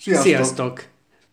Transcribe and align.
Sziasztok! 0.00 0.26
Sziasztok! 0.26 0.84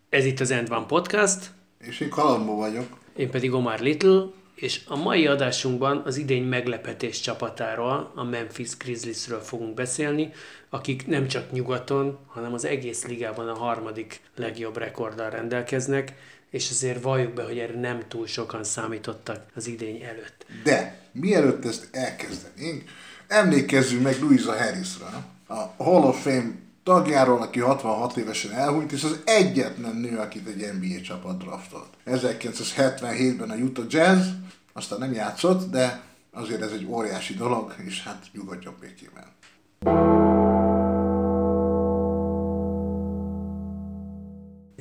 Ez 0.09 0.25
itt 0.25 0.39
az 0.39 0.51
End 0.51 0.71
One 0.71 0.85
Podcast, 0.85 1.51
És 1.79 1.99
én 1.99 2.09
Kalambó 2.09 2.55
vagyok. 2.55 2.97
én 3.15 3.29
pedig 3.29 3.53
Omar 3.53 3.79
Little, 3.79 4.25
és 4.55 4.81
a 4.87 4.95
mai 4.95 5.27
adásunkban 5.27 6.01
az 6.05 6.17
idény 6.17 6.43
meglepetés 6.43 7.19
csapatáról, 7.19 8.11
a 8.15 8.23
Memphis 8.23 8.77
Grizzliesről 8.77 9.39
fogunk 9.39 9.73
beszélni, 9.73 10.31
akik 10.69 11.07
nem 11.07 11.27
csak 11.27 11.51
nyugaton, 11.51 12.19
hanem 12.27 12.53
az 12.53 12.65
egész 12.65 13.05
ligában 13.05 13.47
a 13.47 13.57
harmadik 13.57 14.21
legjobb 14.35 14.77
rekorddal 14.77 15.29
rendelkeznek, 15.29 16.13
és 16.49 16.69
azért 16.69 17.01
valljuk 17.01 17.33
be, 17.33 17.43
hogy 17.43 17.57
erre 17.57 17.79
nem 17.79 18.03
túl 18.07 18.27
sokan 18.27 18.63
számítottak 18.63 19.45
az 19.55 19.67
idény 19.67 20.01
előtt. 20.01 20.45
De 20.63 20.99
mielőtt 21.11 21.65
ezt 21.65 21.87
elkezdenénk, 21.91 22.83
emlékezzünk 23.27 24.03
meg 24.03 24.19
Louisa 24.21 24.57
Harrisra, 24.57 25.25
a 25.47 25.83
Hall 25.83 26.03
of 26.03 26.21
Fame 26.21 26.65
tagjáról, 26.87 27.41
aki 27.41 27.59
66 27.59 28.17
évesen 28.17 28.51
elhunyt, 28.51 28.91
és 28.91 29.03
az 29.03 29.19
egyetlen 29.25 29.95
nő, 29.95 30.17
akit 30.17 30.47
egy 30.47 30.73
NBA 30.79 31.01
csapat 31.01 31.37
draftolt. 31.37 31.87
1977-ben 32.05 33.49
a 33.49 33.55
Utah 33.55 33.85
Jazz, 33.89 34.27
aztán 34.73 34.99
nem 34.99 35.13
játszott, 35.13 35.71
de 35.71 36.01
azért 36.31 36.61
ez 36.61 36.71
egy 36.71 36.85
óriási 36.85 37.33
dolog, 37.33 37.75
és 37.85 38.03
hát 38.03 38.25
nyugodjon 38.33 38.75
békében. 38.79 39.23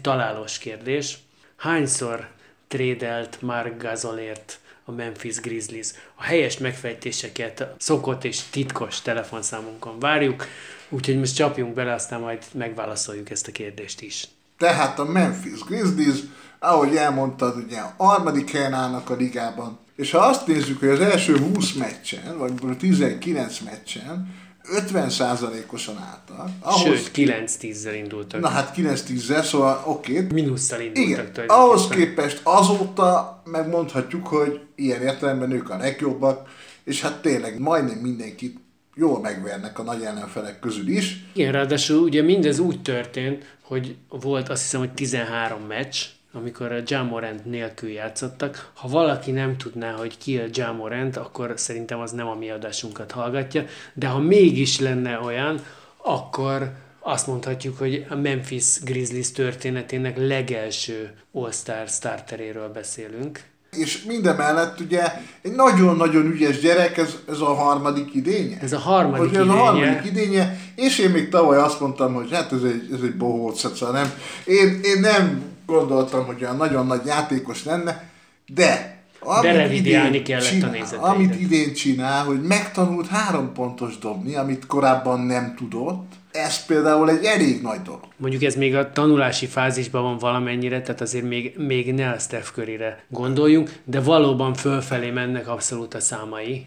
Találós 0.02 0.58
kérdés. 0.58 1.19
Hányszor 1.56 2.28
trédelt 2.69 3.42
Mark 3.42 3.83
Gasolért 3.83 4.61
a 4.84 4.92
Memphis 4.92 5.41
Grizzlies? 5.41 5.89
A 6.14 6.23
helyes 6.23 6.58
megfejtéseket 6.58 7.75
szokott 7.78 8.25
és 8.25 8.42
titkos 8.42 9.00
telefonszámunkon 9.00 9.98
várjuk, 9.98 10.47
úgyhogy 10.89 11.19
most 11.19 11.34
csapjunk 11.34 11.75
bele, 11.75 11.92
aztán 11.92 12.20
majd 12.20 12.42
megválaszoljuk 12.53 13.31
ezt 13.31 13.48
a 13.48 13.53
kérdést 13.53 14.01
is. 14.01 14.29
Tehát 14.59 14.98
a 14.98 15.05
Memphis 15.05 15.61
Grizzlies, 15.65 16.19
ahogy 16.59 16.97
elmondtad, 16.97 17.56
ugye 17.56 17.79
a 17.97 18.05
harmadik 18.05 18.51
helyen 18.51 18.73
állnak 18.73 19.11
a 19.11 19.14
ligában, 19.14 19.79
és 19.97 20.11
ha 20.11 20.19
azt 20.19 20.47
nézzük, 20.47 20.79
hogy 20.79 20.89
az 20.89 21.01
első 21.01 21.39
20 21.39 21.73
meccsen, 21.73 22.39
vagy 22.39 22.53
a 22.62 22.77
19 22.77 23.61
meccsen 23.61 24.34
50%-osan 24.75 25.98
álltak, 25.98 26.48
ahhoz, 26.61 26.81
Sőt, 26.81 27.11
9-10-zel 27.14 27.95
indultak. 27.97 28.41
na 28.41 28.48
hát 28.48 28.75
9-10-zel, 28.77 29.45
szóval 29.45 29.83
oké, 29.87 30.12
okay. 30.12 30.33
Minusszal 30.33 30.81
indultak 30.81 31.29
igen, 31.37 31.48
ahhoz 31.48 31.89
képest 31.89 32.41
azóta 32.42 33.42
megmondhatjuk, 33.45 34.27
hogy 34.27 34.61
ilyen 34.75 35.03
értelemben 35.03 35.51
ők 35.51 35.70
a 35.70 35.77
legjobbak, 35.77 36.48
és 36.84 37.01
hát 37.01 37.23
tényleg 37.23 37.59
majdnem 37.59 37.98
mindenkit 37.98 38.59
jól 38.97 39.20
megvernek 39.20 39.78
a 39.78 39.83
nagy 39.83 40.02
ellenfelek 40.02 40.58
közül 40.61 40.89
is. 40.89 41.25
Igen, 41.33 41.52
ráadásul 41.52 42.02
ugye 42.02 42.22
mindez 42.22 42.58
úgy 42.58 42.83
történt, 42.83 43.56
hogy 43.62 43.97
volt 44.08 44.48
azt 44.48 44.62
hiszem, 44.62 44.80
hogy 44.80 44.92
13 44.92 45.62
meccs, 45.62 45.97
amikor 46.33 46.72
a 46.72 46.83
Jamorant 46.86 47.44
nélkül 47.44 47.91
játszottak. 47.91 48.70
Ha 48.74 48.89
valaki 48.89 49.30
nem 49.30 49.57
tudná, 49.57 49.92
hogy 49.92 50.18
ki 50.18 50.39
a 50.39 50.45
Jamorant, 50.52 51.17
akkor 51.17 51.52
szerintem 51.57 52.01
az 52.01 52.12
nem 52.12 52.27
a 52.27 52.34
mi 52.34 52.51
adásunkat 52.51 53.11
hallgatja, 53.11 53.64
de 53.95 54.07
ha 54.07 54.18
mégis 54.18 54.80
lenne 54.80 55.20
olyan, 55.20 55.61
akkor 55.96 56.73
azt 57.01 57.27
mondhatjuk, 57.27 57.78
hogy 57.78 58.07
a 58.08 58.14
Memphis 58.14 58.80
Grizzlies 58.84 59.33
történetének 59.33 60.17
legelső 60.17 61.13
All-Star 61.33 61.89
starteréről 61.89 62.68
beszélünk. 62.68 63.45
És 63.79 64.03
mindemellett 64.03 64.81
ugye 64.81 65.03
egy 65.42 65.53
nagyon-nagyon 65.53 66.27
ügyes 66.27 66.61
gyerek, 66.61 66.97
ez, 66.97 67.17
ez 67.29 67.41
a 67.41 67.55
harmadik 67.55 68.14
idénye. 68.14 68.59
Ez 68.61 68.73
a 68.73 68.79
harmadik 68.79 69.19
Hogy 69.19 69.35
ez 69.35 69.41
a 69.41 69.45
idénye. 69.45 69.59
harmadik 69.59 70.05
idénye, 70.05 70.59
és 70.75 70.98
én 70.98 71.11
még 71.11 71.29
tavaly 71.29 71.59
azt 71.59 71.81
mondtam, 71.81 72.14
hogy 72.14 72.33
hát 72.33 72.53
ez 72.53 72.63
egy, 72.63 72.89
ez 72.92 73.01
egy 73.03 73.17
bohóc, 73.17 73.77
szóval 73.77 73.95
nem. 73.95 74.13
Én, 74.45 74.81
én 74.83 75.01
nem 75.01 75.42
gondoltam, 75.67 76.25
hogy 76.25 76.42
olyan 76.42 76.57
nagyon 76.57 76.87
nagy 76.87 77.07
játékos 77.07 77.64
lenne, 77.64 78.11
de 78.47 78.95
amit 79.27 79.73
idén 79.73 80.25
kellett 80.25 80.43
a 80.43 80.48
csinál, 80.48 80.70
nézeteidet. 80.70 81.08
Amit 81.08 81.41
idén 81.41 81.75
csinál, 81.75 82.25
hogy 82.25 82.43
megtanult 82.43 83.07
három 83.07 83.53
pontos 83.53 83.98
dobni, 83.98 84.35
amit 84.35 84.67
korábban 84.67 85.20
nem 85.20 85.55
tudott, 85.57 86.13
ez 86.36 86.67
például 86.67 87.11
egy 87.11 87.24
elég 87.24 87.63
nagy 87.63 87.83
dolog. 87.83 88.05
Mondjuk 88.17 88.42
ez 88.42 88.55
még 88.55 88.74
a 88.74 88.92
tanulási 88.92 89.47
fázisban 89.47 90.02
van 90.02 90.19
valamennyire, 90.19 90.80
tehát 90.83 91.01
azért 91.01 91.24
még, 91.24 91.55
még 91.58 91.95
ne 91.95 92.11
a 92.11 92.19
Steph 92.19 92.52
Curryre 92.52 93.05
gondoljunk, 93.08 93.73
de 93.85 94.01
valóban 94.01 94.55
fölfelé 94.55 95.11
mennek 95.11 95.48
abszolút 95.48 95.95
a 95.95 96.01
számai. 96.01 96.67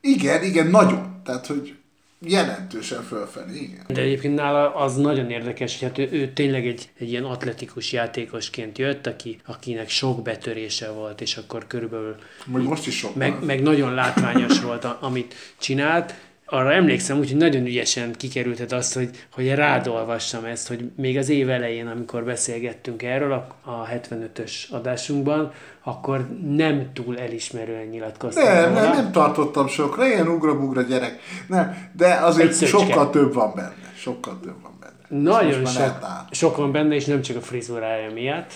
Igen, 0.00 0.42
igen, 0.42 0.66
nagyon. 0.66 1.20
Tehát, 1.24 1.46
hogy 1.46 1.74
jelentősen 2.20 3.02
fölfelé, 3.02 3.56
igen. 3.56 3.84
De 3.86 4.00
egyébként 4.00 4.34
nála 4.34 4.74
az 4.74 4.96
nagyon 4.96 5.30
érdekes, 5.30 5.78
hogy 5.78 5.88
hát 5.88 5.98
ő, 5.98 6.08
ő 6.12 6.32
tényleg 6.32 6.66
egy, 6.66 6.90
egy 6.98 7.10
ilyen 7.10 7.24
atletikus 7.24 7.92
játékosként 7.92 8.78
jött, 8.78 9.06
aki, 9.06 9.38
akinek 9.46 9.88
sok 9.88 10.22
betörése 10.22 10.90
volt, 10.90 11.20
és 11.20 11.36
akkor 11.36 11.66
körülbelül 11.66 12.16
Vagy 12.46 12.62
most 12.62 12.86
is 12.86 12.96
sok 12.96 13.14
meg, 13.14 13.32
van. 13.32 13.42
meg 13.42 13.62
nagyon 13.62 13.94
látványos 13.94 14.60
volt, 14.60 14.84
a, 14.84 14.98
amit 15.00 15.34
csinált. 15.58 16.14
Arra 16.50 16.72
emlékszem, 16.72 17.18
úgyhogy 17.18 17.36
nagyon 17.36 17.66
ügyesen 17.66 18.12
kikerülted 18.12 18.72
azt, 18.72 18.94
hogy, 18.94 19.10
hogy 19.32 19.54
rád 19.54 19.86
olvassam 19.86 20.44
ezt, 20.44 20.68
hogy 20.68 20.90
még 20.96 21.18
az 21.18 21.28
év 21.28 21.50
elején, 21.50 21.86
amikor 21.86 22.24
beszélgettünk 22.24 23.02
erről 23.02 23.32
a, 23.32 23.70
a 23.70 23.86
75-ös 23.86 24.52
adásunkban, 24.70 25.52
akkor 25.84 26.26
nem 26.48 26.90
túl 26.92 27.18
elismerően 27.18 27.86
nyilatkoztam. 27.86 28.44
Nem, 28.44 28.72
nem, 28.72 28.92
nem 28.92 29.12
tartottam 29.12 29.66
sokra, 29.66 30.06
ilyen 30.06 30.28
ugra-bugra 30.28 30.82
gyerek. 30.82 31.20
Nem, 31.46 31.90
de 31.96 32.14
azért 32.14 32.66
sokkal 32.66 33.10
több 33.10 33.34
van 33.34 33.52
benne. 33.54 33.92
Sokkal 33.96 34.38
több 34.42 34.62
van 34.62 34.72
benne. 34.80 35.22
Nagyon 35.22 35.66
sok, 35.66 35.98
sok 36.30 36.56
van 36.56 36.72
benne, 36.72 36.94
és 36.94 37.04
nem 37.04 37.22
csak 37.22 37.36
a 37.36 37.40
frizurája 37.40 38.12
miatt. 38.12 38.52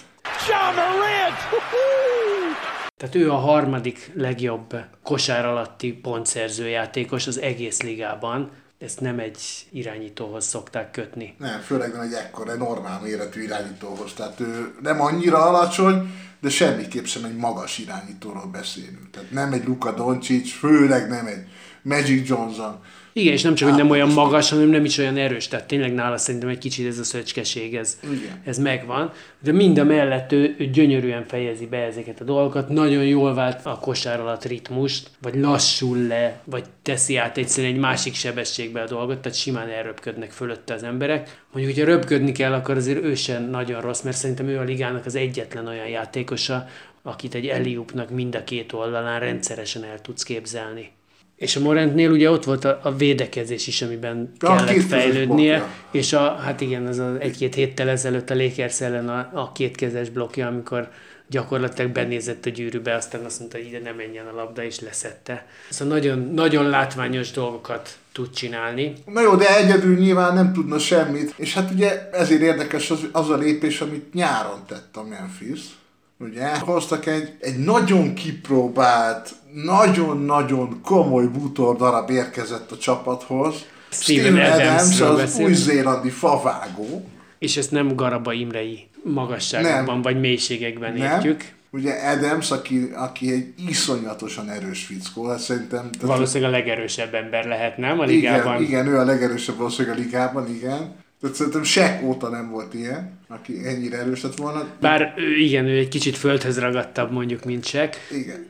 John 0.49 0.75
Morant. 0.75 2.42
Tehát 3.03 3.17
ő 3.17 3.31
a 3.31 3.37
harmadik 3.37 4.11
legjobb 4.15 4.77
kosár 5.03 5.47
alatti 5.47 5.93
pontszerző 5.93 6.69
játékos 6.69 7.27
az 7.27 7.41
egész 7.41 7.81
ligában. 7.81 8.51
Ezt 8.79 9.01
nem 9.01 9.19
egy 9.19 9.39
irányítóhoz 9.71 10.45
szokták 10.45 10.91
kötni. 10.91 11.35
Nem, 11.39 11.61
főleg 11.61 11.93
nem 11.93 12.01
egy 12.01 12.13
ekkora 12.13 12.55
normál 12.55 13.01
méretű 13.01 13.43
irányítóhoz. 13.43 14.13
Tehát 14.13 14.41
ő 14.41 14.75
nem 14.83 15.01
annyira 15.01 15.39
alacsony, 15.39 16.15
de 16.41 16.49
semmiképp 16.49 17.05
sem 17.05 17.25
egy 17.25 17.37
magas 17.37 17.79
irányítóról 17.79 18.47
beszélünk. 18.47 19.11
Tehát 19.11 19.31
nem 19.31 19.53
egy 19.53 19.65
Luka 19.65 19.93
Doncic, 19.93 20.51
főleg 20.51 21.09
nem 21.09 21.27
egy 21.27 21.45
Magic 21.83 22.29
Johnson. 22.29 22.81
Igen, 23.13 23.33
és 23.33 23.43
nem 23.43 23.55
csak, 23.55 23.69
hogy 23.69 23.79
nem 23.79 23.91
olyan 23.91 24.09
magas, 24.09 24.51
hanem 24.51 24.69
nem 24.69 24.85
is 24.85 24.99
olyan 24.99 25.17
erős. 25.17 25.49
Tehát 25.49 25.67
tényleg 25.67 25.95
nála 25.95 26.17
szerintem 26.17 26.49
egy 26.49 26.59
kicsit 26.59 26.87
ez 26.87 26.99
a 26.99 27.05
szöcskeség, 27.05 27.75
ez, 27.75 27.99
Igen. 28.03 28.41
ez 28.45 28.59
megvan. 28.59 29.13
De 29.43 29.53
mind 29.53 29.79
a 29.79 29.85
mellett 29.85 30.33
ő, 30.33 30.55
ő 30.59 30.67
gyönyörűen 30.67 31.25
fejezi 31.27 31.67
be 31.67 31.77
ezeket 31.77 32.21
a 32.21 32.25
dolgokat. 32.25 32.69
Nagyon 32.69 33.05
jól 33.05 33.35
vált 33.35 33.67
a 33.67 33.79
kosár 33.79 34.21
alatt 34.21 34.45
ritmust, 34.45 35.11
vagy 35.23 35.35
lassul 35.35 35.99
le, 36.07 36.41
vagy 36.45 36.65
teszi 36.83 37.17
át 37.17 37.39
egyszerűen 37.39 37.73
egy 37.73 37.81
másik 37.81 38.15
sebességbe 38.15 38.81
a 38.81 38.87
dolgot, 38.87 39.19
tehát 39.19 39.39
simán 39.39 39.69
elröpködnek 39.69 40.31
fölötte 40.31 40.75
az 40.75 40.83
emberek. 40.83 41.43
Mondjuk, 41.53 41.75
hogyha 41.75 41.91
röpködni 41.91 42.33
kell, 42.33 42.53
akkor 42.53 42.77
azért 42.77 43.05
ő 43.05 43.15
sem 43.15 43.51
nagyon 43.51 43.81
rossz, 43.81 44.01
mert 44.01 44.17
szerintem 44.17 44.47
ő 44.47 44.59
a 44.59 44.63
ligának 44.63 45.07
az 45.07 45.15
egyetlen 45.15 45.67
olyan 45.67 45.89
játékosa, 45.89 46.67
akit 47.03 47.35
egy 47.35 47.47
Eliupnak 47.47 48.11
mind 48.11 48.35
a 48.35 48.45
két 48.45 48.73
oldalán 48.73 49.21
rendszeresen 49.21 49.85
el 49.85 50.01
tudsz 50.01 50.23
képzelni. 50.23 50.91
És 51.43 51.57
a 51.57 51.61
Morantnél 51.61 52.11
ugye 52.11 52.31
ott 52.31 52.45
volt 52.45 52.65
a, 52.65 52.81
a 52.83 52.97
védekezés 52.97 53.67
is, 53.67 53.83
amiben 53.83 54.33
A 54.41 54.47
kellett 54.57 54.83
fejlődnie, 54.83 55.57
blokkja. 55.57 55.75
és 55.91 56.13
a, 56.13 56.35
hát 56.35 56.61
igen, 56.61 56.87
az 56.87 56.99
az 56.99 57.17
egy-két 57.19 57.55
héttel 57.55 57.89
ezelőtt 57.89 58.31
a 58.31 58.35
Lakers 58.35 58.81
ellen 58.81 59.09
a, 59.09 59.31
a 59.33 59.53
kétkezes 59.53 60.11
blokkja, 60.11 60.47
amikor 60.47 60.89
gyakorlatilag 61.29 61.91
benézett 61.91 62.47
a 62.47 62.51
gyűrűbe, 62.51 62.95
aztán 62.95 63.25
azt 63.25 63.39
mondta, 63.39 63.57
hogy 63.59 63.67
ide 63.67 63.79
ne 63.81 63.93
menjen 63.93 64.27
a 64.27 64.35
labda, 64.37 64.65
és 64.65 64.81
leszette. 64.81 65.47
Szóval 65.71 65.99
nagyon, 65.99 66.19
nagyon 66.35 66.69
látványos 66.69 67.31
dolgokat 67.31 67.97
tud 68.13 68.31
csinálni. 68.31 68.93
Na 69.07 69.21
jó, 69.21 69.35
de 69.35 69.57
egyedül 69.57 69.97
nyilván 69.99 70.35
nem 70.35 70.53
tudna 70.53 70.79
semmit, 70.79 71.35
és 71.37 71.55
hát 71.55 71.71
ugye 71.71 72.09
ezért 72.13 72.41
érdekes 72.41 72.91
az, 72.91 73.01
az 73.13 73.31
a 73.31 73.37
lépés, 73.37 73.81
amit 73.81 74.15
nyáron 74.15 74.63
tett 74.67 74.97
a 74.97 75.03
Memphis. 75.03 75.61
Ugye 76.23 76.59
hoztak 76.59 77.07
egy, 77.07 77.33
egy 77.41 77.59
nagyon 77.59 78.15
kipróbált, 78.15 79.31
nagyon-nagyon 79.65 80.81
komoly 80.83 81.27
bútor 81.27 81.77
darab 81.77 82.11
érkezett 82.11 82.71
a 82.71 82.77
csapathoz. 82.79 83.55
Steven 83.91 84.53
Adamsről 84.53 85.09
az 85.11 85.17
beszélünk. 85.17 85.49
új-zélandi 85.49 86.11
favágó, 86.11 87.09
és 87.39 87.57
ezt 87.57 87.71
nem 87.71 87.97
Garaba 87.97 88.33
Imrei 88.33 88.89
magasságokban 89.05 89.85
Nem. 89.85 90.03
vagy 90.03 90.21
mélységekben 90.21 90.93
Nem? 90.93 91.13
értjük. 91.13 91.53
Ugye 91.71 91.93
Adams, 91.93 92.51
aki, 92.51 92.91
aki 92.95 93.33
egy 93.33 93.55
iszonyatosan 93.69 94.49
erős 94.51 94.85
fickó, 94.85 95.29
hát 95.29 95.39
szerintem... 95.39 95.91
tehát- 95.91 96.17
Valószínűleg 96.17 96.53
a 96.53 96.57
legerősebb 96.57 97.15
ember 97.15 97.45
lehet, 97.47 97.77
nem? 97.77 98.01
A 98.01 98.05
igen, 98.05 98.15
ligában. 98.15 98.63
igen, 98.63 98.87
ő 98.87 98.99
a 98.99 99.05
legerősebb 99.05 99.57
valószínűleg 99.57 99.99
a 99.99 100.01
ligában, 100.01 100.49
igen. 100.49 100.95
Tehát 101.23 101.37
szerintem 101.37 101.63
Shaq 101.63 102.05
óta 102.07 102.29
nem 102.29 102.51
volt 102.51 102.75
ilyen, 102.75 103.19
aki 103.29 103.67
ennyire 103.67 103.99
erős 103.99 104.23
lett 104.23 104.35
volna. 104.35 104.67
Bár 104.81 105.15
igen, 105.39 105.67
ő 105.67 105.79
egy 105.79 105.89
kicsit 105.89 106.17
földhöz 106.17 106.59
ragadtabb 106.59 107.13
mondjuk, 107.13 107.45
mint 107.45 107.65
Shaq. 107.65 107.91
Igen. 108.11 108.47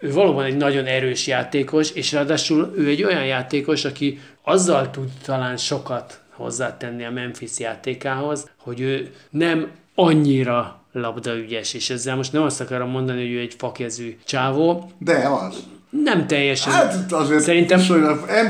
Ő 0.00 0.12
valóban 0.12 0.44
egy 0.44 0.56
nagyon 0.56 0.86
erős 0.86 1.26
játékos, 1.26 1.90
és 1.90 2.12
ráadásul 2.12 2.74
ő 2.76 2.88
egy 2.88 3.02
olyan 3.02 3.24
játékos, 3.24 3.84
aki 3.84 4.18
azzal 4.42 4.90
tud 4.90 5.08
talán 5.24 5.56
sokat 5.56 6.20
hozzátenni 6.30 7.04
a 7.04 7.10
Memphis 7.10 7.58
játékához, 7.58 8.50
hogy 8.56 8.80
ő 8.80 9.10
nem 9.30 9.68
annyira 9.94 10.82
labdaügyes, 10.92 11.74
és 11.74 11.90
ezzel 11.90 12.16
most 12.16 12.32
nem 12.32 12.42
azt 12.42 12.60
akarom 12.60 12.90
mondani, 12.90 13.20
hogy 13.20 13.32
ő 13.32 13.40
egy 13.40 13.54
fakezű 13.58 14.16
csávó, 14.24 14.90
De 14.98 15.28
az. 15.28 15.56
nem 15.90 16.26
teljesen. 16.26 16.72
Hát 16.72 17.12
azért 17.12 17.42
Szerintem- 17.42 17.80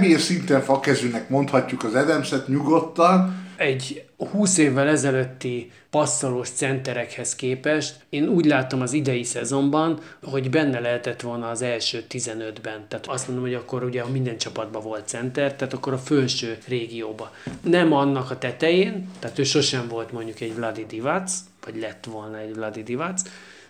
NBA 0.00 0.18
szinten 0.18 0.60
fakezűnek 0.62 1.28
mondhatjuk 1.28 1.84
az 1.84 1.94
Adamset 1.94 2.48
nyugodtan. 2.48 3.42
Egy 3.56 4.04
20 4.16 4.58
évvel 4.58 4.88
ezelőtti 4.88 5.70
passzolós 5.90 6.48
centerekhez 6.48 7.34
képest 7.34 7.96
én 8.08 8.28
úgy 8.28 8.44
látom 8.44 8.80
az 8.80 8.92
idei 8.92 9.22
szezonban, 9.22 10.00
hogy 10.22 10.50
benne 10.50 10.80
lehetett 10.80 11.20
volna 11.20 11.48
az 11.48 11.62
első 11.62 12.04
15-ben. 12.10 12.84
Tehát 12.88 13.06
azt 13.06 13.26
mondom, 13.26 13.44
hogy 13.44 13.54
akkor 13.54 13.84
ugye 13.84 14.04
minden 14.04 14.38
csapatban 14.38 14.82
volt 14.82 15.08
center, 15.08 15.54
tehát 15.54 15.72
akkor 15.72 15.92
a 15.92 15.98
felső 15.98 16.58
régióba. 16.68 17.34
Nem 17.60 17.92
annak 17.92 18.30
a 18.30 18.38
tetején, 18.38 19.10
tehát 19.18 19.38
ő 19.38 19.42
sosem 19.42 19.88
volt 19.88 20.12
mondjuk 20.12 20.40
egy 20.40 20.54
Vladi 20.54 20.86
Divac, 20.86 21.32
vagy 21.64 21.76
lett 21.80 22.04
volna 22.04 22.38
egy 22.38 22.54
Vladi 22.54 22.82
Divac, 22.82 23.22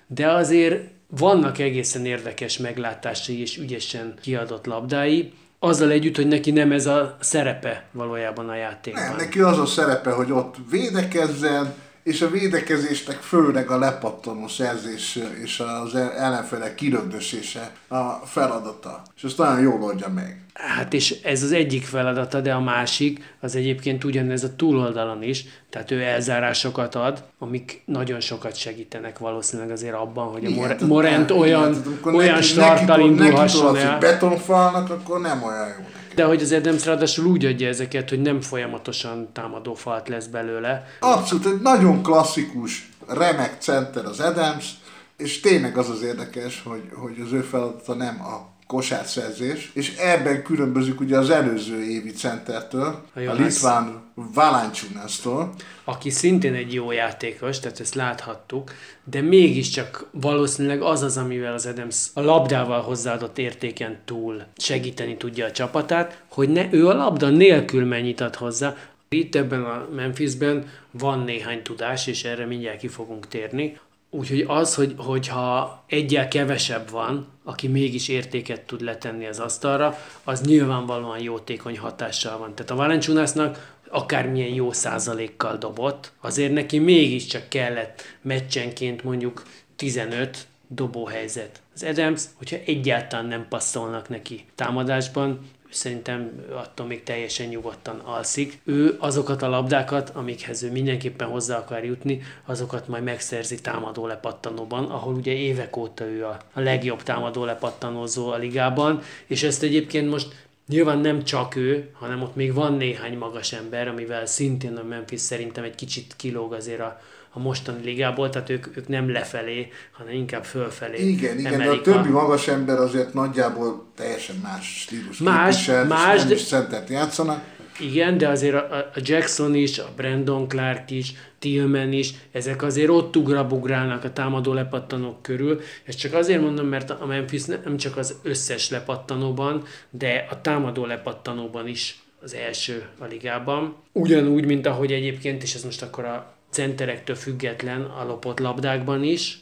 de 0.07 0.31
azért 0.31 0.81
vannak 1.07 1.59
egészen 1.59 2.07
érdekes 2.07 2.59
meglátásai 2.59 3.41
és 3.41 3.57
ügyesen 3.59 4.15
kiadott 4.21 4.67
labdái, 4.67 5.33
azzal 5.65 5.91
együtt, 5.91 6.17
hogy 6.17 6.29
neki 6.29 6.51
nem 6.51 6.73
ez 6.73 6.87
a 6.87 7.17
szerepe 7.21 7.85
valójában 7.93 8.49
a 8.49 8.55
játékban. 8.55 9.03
Nem, 9.03 9.17
neki 9.17 9.41
az 9.41 9.59
a 9.59 9.67
szerepe, 9.67 10.11
hogy 10.11 10.33
ott 10.33 10.55
védekezzen, 10.71 11.75
és 12.03 12.23
a 12.23 12.31
védekezésnek 12.31 13.17
főleg 13.17 13.71
a 13.71 13.79
lepattanó 13.79 14.49
szerzés 14.49 15.19
és 15.43 15.63
az 15.83 15.95
ellenfelek 15.95 16.75
kirögdösése 16.75 17.73
a 17.89 18.11
feladata. 18.11 19.03
És 19.17 19.25
ezt 19.25 19.39
nagyon 19.39 19.61
jól 19.61 19.83
oldja 19.83 20.09
meg. 20.09 20.44
Hát 20.55 20.93
és 20.93 21.21
ez 21.23 21.43
az 21.43 21.53
egyik 21.53 21.85
feladata, 21.85 22.41
de 22.41 22.53
a 22.53 22.61
másik 22.61 23.35
az 23.41 23.57
egyébként 23.57 24.05
ugyanez 24.05 24.45
a 24.45 24.57
túloldalon 24.57 25.23
is, 25.23 25.45
tehát 25.71 25.91
ő 25.91 26.03
elzárásokat 26.03 26.95
ad, 26.95 27.25
amik 27.39 27.83
nagyon 27.85 28.21
sokat 28.21 28.57
segítenek 28.57 29.19
valószínűleg 29.19 29.71
azért 29.71 29.95
abban, 29.95 30.27
hogy 30.27 30.45
a 30.45 30.49
Igen, 30.49 30.59
More- 30.61 30.75
tehát- 30.77 30.89
Morent 30.93 31.31
igen, 31.31 31.43
olyan, 31.43 31.71
tehát 31.73 31.87
amikor 31.87 32.15
olyan 32.15 32.35
neki- 32.35 32.45
starttal 32.47 32.97
neki- 32.97 33.09
indulhasson 33.09 33.73
neki 33.73 33.85
el. 33.87 33.99
betonfalnak, 33.99 34.91
akkor 34.91 35.21
nem 35.21 35.43
olyan 35.43 35.67
jó 35.69 35.75
neki. 35.83 36.15
De 36.15 36.25
hogy 36.25 36.43
az 36.43 36.53
Adams 36.53 36.85
ráadásul 36.87 37.27
úgy 37.27 37.45
adja 37.45 37.69
ezeket, 37.69 38.09
hogy 38.09 38.21
nem 38.23 38.41
folyamatosan 38.41 39.29
támadó 39.33 39.75
falt 39.75 40.09
lesz 40.09 40.27
belőle. 40.27 40.87
Abszolút 41.01 41.47
egy 41.47 41.61
nagyon 41.61 42.03
klasszikus, 42.03 42.89
remek 43.09 43.57
center 43.59 44.05
az 44.05 44.21
Adams, 44.21 44.71
és 45.17 45.41
tényleg 45.41 45.77
az 45.79 45.89
az 45.91 46.03
érdekes, 46.03 46.63
hogy, 46.65 46.83
hogy 46.95 47.21
az 47.27 47.33
ő 47.33 47.41
feladata 47.41 47.95
nem 47.95 48.21
a 48.23 48.53
kosárszerzés, 48.67 49.71
és 49.75 49.97
ebben 49.97 50.43
különbözik 50.43 51.01
ugye 51.01 51.19
az 51.19 51.31
előző 51.31 51.83
évi 51.83 52.11
centertől, 52.11 53.05
A 53.15 53.21
a, 53.21 53.33
litván 53.33 54.03
Valanciunastól. 54.15 55.55
aki 55.85 56.11
szintén 56.11 56.55
egy 56.55 56.73
jó 56.73 56.91
játékos, 56.91 57.59
tehát 57.61 57.81
ezt 57.81 57.95
láthattuk, 57.95 58.73
de 59.05 59.21
mégiscsak 59.21 60.07
valószínűleg 60.11 60.83
az 60.83 61.03
az, 61.03 61.17
amivel 61.17 61.53
az 61.53 61.67
Adams 61.67 62.07
a 62.15 62.21
labdával 62.21 62.81
hozzáadott 62.81 63.39
értéken 63.39 63.99
túl 64.05 64.43
segíteni 64.57 65.17
tudja 65.17 65.47
a 65.47 65.53
csapatát, 65.53 66.23
hogy 66.29 66.49
ne, 66.49 66.67
ő 66.71 66.89
a 66.89 66.95
labda 66.95 67.29
nélkül 67.29 67.85
mennyit 67.85 68.21
ad 68.21 68.35
hozzá. 68.35 68.77
Itt 69.09 69.35
ebben 69.35 69.65
a 69.65 69.89
Memphisben 69.95 70.71
van 70.91 71.19
néhány 71.19 71.63
tudás, 71.63 72.07
és 72.07 72.25
erre 72.25 72.47
mindjárt 72.47 72.79
ki 72.79 72.89
fogunk 72.89 73.29
térni. 73.29 73.79
Úgyhogy 74.15 74.45
az, 74.49 74.75
hogy, 74.75 74.95
hogyha 74.97 75.83
egyel 75.87 76.29
kevesebb 76.29 76.91
van, 76.91 77.27
aki 77.45 77.69
mégis 77.69 78.09
értéket 78.09 78.61
tud 78.61 78.81
letenni 78.81 79.27
az 79.27 79.39
asztalra, 79.39 79.99
az 80.25 80.41
nyilvánvalóan 80.41 81.19
jótékony 81.19 81.79
hatással 81.79 82.39
van. 82.39 82.55
Tehát 82.55 82.71
a 82.71 82.75
Valenciunasnak 82.75 83.77
akármilyen 83.89 84.55
jó 84.55 84.73
százalékkal 84.73 85.57
dobott, 85.57 86.13
azért 86.21 86.53
neki 86.53 86.79
mégiscsak 86.79 87.49
kellett 87.49 88.03
meccsenként 88.23 89.05
mondjuk 89.05 89.43
15 89.77 90.47
dobóhelyzet. 90.69 91.61
Az 91.75 91.83
Adams, 91.83 92.23
hogyha 92.35 92.57
egyáltalán 92.67 93.27
nem 93.27 93.47
passzolnak 93.49 94.09
neki 94.09 94.45
támadásban, 94.55 95.39
szerintem 95.75 96.45
attól 96.53 96.87
még 96.87 97.03
teljesen 97.03 97.49
nyugodtan 97.49 97.99
alszik. 97.99 98.61
Ő 98.65 98.97
azokat 98.99 99.43
a 99.43 99.49
labdákat, 99.49 100.11
amikhez 100.11 100.63
ő 100.63 100.71
mindenképpen 100.71 101.29
hozzá 101.29 101.59
akar 101.59 101.85
jutni, 101.85 102.23
azokat 102.45 102.89
majd 102.89 103.03
megszerzi 103.03 103.61
támadó 103.61 104.07
lepattanóban, 104.07 104.85
ahol 104.85 105.15
ugye 105.15 105.33
évek 105.33 105.77
óta 105.77 106.05
ő 106.05 106.25
a, 106.25 106.39
legjobb 106.55 107.03
támadó 107.03 107.45
lepattanózó 107.45 108.29
a 108.29 108.37
ligában, 108.37 109.03
és 109.27 109.43
ezt 109.43 109.63
egyébként 109.63 110.11
most 110.11 110.43
Nyilván 110.69 110.99
nem 110.99 111.25
csak 111.25 111.57
ő, 111.57 111.91
hanem 111.93 112.23
ott 112.23 112.35
még 112.35 112.55
van 112.55 112.73
néhány 112.73 113.19
magas 113.19 113.53
ember, 113.53 113.89
amivel 113.89 114.27
szintén 114.27 114.77
a 114.77 114.83
Memphis 114.83 115.21
szerintem 115.21 115.65
egy 115.65 115.75
kicsit 115.75 116.15
kilóg 116.17 116.53
azért 116.53 116.81
a, 116.81 117.01
a 117.37 117.39
mostani 117.39 117.85
ligából, 117.85 118.31
tehát 118.31 118.51
ők, 118.51 118.77
ők 118.77 118.89
nem 118.89 119.13
lefelé, 119.13 119.69
hanem 119.93 120.13
inkább 120.13 120.45
fölfelé 120.45 121.09
Igen, 121.09 121.39
igen, 121.39 121.59
de 121.59 121.69
a 121.69 121.81
többi 121.81 122.09
magas 122.09 122.49
ember 122.49 122.79
azért 122.79 123.15
nagyjából 123.15 123.87
teljesen 123.97 124.37
más 124.43 124.81
stílus 124.81 125.19
Más, 125.19 125.57
képvisel, 125.57 125.85
más, 125.85 126.19
nem 126.19 126.29
de- 126.29 126.35
is 126.35 126.45
centert 126.45 126.89
játszanak. 126.89 127.53
Igen, 127.81 128.19
de 128.19 128.29
azért 128.29 128.55
a, 128.55 128.77
a 128.77 129.01
Jackson 129.03 129.55
is, 129.55 129.79
a 129.79 129.89
Brandon 129.97 130.49
Clark 130.49 130.91
is, 130.91 131.13
Tillman 131.39 131.93
is, 131.93 132.15
ezek 132.33 132.63
azért 132.63 132.89
ott 132.89 133.17
ugrabugrálnak 133.17 134.05
a 134.05 134.13
támadó 134.13 134.53
lepattanók 134.53 135.23
körül. 135.23 135.61
Ezt 135.85 135.99
csak 135.99 136.15
azért 136.15 136.41
mondom, 136.41 136.67
mert 136.67 136.91
a 136.91 137.07
Memphis 137.07 137.45
nem 137.45 137.77
csak 137.77 137.97
az 137.97 138.15
összes 138.23 138.71
lepattanóban, 138.71 139.63
de 139.91 140.27
a 140.31 140.41
támadó 140.41 140.87
lepattanóban 140.87 141.69
is 141.69 141.99
az 142.23 142.35
első 142.35 142.87
a 142.99 143.05
ligában. 143.05 143.77
Ugyanúgy, 143.93 144.45
mint 144.45 144.67
ahogy 144.67 144.93
egyébként, 144.93 145.43
és 145.43 145.55
ez 145.55 145.65
most 145.65 145.83
akkor 145.83 146.05
a 146.05 146.34
centerektől 146.55 147.17
független 147.17 147.83
a 147.83 148.05
lopott 148.05 148.39
labdákban 148.39 149.03
is, 149.03 149.39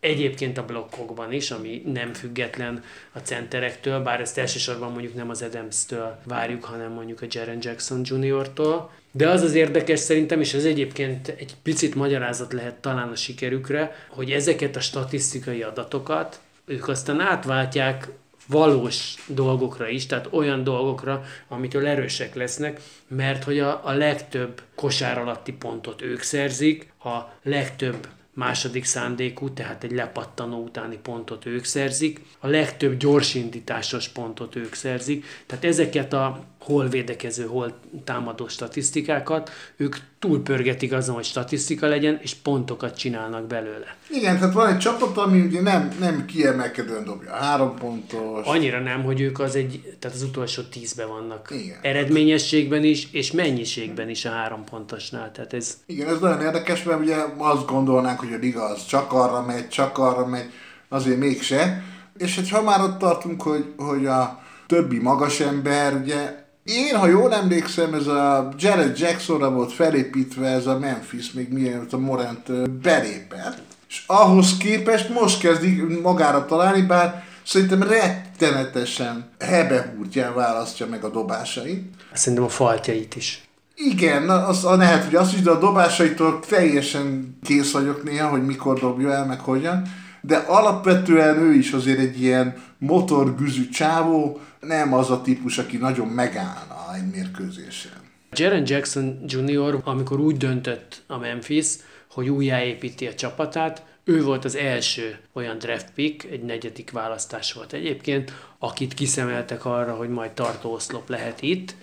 Egyébként 0.00 0.58
a 0.58 0.64
blokkokban 0.64 1.32
is, 1.32 1.50
ami 1.50 1.82
nem 1.86 2.12
független 2.12 2.82
a 3.12 3.18
centerektől, 3.18 4.02
bár 4.02 4.20
ezt 4.20 4.38
elsősorban 4.38 4.92
mondjuk 4.92 5.14
nem 5.14 5.30
az 5.30 5.42
Adams-től 5.42 6.18
várjuk, 6.24 6.64
hanem 6.64 6.92
mondjuk 6.92 7.22
a 7.22 7.26
Jaren 7.30 7.58
Jackson 7.60 8.00
Jr.-tól. 8.04 8.90
De 9.12 9.28
az 9.28 9.42
az 9.42 9.54
érdekes 9.54 9.98
szerintem, 9.98 10.40
és 10.40 10.54
ez 10.54 10.64
egyébként 10.64 11.28
egy 11.28 11.54
picit 11.62 11.94
magyarázat 11.94 12.52
lehet 12.52 12.74
talán 12.74 13.08
a 13.08 13.16
sikerükre, 13.16 14.06
hogy 14.08 14.30
ezeket 14.30 14.76
a 14.76 14.80
statisztikai 14.80 15.62
adatokat 15.62 16.40
ők 16.66 16.88
aztán 16.88 17.20
átváltják 17.20 18.08
valós 18.46 19.14
dolgokra 19.26 19.88
is, 19.88 20.06
tehát 20.06 20.28
olyan 20.30 20.64
dolgokra, 20.64 21.24
amitől 21.48 21.86
erősek 21.86 22.34
lesznek, 22.34 22.80
mert 23.08 23.44
hogy 23.44 23.58
a, 23.58 23.80
a 23.84 23.92
legtöbb 23.92 24.62
kosár 24.74 25.18
alatti 25.18 25.52
pontot 25.52 26.02
ők 26.02 26.22
szerzik, 26.22 26.92
a 27.04 27.18
legtöbb 27.42 28.08
második 28.36 28.84
szándékú, 28.84 29.50
tehát 29.50 29.84
egy 29.84 29.92
lepattanó 29.92 30.62
utáni 30.62 30.98
pontot 31.02 31.46
ők 31.46 31.64
szerzik, 31.64 32.20
a 32.38 32.46
legtöbb 32.46 32.96
gyorsindításos 32.96 34.08
pontot 34.08 34.56
ők 34.56 34.74
szerzik, 34.74 35.24
tehát 35.46 35.64
ezeket 35.64 36.12
a 36.12 36.44
hol 36.60 36.88
védekező, 36.88 37.46
hol 37.46 37.78
támadó 38.04 38.48
statisztikákat, 38.48 39.50
ők 39.76 39.96
túlpörgetik 40.18 40.92
azon, 40.92 41.14
hogy 41.14 41.24
statisztika 41.24 41.86
legyen, 41.86 42.18
és 42.22 42.34
pontokat 42.34 42.96
csinálnak 42.96 43.46
belőle. 43.46 43.96
Igen, 44.10 44.38
tehát 44.38 44.54
van 44.54 44.68
egy 44.68 44.78
csapat, 44.78 45.16
ami 45.16 45.40
ugye 45.40 45.62
nem, 45.62 45.96
nem 46.00 46.24
kiemelkedően 46.24 47.04
dobja 47.04 47.34
három 47.34 47.74
pontos. 47.74 48.46
Annyira 48.46 48.80
nem, 48.80 49.02
hogy 49.02 49.20
ők 49.20 49.38
az 49.38 49.56
egy, 49.56 49.96
tehát 49.98 50.16
az 50.16 50.22
utolsó 50.22 50.62
tízbe 50.62 51.04
vannak. 51.04 51.48
Igen. 51.50 51.78
Eredményességben 51.82 52.84
is, 52.84 53.08
és 53.12 53.32
mennyiségben 53.32 54.08
is 54.08 54.24
a 54.24 54.30
három 54.30 54.64
pontosnál. 54.64 55.32
Tehát 55.32 55.52
ez 55.52 55.76
Igen, 55.86 56.08
ez 56.08 56.20
nagyon 56.20 56.40
érdekes, 56.40 56.82
mert 56.82 57.00
ugye 57.00 57.16
azt 57.36 57.66
gondolnánk, 57.66 58.22
hogy 58.26 58.34
a 58.34 58.40
liga 58.40 58.64
az 58.64 58.86
csak 58.86 59.12
arra 59.12 59.42
megy, 59.42 59.68
csak 59.68 59.98
arra 59.98 60.26
megy, 60.26 60.50
azért 60.88 61.18
mégse. 61.18 61.82
És 62.18 62.34
hogy 62.34 62.50
ha 62.50 62.62
már 62.62 62.80
ott 62.80 62.98
tartunk, 62.98 63.42
hogy, 63.42 63.72
hogy 63.76 64.06
a 64.06 64.42
többi 64.66 64.98
magas 64.98 65.40
ember, 65.40 65.94
ugye 65.94 66.44
én, 66.64 66.96
ha 66.96 67.06
jól 67.06 67.34
emlékszem, 67.34 67.94
ez 67.94 68.06
a 68.06 68.48
Jared 68.58 68.98
Jacksonra 68.98 69.50
volt 69.50 69.72
felépítve 69.72 70.48
ez 70.48 70.66
a 70.66 70.78
Memphis, 70.78 71.32
még 71.32 71.52
mielőtt 71.52 71.92
a 71.92 71.98
Morant 71.98 72.70
belépett. 72.70 73.62
És 73.88 74.02
ahhoz 74.06 74.56
képest 74.56 75.08
most 75.08 75.40
kezdik 75.40 76.00
magára 76.02 76.44
találni, 76.44 76.82
bár 76.82 77.24
szerintem 77.44 77.82
rettenetesen 77.82 79.30
hebehúrtján 79.38 80.34
választja 80.34 80.86
meg 80.86 81.04
a 81.04 81.10
dobásait. 81.10 81.94
szerintem 82.12 82.44
a 82.44 82.48
faltjait 82.48 83.16
is. 83.16 83.45
Igen, 83.76 84.30
az 84.30 84.64
a 84.64 84.76
lehet, 84.76 85.04
hogy 85.04 85.14
azt 85.14 85.34
is, 85.34 85.40
de 85.40 85.50
a 85.50 85.58
dobásaitól 85.58 86.40
teljesen 86.40 87.38
kész 87.42 87.72
vagyok 87.72 88.02
néha, 88.02 88.28
hogy 88.28 88.46
mikor 88.46 88.78
dobja 88.78 89.12
el, 89.12 89.26
meg 89.26 89.40
hogyan. 89.40 89.82
De 90.20 90.36
alapvetően 90.36 91.38
ő 91.38 91.52
is 91.52 91.72
azért 91.72 91.98
egy 91.98 92.20
ilyen 92.22 92.56
motorgüzű 92.78 93.68
csávó, 93.68 94.40
nem 94.60 94.94
az 94.94 95.10
a 95.10 95.22
típus, 95.22 95.58
aki 95.58 95.76
nagyon 95.76 96.08
megállna 96.08 96.94
egy 96.94 97.10
mérkőzésen. 97.12 97.92
Jaren 98.32 98.62
Jackson 98.66 99.24
Jr., 99.26 99.80
amikor 99.84 100.20
úgy 100.20 100.36
döntött 100.36 101.02
a 101.06 101.18
Memphis, 101.18 101.66
hogy 102.10 102.28
újjáépíti 102.28 103.06
a 103.06 103.14
csapatát, 103.14 103.82
ő 104.04 104.22
volt 104.22 104.44
az 104.44 104.56
első 104.56 105.18
olyan 105.32 105.58
draft 105.58 105.90
pick, 105.94 106.24
egy 106.24 106.42
negyedik 106.42 106.90
választás 106.90 107.52
volt 107.52 107.72
egyébként, 107.72 108.32
akit 108.58 108.94
kiszemeltek 108.94 109.64
arra, 109.64 109.94
hogy 109.94 110.08
majd 110.08 110.30
tartóoszlop 110.30 111.08
lehet 111.08 111.42
itt. 111.42 111.74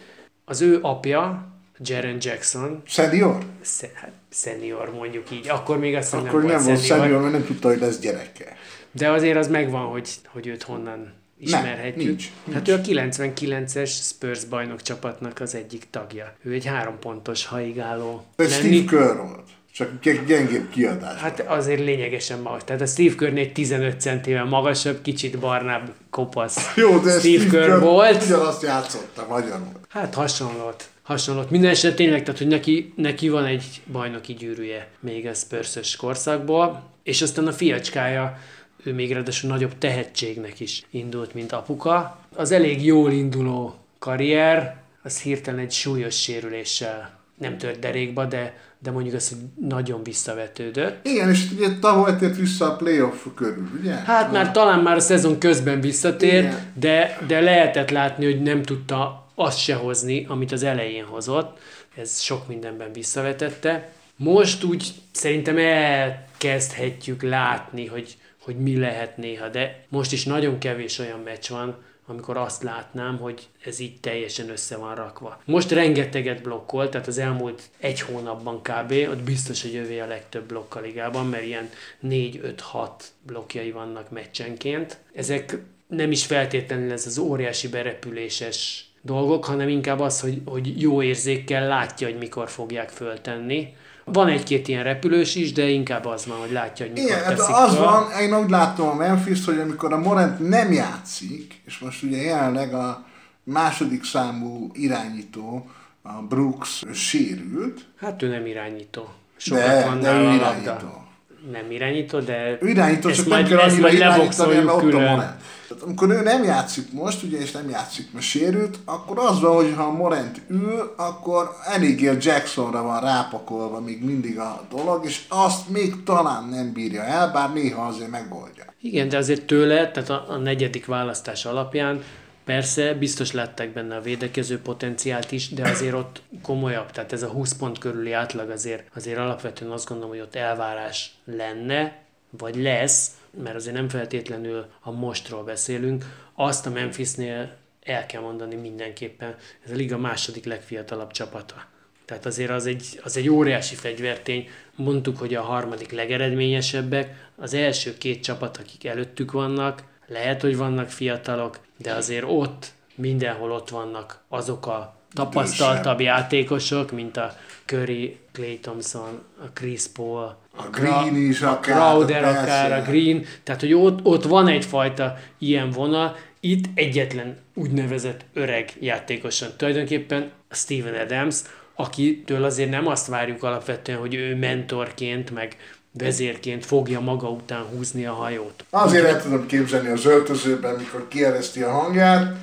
Az 0.46 0.62
ő 0.62 0.80
apja, 0.82 1.53
Jaren 1.84 2.18
Jackson. 2.20 2.82
Senior? 2.86 3.38
Sze, 3.62 3.90
hát 3.94 4.12
senior 4.30 4.94
mondjuk 4.94 5.32
így. 5.32 5.50
Akkor 5.50 5.78
még 5.78 5.96
azt 5.96 6.14
Akkor 6.14 6.44
nem, 6.44 6.56
nem 6.56 6.64
volt 6.64 6.86
senior, 6.86 7.22
mert 7.22 7.34
nem 7.34 7.46
tudta, 7.46 7.68
hogy 7.68 7.80
lesz 7.80 8.00
gyereke. 8.00 8.56
De 8.92 9.12
azért 9.12 9.38
az 9.38 9.48
megvan, 9.48 9.86
hogy, 9.86 10.10
hogy 10.28 10.48
őt 10.48 10.64
honnan 10.64 11.14
ismerhetjük. 11.40 11.96
Nem, 11.96 12.06
nincs, 12.06 12.30
Hát 12.54 12.68
ő 12.68 12.74
a 12.74 12.82
99-es 12.82 13.90
Spurs 13.90 14.46
bajnok 14.46 14.82
csapatnak 14.82 15.40
az 15.40 15.56
egyik 15.56 15.88
tagja. 15.90 16.34
Ő 16.42 16.54
egy 16.54 16.66
három 16.66 17.00
pontos 17.00 17.46
haigáló. 17.46 18.26
Ez 18.36 18.54
Steve 18.54 18.86
Kerr 18.86 19.18
volt. 19.18 19.48
Csak 19.72 19.90
gyengébb 20.26 20.70
kiadás. 20.70 21.20
Hát 21.20 21.40
azért 21.40 21.80
lényegesen 21.80 22.40
magas. 22.40 22.64
Tehát 22.64 22.82
a 22.82 22.86
Steve 22.86 23.16
Kerr 23.16 23.52
15 23.54 24.02
centivel 24.02 24.46
magasabb, 24.46 25.02
kicsit 25.02 25.40
barnább, 25.40 25.94
kopasz. 26.10 26.76
Jó, 26.76 26.98
de 26.98 27.20
Steve, 27.20 27.20
Steve 27.20 27.58
Kerr, 27.58 27.70
Kerr 27.70 27.80
volt. 27.80 28.24
Ugyanazt 28.24 28.62
játszotta 28.62 29.26
magyarul. 29.30 29.72
Hát 29.90 30.14
hasonlót. 30.14 30.90
Hasonlót. 31.04 31.50
Minden 31.50 31.70
esetben 31.70 31.96
tényleg, 31.96 32.24
tehát 32.24 32.40
hogy 32.40 32.48
neki, 32.48 32.94
neki 32.96 33.30
van 33.30 33.46
egy 33.46 33.82
bajnoki 33.92 34.34
gyűrűje 34.34 34.88
még 35.00 35.28
a 35.28 35.34
spurs 35.34 35.96
korszakból, 35.96 36.90
és 37.04 37.22
aztán 37.22 37.48
a 37.48 37.52
fiacskája 37.52 38.38
ő 38.84 38.94
még 38.94 39.12
ráadásul 39.12 39.50
nagyobb 39.50 39.78
tehetségnek 39.78 40.60
is 40.60 40.84
indult, 40.90 41.34
mint 41.34 41.52
apuka. 41.52 42.20
Az 42.36 42.52
elég 42.52 42.86
jól 42.86 43.12
induló 43.12 43.76
karrier, 44.00 44.76
az 45.04 45.22
hirtelen 45.22 45.60
egy 45.60 45.72
súlyos 45.72 46.22
sérüléssel 46.22 47.20
nem 47.38 47.58
tört 47.58 47.80
derékba, 47.80 48.26
de, 48.26 48.58
de 48.80 48.92
mondjuk 48.92 49.16
azt, 49.16 49.30
hogy 49.30 49.68
nagyon 49.68 50.04
visszavetődött. 50.04 51.06
Igen, 51.06 51.30
és 51.30 51.52
ugye 51.56 51.68
tavaly 51.80 52.16
tért 52.18 52.38
vissza 52.38 52.72
a 52.72 52.76
playoff 52.76 53.26
körül, 53.36 53.70
ugye? 53.80 53.94
Hát 53.94 54.32
már 54.32 54.52
talán 54.52 54.80
már 54.80 54.96
a 54.96 55.00
szezon 55.00 55.38
közben 55.38 55.82
visszatért, 55.82 56.56
de, 56.74 57.18
de 57.28 57.40
lehetett 57.40 57.90
látni, 57.90 58.26
hogy 58.26 58.42
nem 58.42 58.62
tudta 58.62 59.23
azt 59.36 59.60
se 59.60 59.76
hozni, 59.76 60.26
amit 60.30 60.52
az 60.52 60.64
elején 60.64 61.06
hozott. 61.06 61.60
Ez 61.96 62.22
sok 62.22 62.48
mindenben 62.48 62.94
visszavetette. 62.94 63.92
Most 64.16 64.64
úgy 64.64 64.88
szerintem 65.12 65.58
elkezdhetjük 65.58 67.22
látni, 67.22 67.86
hogy 67.86 68.18
hogy 68.44 68.58
mi 68.58 68.78
lehet 68.78 69.18
néha, 69.18 69.50
de 69.50 69.86
most 69.90 70.12
is 70.12 70.26
nagyon 70.26 70.60
kevés 70.60 71.00
olyan 71.00 71.20
meccs 71.20 71.50
van, 71.50 71.84
amikor 72.06 72.38
azt 72.38 72.64
látnám, 72.64 73.18
hogy 73.18 73.48
ez 73.66 73.80
így 73.80 74.00
teljesen 74.00 74.50
össze 74.50 74.78
van 74.78 74.96
rakva. 74.96 75.42
Most 75.46 75.72
rengeteget 75.72 76.42
blokkol, 76.42 76.90
tehát 76.90 77.08
az 77.08 77.18
elmúlt 77.18 77.62
egy 77.80 78.02
hónapban 78.02 78.62
kb. 78.62 78.92
ott 78.92 79.22
biztos, 79.22 79.62
hogy 79.62 79.74
jövő 79.74 80.02
a 80.02 80.08
legtöbb 80.08 80.44
blokk 80.44 80.76
a 80.76 80.80
ligában, 80.80 81.28
mert 81.28 81.46
ilyen 81.46 81.70
4-5-6 82.04 82.90
blokkjai 83.22 83.72
vannak 83.72 84.10
meccsenként. 84.10 84.98
Ezek 85.14 85.58
nem 85.88 86.12
is 86.12 86.26
feltétlenül 86.26 86.92
ez 86.92 87.06
az 87.06 87.18
óriási 87.18 87.68
berepüléses 87.68 88.86
dolgok, 89.06 89.46
hanem 89.46 89.70
inkább 89.70 90.00
az, 90.00 90.20
hogy, 90.20 90.42
hogy 90.46 90.82
jó 90.82 91.02
érzékkel 91.02 91.68
látja, 91.68 92.08
hogy 92.08 92.18
mikor 92.18 92.50
fogják 92.50 92.90
föltenni 92.90 93.74
van 94.06 94.28
egy-két 94.28 94.68
ilyen 94.68 94.84
repülős 94.84 95.36
is, 95.36 95.52
de 95.52 95.70
inkább 95.70 96.06
az 96.06 96.26
van, 96.26 96.38
hogy 96.38 96.52
látja, 96.52 96.86
hogy 96.86 96.94
mikor 96.94 97.10
Igen, 97.10 97.24
hát 97.24 97.40
az 97.40 97.76
fel. 97.76 97.84
van, 97.84 98.12
én 98.22 98.38
úgy 98.38 98.50
látom 98.50 98.88
a 98.88 98.94
memphis 98.94 99.46
hogy 99.46 99.60
amikor 99.60 99.94
a 99.94 99.98
Morant 99.98 100.50
nem 100.50 100.72
játszik, 100.72 101.62
és 101.66 101.80
most 101.80 102.04
ugye 102.04 102.22
jelenleg 102.22 102.74
a 102.74 103.06
második 103.44 104.04
számú 104.04 104.70
irányító, 104.74 105.70
a 106.02 106.12
Brooks 106.12 106.84
sérült. 106.94 107.86
Hát 108.00 108.22
ő 108.22 108.28
nem 108.28 108.46
irányító. 108.46 109.10
Sokat 109.38 109.64
de, 109.64 109.86
van 109.86 110.00
de 110.00 110.14
ő 110.14 110.34
irányító. 110.34 111.03
Nem 111.52 111.72
irányító, 111.72 112.20
de 112.20 112.58
irányító, 112.62 113.10
csak 113.12 113.28
nem 113.28 113.46
kell 113.46 113.58
annyira 113.58 113.92
irányítani, 113.92 114.56
mert 114.56 114.68
ott 114.68 114.94
a 114.94 115.00
Morant. 115.00 115.36
Tehát 115.68 115.84
amikor 115.84 116.10
ő 116.10 116.22
nem 116.22 116.44
játszik 116.44 116.92
most, 116.92 117.24
ugye, 117.24 117.38
és 117.38 117.52
nem 117.52 117.70
játszik, 117.70 118.14
mert 118.14 118.26
sérült, 118.26 118.78
akkor 118.86 119.20
az 119.20 119.42
van, 119.42 119.56
hogy 119.56 119.74
ha 119.76 119.92
Morant 119.92 120.42
ül, 120.48 120.94
akkor 120.98 121.50
a 121.66 122.16
Jacksonra 122.20 122.84
van 122.84 123.02
rápakolva 123.02 123.80
még 123.80 124.04
mindig 124.04 124.40
a 124.40 124.68
dolog, 124.70 125.06
és 125.06 125.22
azt 125.28 125.70
még 125.70 126.04
talán 126.04 126.44
nem 126.50 126.74
bírja 126.74 127.04
el, 127.04 127.32
bár 127.32 127.54
néha 127.54 127.86
azért 127.86 128.10
megoldja. 128.10 128.64
Igen, 128.82 129.10
de 129.10 129.18
azért 129.18 129.46
tőle, 129.46 129.92
tehát 129.92 130.10
a, 130.10 130.26
a 130.28 130.38
negyedik 130.38 130.86
választás 130.86 131.46
alapján 131.46 132.02
Persze, 132.44 132.94
biztos 132.94 133.32
lettek 133.32 133.74
benne 133.74 133.96
a 133.96 134.02
védekező 134.02 134.60
potenciált 134.60 135.32
is, 135.32 135.50
de 135.50 135.70
azért 135.70 135.94
ott 135.94 136.22
komolyabb, 136.42 136.92
tehát 136.92 137.14
ez 137.14 137.24
a 137.24 137.28
20 137.28 137.54
pont 137.54 137.78
körüli 137.78 138.12
átlag 138.12 138.50
azért, 138.50 138.88
azért 138.96 139.18
alapvetően 139.18 139.72
azt 139.72 139.88
gondolom, 139.88 140.12
hogy 140.12 140.22
ott 140.22 140.36
elvárás 140.36 141.12
lenne, 141.26 142.02
vagy 142.30 142.56
lesz, 142.56 143.12
mert 143.44 143.56
azért 143.56 143.76
nem 143.76 143.90
feltétlenül 143.90 144.66
a 144.82 144.92
mostról 144.92 145.44
beszélünk, 145.44 146.06
azt 146.34 146.66
a 146.66 146.70
Memphisnél 146.70 147.56
el 147.84 148.06
kell 148.06 148.22
mondani 148.22 148.56
mindenképpen, 148.56 149.36
ez 149.66 149.72
a 149.72 149.76
liga 149.76 149.98
második 149.98 150.46
legfiatalabb 150.46 151.12
csapata. 151.12 151.72
Tehát 152.06 152.26
azért 152.26 152.50
az 152.50 152.66
egy, 152.66 153.00
az 153.04 153.18
egy 153.18 153.30
óriási 153.30 153.76
fegyvertény. 153.76 154.50
Mondtuk, 154.76 155.18
hogy 155.18 155.34
a 155.34 155.42
harmadik 155.42 155.92
legeredményesebbek. 155.92 157.30
Az 157.36 157.54
első 157.54 157.98
két 157.98 158.24
csapat, 158.24 158.58
akik 158.58 158.86
előttük 158.86 159.32
vannak, 159.32 159.84
lehet, 160.08 160.42
hogy 160.42 160.58
vannak 160.58 160.90
fiatalok, 160.90 161.60
de 161.84 161.94
azért 161.94 162.26
ott, 162.28 162.72
mindenhol 162.96 163.52
ott 163.52 163.70
vannak 163.70 164.20
azok 164.30 164.68
a 164.68 164.96
tapasztaltabb 165.14 166.00
játékosok, 166.00 166.92
mint 166.92 167.18
a 167.18 167.34
Curry, 167.66 168.18
Clay 168.32 168.60
Thompson, 168.60 169.24
a 169.40 169.46
Chris 169.54 169.88
Paul, 169.88 170.38
a 170.58 170.70
Green 170.72 171.16
is, 171.16 171.42
a 171.42 171.60
Crowder 171.60 172.24
akár, 172.24 172.72
a 172.72 172.82
Green, 172.82 173.26
tehát 173.44 173.62
hogy 173.62 173.74
ott, 173.74 174.06
ott 174.06 174.24
van 174.24 174.48
egyfajta 174.48 175.18
ilyen 175.38 175.70
vonal, 175.70 176.16
itt 176.40 176.66
egyetlen 176.74 177.38
úgynevezett 177.54 178.26
öreg 178.34 178.72
játékosan. 178.80 179.50
Tulajdonképpen 179.58 180.32
Steven 180.50 180.94
Adams, 180.94 181.42
akitől 181.76 182.44
azért 182.44 182.70
nem 182.70 182.88
azt 182.88 183.08
várjuk 183.08 183.44
alapvetően, 183.44 184.00
hogy 184.00 184.14
ő 184.14 184.36
mentorként, 184.36 185.32
meg 185.32 185.58
vezérként 185.94 186.66
fogja 186.66 187.00
maga 187.00 187.30
után 187.30 187.64
húzni 187.64 188.06
a 188.06 188.14
hajót. 188.14 188.66
Azért 188.70 189.06
el 189.06 189.22
tudom 189.22 189.46
képzelni 189.46 189.90
az 189.90 190.06
öltözőben, 190.06 190.76
mikor 190.76 191.08
kiereszti 191.08 191.62
a 191.62 191.72
hangját, 191.72 192.36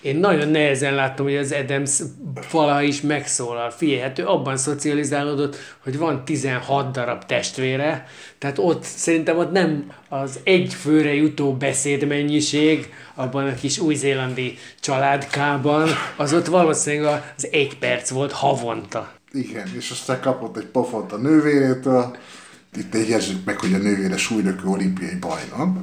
én 0.00 0.16
nagyon 0.16 0.48
nehezen 0.48 0.94
láttam, 0.94 1.26
hogy 1.26 1.36
az 1.36 1.52
Adams 1.52 2.00
fala 2.34 2.82
is 2.82 3.00
megszólal. 3.00 3.70
Figyelj, 3.70 4.00
hát 4.00 4.18
ő 4.18 4.26
abban 4.26 4.56
szocializálódott, 4.56 5.56
hogy 5.82 5.98
van 5.98 6.24
16 6.24 6.92
darab 6.92 7.24
testvére, 7.24 8.06
tehát 8.38 8.58
ott 8.58 8.82
szerintem 8.82 9.38
ott 9.38 9.52
nem 9.52 9.92
az 10.08 10.40
egy 10.44 10.74
főre 10.74 11.14
jutó 11.14 11.52
beszédmennyiség, 11.52 12.92
abban 13.14 13.46
a 13.46 13.54
kis 13.54 13.78
új-zélandi 13.78 14.58
családkában, 14.80 15.88
az 16.16 16.32
ott 16.32 16.46
valószínűleg 16.46 17.32
az 17.36 17.48
egy 17.50 17.78
perc 17.78 18.10
volt 18.10 18.32
havonta. 18.32 19.12
Igen, 19.32 19.66
és 19.76 19.90
aztán 19.90 20.20
kapott 20.20 20.56
egy 20.56 20.66
pofont 20.66 21.12
a 21.12 21.16
nővérétől. 21.16 22.16
Itt 22.76 22.94
egyezzük 22.94 23.44
meg, 23.44 23.60
hogy 23.60 23.72
a 23.74 23.78
nővére 23.78 24.16
súlylökő 24.16 24.68
olimpiai 24.68 25.14
bajnok. 25.20 25.76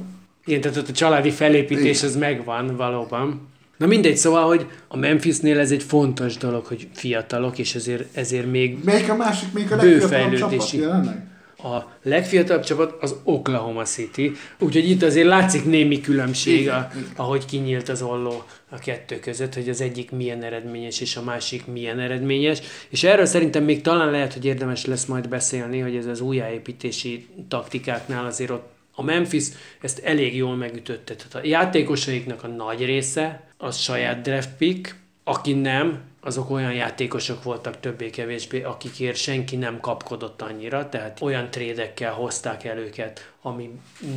Igen, 0.44 0.60
tehát 0.60 0.76
ott 0.76 0.88
a 0.88 0.92
családi 0.92 1.30
felépítés 1.30 1.98
Igen. 1.98 2.10
az 2.10 2.16
megvan 2.16 2.76
valóban. 2.76 3.48
Na 3.76 3.86
mindegy, 3.86 4.16
szóval, 4.16 4.46
hogy 4.46 4.66
a 4.88 4.96
Memphisnél 4.96 5.58
ez 5.58 5.70
egy 5.70 5.82
fontos 5.82 6.36
dolog, 6.36 6.66
hogy 6.66 6.88
fiatalok, 6.92 7.58
és 7.58 7.74
ezért, 7.74 8.16
ezért 8.16 8.50
még 8.50 8.84
Melyik 8.84 9.10
a 9.10 9.16
másik, 9.16 9.52
melyik 9.52 9.70
a 9.70 9.76
legfiatalabb 9.76 10.36
csapat 10.36 10.70
jelenleg? 10.70 11.24
A 11.66 11.92
legfiatalabb 12.02 12.64
csapat 12.64 13.02
az 13.02 13.16
Oklahoma 13.24 13.82
City, 13.82 14.32
úgyhogy 14.58 14.90
itt 14.90 15.02
azért 15.02 15.26
látszik 15.26 15.64
némi 15.64 16.00
különbség, 16.00 16.60
igen, 16.60 16.74
a, 16.74 16.90
igen. 16.94 17.10
ahogy 17.16 17.44
kinyílt 17.44 17.88
az 17.88 18.02
olló 18.02 18.42
a 18.68 18.78
kettő 18.78 19.18
között, 19.18 19.54
hogy 19.54 19.68
az 19.68 19.80
egyik 19.80 20.10
milyen 20.10 20.42
eredményes, 20.42 21.00
és 21.00 21.16
a 21.16 21.22
másik 21.22 21.66
milyen 21.66 21.98
eredményes. 21.98 22.60
És 22.88 23.04
erről 23.04 23.26
szerintem 23.26 23.64
még 23.64 23.80
talán 23.80 24.10
lehet, 24.10 24.32
hogy 24.32 24.44
érdemes 24.44 24.84
lesz 24.84 25.04
majd 25.04 25.28
beszélni, 25.28 25.78
hogy 25.78 25.96
ez 25.96 26.06
az 26.06 26.20
újjáépítési 26.20 27.26
taktikáknál 27.48 28.26
azért 28.26 28.50
ott 28.50 28.74
a 28.98 29.02
Memphis 29.02 29.46
ezt 29.80 29.98
elég 29.98 30.36
jól 30.36 30.56
megütötte. 30.56 31.14
Tehát 31.14 31.34
a 31.34 31.48
játékosaiknak 31.48 32.42
a 32.42 32.46
nagy 32.46 32.84
része 32.84 33.48
az 33.56 33.76
saját 33.76 34.20
draft 34.20 34.50
pick, 34.58 34.96
aki 35.24 35.52
nem, 35.52 36.00
azok 36.26 36.50
olyan 36.50 36.72
játékosok 36.72 37.42
voltak 37.42 37.80
többé-kevésbé, 37.80 38.62
akikért 38.62 39.16
senki 39.16 39.56
nem 39.56 39.80
kapkodott 39.80 40.42
annyira, 40.42 40.88
tehát 40.88 41.18
olyan 41.20 41.50
trédekkel 41.50 42.12
hozták 42.12 42.64
el 42.64 42.78
őket, 42.78 43.32
ami 43.42 43.70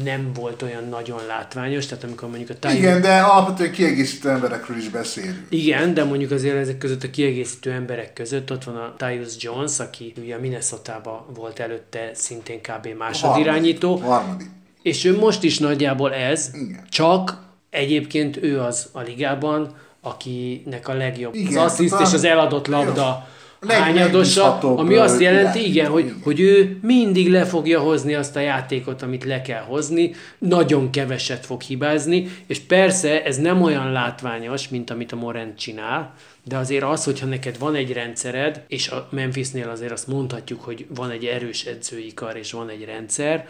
nem 0.04 0.32
volt 0.34 0.62
olyan 0.62 0.90
nagyon 0.90 1.20
látványos, 1.28 1.86
tehát 1.86 2.04
amikor 2.04 2.30
mondjuk 2.30 2.50
a 2.50 2.54
Tyus... 2.54 2.74
Igen, 2.74 3.02
de 3.02 3.20
alapvetően 3.20 3.72
kiegészítő 3.72 4.30
emberekről 4.30 4.78
is 4.78 4.90
beszélünk. 4.90 5.46
Igen, 5.50 5.94
de 5.94 6.04
mondjuk 6.04 6.32
azért 6.32 6.56
ezek 6.56 6.78
között 6.78 7.04
a 7.04 7.10
kiegészítő 7.10 7.72
emberek 7.72 8.14
között 8.14 8.52
ott 8.52 8.64
van 8.64 8.76
a 8.76 8.96
Tyus 8.98 9.34
Jones, 9.40 9.80
aki 9.80 10.14
ugye 10.18 10.36
a 10.36 10.40
minnesota 10.40 11.26
volt 11.34 11.60
előtte 11.60 12.12
szintén 12.14 12.62
kb. 12.62 12.88
másodirányító, 12.98 13.96
Harmadik. 13.96 14.48
és 14.82 15.06
ő 15.06 15.18
most 15.18 15.44
is 15.44 15.58
nagyjából 15.58 16.14
ez, 16.14 16.52
Igen. 16.54 16.86
csak 16.90 17.48
egyébként 17.70 18.38
ő 18.44 18.60
az 18.60 18.90
a 18.92 19.02
ligában, 19.02 19.76
akinek 20.02 20.88
a 20.88 20.94
legjobb 20.94 21.34
Igen, 21.36 21.58
az 21.58 21.72
assziszt 21.72 22.00
és 22.02 22.14
az 22.14 22.24
eladott 22.24 22.68
jó. 22.68 22.74
labda 22.74 23.28
Leg- 23.62 23.78
hányadosa, 23.78 24.58
ami 24.60 24.96
azt 24.96 25.20
jelenti, 25.22 25.60
irány. 25.60 25.70
igen, 25.72 25.92
hogy, 25.92 26.06
Igen. 26.06 26.20
hogy 26.24 26.40
ő 26.40 26.80
mindig 26.82 27.30
le 27.30 27.46
fogja 27.46 27.80
hozni 27.80 28.14
azt 28.16 28.36
a 28.36 28.40
játékot, 28.40 29.02
amit 29.02 29.24
le 29.24 29.42
kell 29.42 29.62
hozni, 29.62 30.12
nagyon 30.38 30.90
keveset 30.90 31.46
fog 31.46 31.62
hibázni, 31.62 32.32
és 32.48 32.60
persze 32.60 33.24
ez 33.24 33.38
nem 33.38 33.62
olyan 33.62 33.92
látványos, 33.92 34.70
mint 34.70 34.90
amit 34.90 35.12
a 35.12 35.16
Morant 35.16 35.58
csinál, 35.58 36.14
de 36.44 36.58
azért 36.58 36.84
az, 36.84 37.04
hogyha 37.04 37.26
neked 37.26 37.58
van 37.58 37.76
egy 37.76 37.94
rendszered, 37.94 38.64
és 38.68 38.90
a 38.90 39.08
Memphisnél 39.12 39.70
azért 39.70 39.92
azt 39.92 40.08
mondhatjuk, 40.08 40.64
hogy 40.64 40.86
van 40.96 41.10
egy 41.10 41.26
erős 41.26 41.66
edzői 41.66 42.14
kar, 42.14 42.38
és 42.38 42.52
van 42.52 42.70
egy 42.70 42.86
rendszer, 42.86 43.48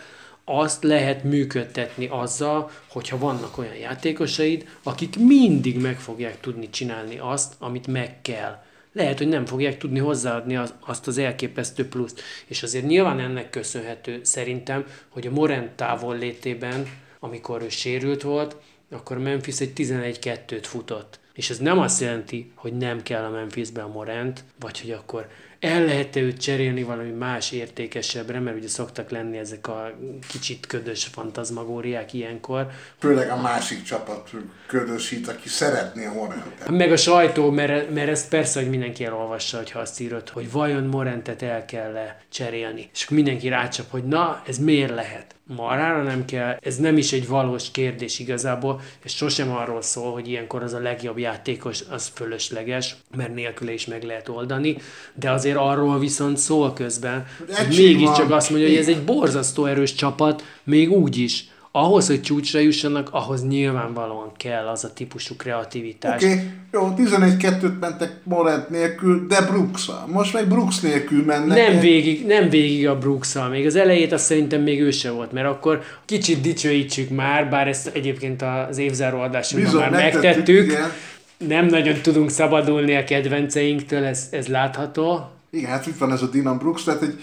azt 0.58 0.84
lehet 0.84 1.24
működtetni 1.24 2.08
azzal, 2.12 2.72
hogyha 2.88 3.18
vannak 3.18 3.58
olyan 3.58 3.76
játékosaid, 3.76 4.68
akik 4.84 5.18
mindig 5.20 5.82
meg 5.82 6.00
fogják 6.00 6.40
tudni 6.40 6.70
csinálni 6.70 7.18
azt, 7.20 7.54
amit 7.60 7.88
meg 7.88 8.22
kell. 8.22 8.64
Lehet, 8.94 9.18
hogy 9.18 9.28
nem 9.28 9.46
fogják 9.46 9.78
tudni 9.78 10.00
hozzáadni 10.00 10.56
az, 10.56 10.74
azt 10.80 11.08
az 11.08 11.18
elképesztő 11.18 11.88
pluszt. 11.88 12.22
És 12.46 12.64
azért 12.64 12.86
nyilván 12.86 13.20
ennek 13.20 13.50
köszönhető 13.50 14.20
szerintem, 14.24 14.86
hogy 15.10 15.28
a 15.28 15.32
Morent 15.32 15.72
távol 15.72 16.18
létében, 16.18 16.88
amikor 17.20 17.62
ő 17.62 17.70
sérült 17.70 18.22
volt, 18.22 18.56
akkor 18.92 19.18
Memphis 19.18 19.60
egy 19.60 19.72
11-2-t 19.76 20.64
futott. 20.64 21.20
És 21.34 21.50
ez 21.50 21.58
nem 21.58 21.80
azt 21.80 22.02
jelenti, 22.02 22.52
hogy 22.56 22.74
nem 22.74 23.04
kell 23.04 23.24
a 23.24 23.30
Memphisbe 23.30 23.82
a 23.82 23.88
Morant, 23.88 24.44
vagy 24.60 24.82
hogy 24.82 24.92
akkor 24.92 25.28
el 25.60 25.86
lehet-e 25.86 26.20
őt 26.20 26.42
cserélni 26.42 26.84
valami 26.84 27.12
más 27.12 27.52
értékesebbre, 27.52 28.40
mert 28.40 28.58
ugye 28.58 28.68
szoktak 28.68 29.10
lenni 29.10 29.38
ezek 29.38 29.68
a 29.68 29.92
kicsit 30.28 30.66
ködös 30.66 31.06
fantazmagóriák 31.06 32.14
ilyenkor. 32.14 32.68
Főleg 33.00 33.30
a 33.30 33.42
másik 33.42 33.84
csapat 33.84 34.30
ködösít, 34.68 35.28
aki 35.28 35.50
szeretné 35.50 36.06
a 36.06 36.14
Morentet. 36.14 36.70
Meg 36.70 36.92
a 36.92 36.98
sajtó, 36.98 37.50
mert, 37.50 37.90
mert 37.90 38.10
ezt 38.10 38.30
persze, 38.30 38.60
hogy 38.60 38.70
mindenki 38.70 39.06
elolvassa, 39.06 39.58
hogyha 39.58 39.80
azt 39.80 40.00
írod, 40.00 40.30
hogy 40.30 40.52
vajon 40.52 40.84
Morentet 40.84 41.42
el 41.42 41.66
kell 41.66 41.96
-e 41.96 42.22
cserélni. 42.30 42.90
És 42.94 43.10
mindenki 43.10 43.48
rácsap, 43.48 43.90
hogy 43.90 44.04
na, 44.04 44.42
ez 44.48 44.58
miért 44.58 44.94
lehet? 44.94 45.36
Marára 45.56 46.04
nem 46.04 46.26
kell, 46.26 46.58
ez 46.62 46.78
nem 46.78 46.98
is 46.98 47.12
egy 47.12 47.28
valós 47.28 47.72
kérdés 47.72 48.20
igazából, 48.20 48.82
és 49.04 49.16
sosem 49.16 49.52
arról 49.52 49.82
szól, 49.82 50.12
hogy 50.12 50.28
ilyenkor 50.28 50.64
az 50.64 50.74
a 50.74 50.80
legjobb 50.80 51.18
játékos, 51.18 51.84
az 51.90 52.12
fölösleges, 52.16 52.96
mert 53.16 53.34
nélküle 53.34 53.74
is 53.74 53.86
meg 53.86 54.04
lehet 54.04 54.30
oldani, 54.30 54.78
de 55.14 55.32
azért 55.32 55.58
arról 55.58 56.00
viszont 56.00 56.38
szól 56.38 56.74
közben, 56.74 57.26
hogy 57.48 57.78
mégiscsak 57.78 58.32
azt 58.32 58.50
mondja, 58.50 58.68
hogy 58.68 58.78
ez 58.78 58.88
egy 58.88 59.04
borzasztó 59.04 59.66
erős 59.66 59.94
csapat, 59.94 60.44
még 60.64 60.92
úgy 60.92 61.18
is. 61.18 61.48
Ahhoz, 61.80 62.08
hogy 62.08 62.22
csúcsra 62.22 62.60
jussanak, 62.60 63.10
ahhoz 63.12 63.48
nyilvánvalóan 63.48 64.32
kell 64.38 64.68
az 64.68 64.84
a 64.84 64.94
típusú 64.94 65.36
kreativitás. 65.36 66.24
Oké, 66.24 66.34
okay. 66.34 66.46
jó, 66.72 66.94
11-2-t 66.98 67.80
mentek 67.80 68.12
Morant 68.24 68.70
nélkül, 68.70 69.28
de 69.28 69.42
brooks 69.42 69.90
Most 70.08 70.34
meg 70.34 70.48
Brooks 70.48 70.80
nélkül 70.80 71.26
mennek. 71.26 71.58
Nem 71.72 71.80
végig, 71.80 72.26
nem 72.26 72.50
végig 72.50 72.88
a 72.88 72.98
brooks 72.98 73.36
még 73.50 73.66
az 73.66 73.76
elejét 73.76 74.12
azt 74.12 74.26
szerintem 74.26 74.62
még 74.62 74.82
ő 74.82 74.92
se 74.92 75.12
volt, 75.12 75.32
mert 75.32 75.48
akkor 75.48 75.82
kicsit 76.06 76.42
dicsőítsük 76.42 77.10
már, 77.10 77.50
bár 77.50 77.68
ezt 77.68 77.88
egyébként 77.88 78.42
az 78.42 78.78
évzáró 78.78 79.20
adásunkban 79.20 79.76
már 79.76 79.92
megtettük, 79.92 80.24
megtettük. 80.24 80.66
igen. 80.66 80.92
Nem 81.38 81.66
nagyon 81.66 82.02
tudunk 82.02 82.30
szabadulni 82.30 82.96
a 82.96 83.04
kedvenceinktől, 83.04 84.04
ez, 84.04 84.28
ez 84.32 84.48
látható. 84.48 85.30
Igen, 85.50 85.70
hát 85.70 85.88
itt 85.88 85.98
van 85.98 86.12
ez 86.12 86.22
a 86.22 86.28
Dylan 86.28 86.58
Brooks, 86.58 86.84
tehát 86.84 87.02
egy 87.02 87.20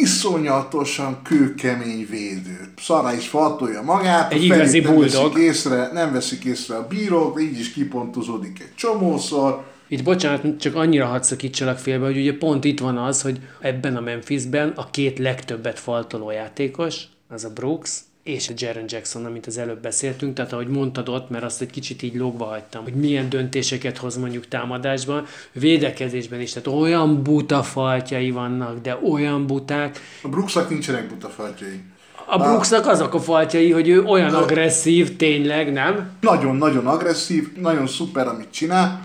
iszonyatosan 0.00 1.22
kőkemény 1.22 2.06
védő. 2.10 2.72
Szarra 2.80 3.14
is 3.14 3.28
faltolja 3.28 3.82
magát, 3.82 4.32
Egy 4.32 4.44
igazi 4.44 4.80
nem 4.80 5.00
veszik 5.00 5.34
észre, 5.36 5.90
nem 5.92 6.12
veszik 6.12 6.44
észre 6.44 6.76
a 6.76 6.86
bírók, 6.86 7.42
így 7.42 7.58
is 7.58 7.72
kipontozódik 7.72 8.60
egy 8.60 8.74
csomószor. 8.74 9.64
Itt 9.88 10.02
bocsánat, 10.02 10.60
csak 10.60 10.74
annyira 10.74 11.06
hadd 11.06 11.22
szakítsalak 11.22 11.78
félbe, 11.78 12.06
hogy 12.06 12.16
ugye 12.16 12.36
pont 12.38 12.64
itt 12.64 12.80
van 12.80 12.96
az, 12.96 13.22
hogy 13.22 13.40
ebben 13.60 13.96
a 13.96 14.00
Memphisben 14.00 14.72
a 14.76 14.90
két 14.90 15.18
legtöbbet 15.18 15.78
faltoló 15.78 16.30
játékos, 16.30 17.02
az 17.28 17.44
a 17.44 17.50
Brooks, 17.50 18.00
és 18.28 18.48
a 18.48 18.52
Jaron 18.56 18.84
Jackson, 18.86 19.24
amit 19.24 19.46
az 19.46 19.58
előbb 19.58 19.80
beszéltünk, 19.80 20.34
tehát 20.34 20.52
ahogy 20.52 20.68
mondtad 20.68 21.08
ott, 21.08 21.30
mert 21.30 21.44
azt 21.44 21.60
egy 21.60 21.70
kicsit 21.70 22.02
így 22.02 22.14
lógva 22.14 22.44
hagytam, 22.44 22.82
hogy 22.82 22.94
milyen 22.94 23.28
döntéseket 23.28 23.98
hoz 23.98 24.16
mondjuk 24.16 24.48
támadásban, 24.48 25.26
védekezésben 25.52 26.40
is, 26.40 26.52
tehát 26.52 26.80
olyan 26.80 27.22
buta 27.22 27.62
faltjai 27.62 28.30
vannak, 28.30 28.80
de 28.80 28.98
olyan 29.10 29.46
buták. 29.46 30.00
A 30.22 30.28
Brooksnak 30.28 30.70
nincsenek 30.70 31.08
buta 31.08 31.28
faltjai. 31.28 31.80
A 32.26 32.38
Brooksnak 32.38 32.86
azok 32.86 33.14
a 33.14 33.20
faltjai, 33.20 33.70
hogy 33.70 33.88
ő 33.88 34.02
olyan 34.02 34.34
agresszív, 34.34 35.16
tényleg, 35.16 35.72
nem? 35.72 36.10
Nagyon-nagyon 36.20 36.86
agresszív, 36.86 37.52
nagyon 37.56 37.86
szuper, 37.86 38.26
amit 38.26 38.50
csinál, 38.50 39.00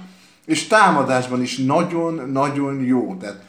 és 0.45 0.67
támadásban 0.67 1.41
is 1.41 1.57
nagyon-nagyon 1.57 2.83
jó. 2.83 3.17
Tehát 3.19 3.41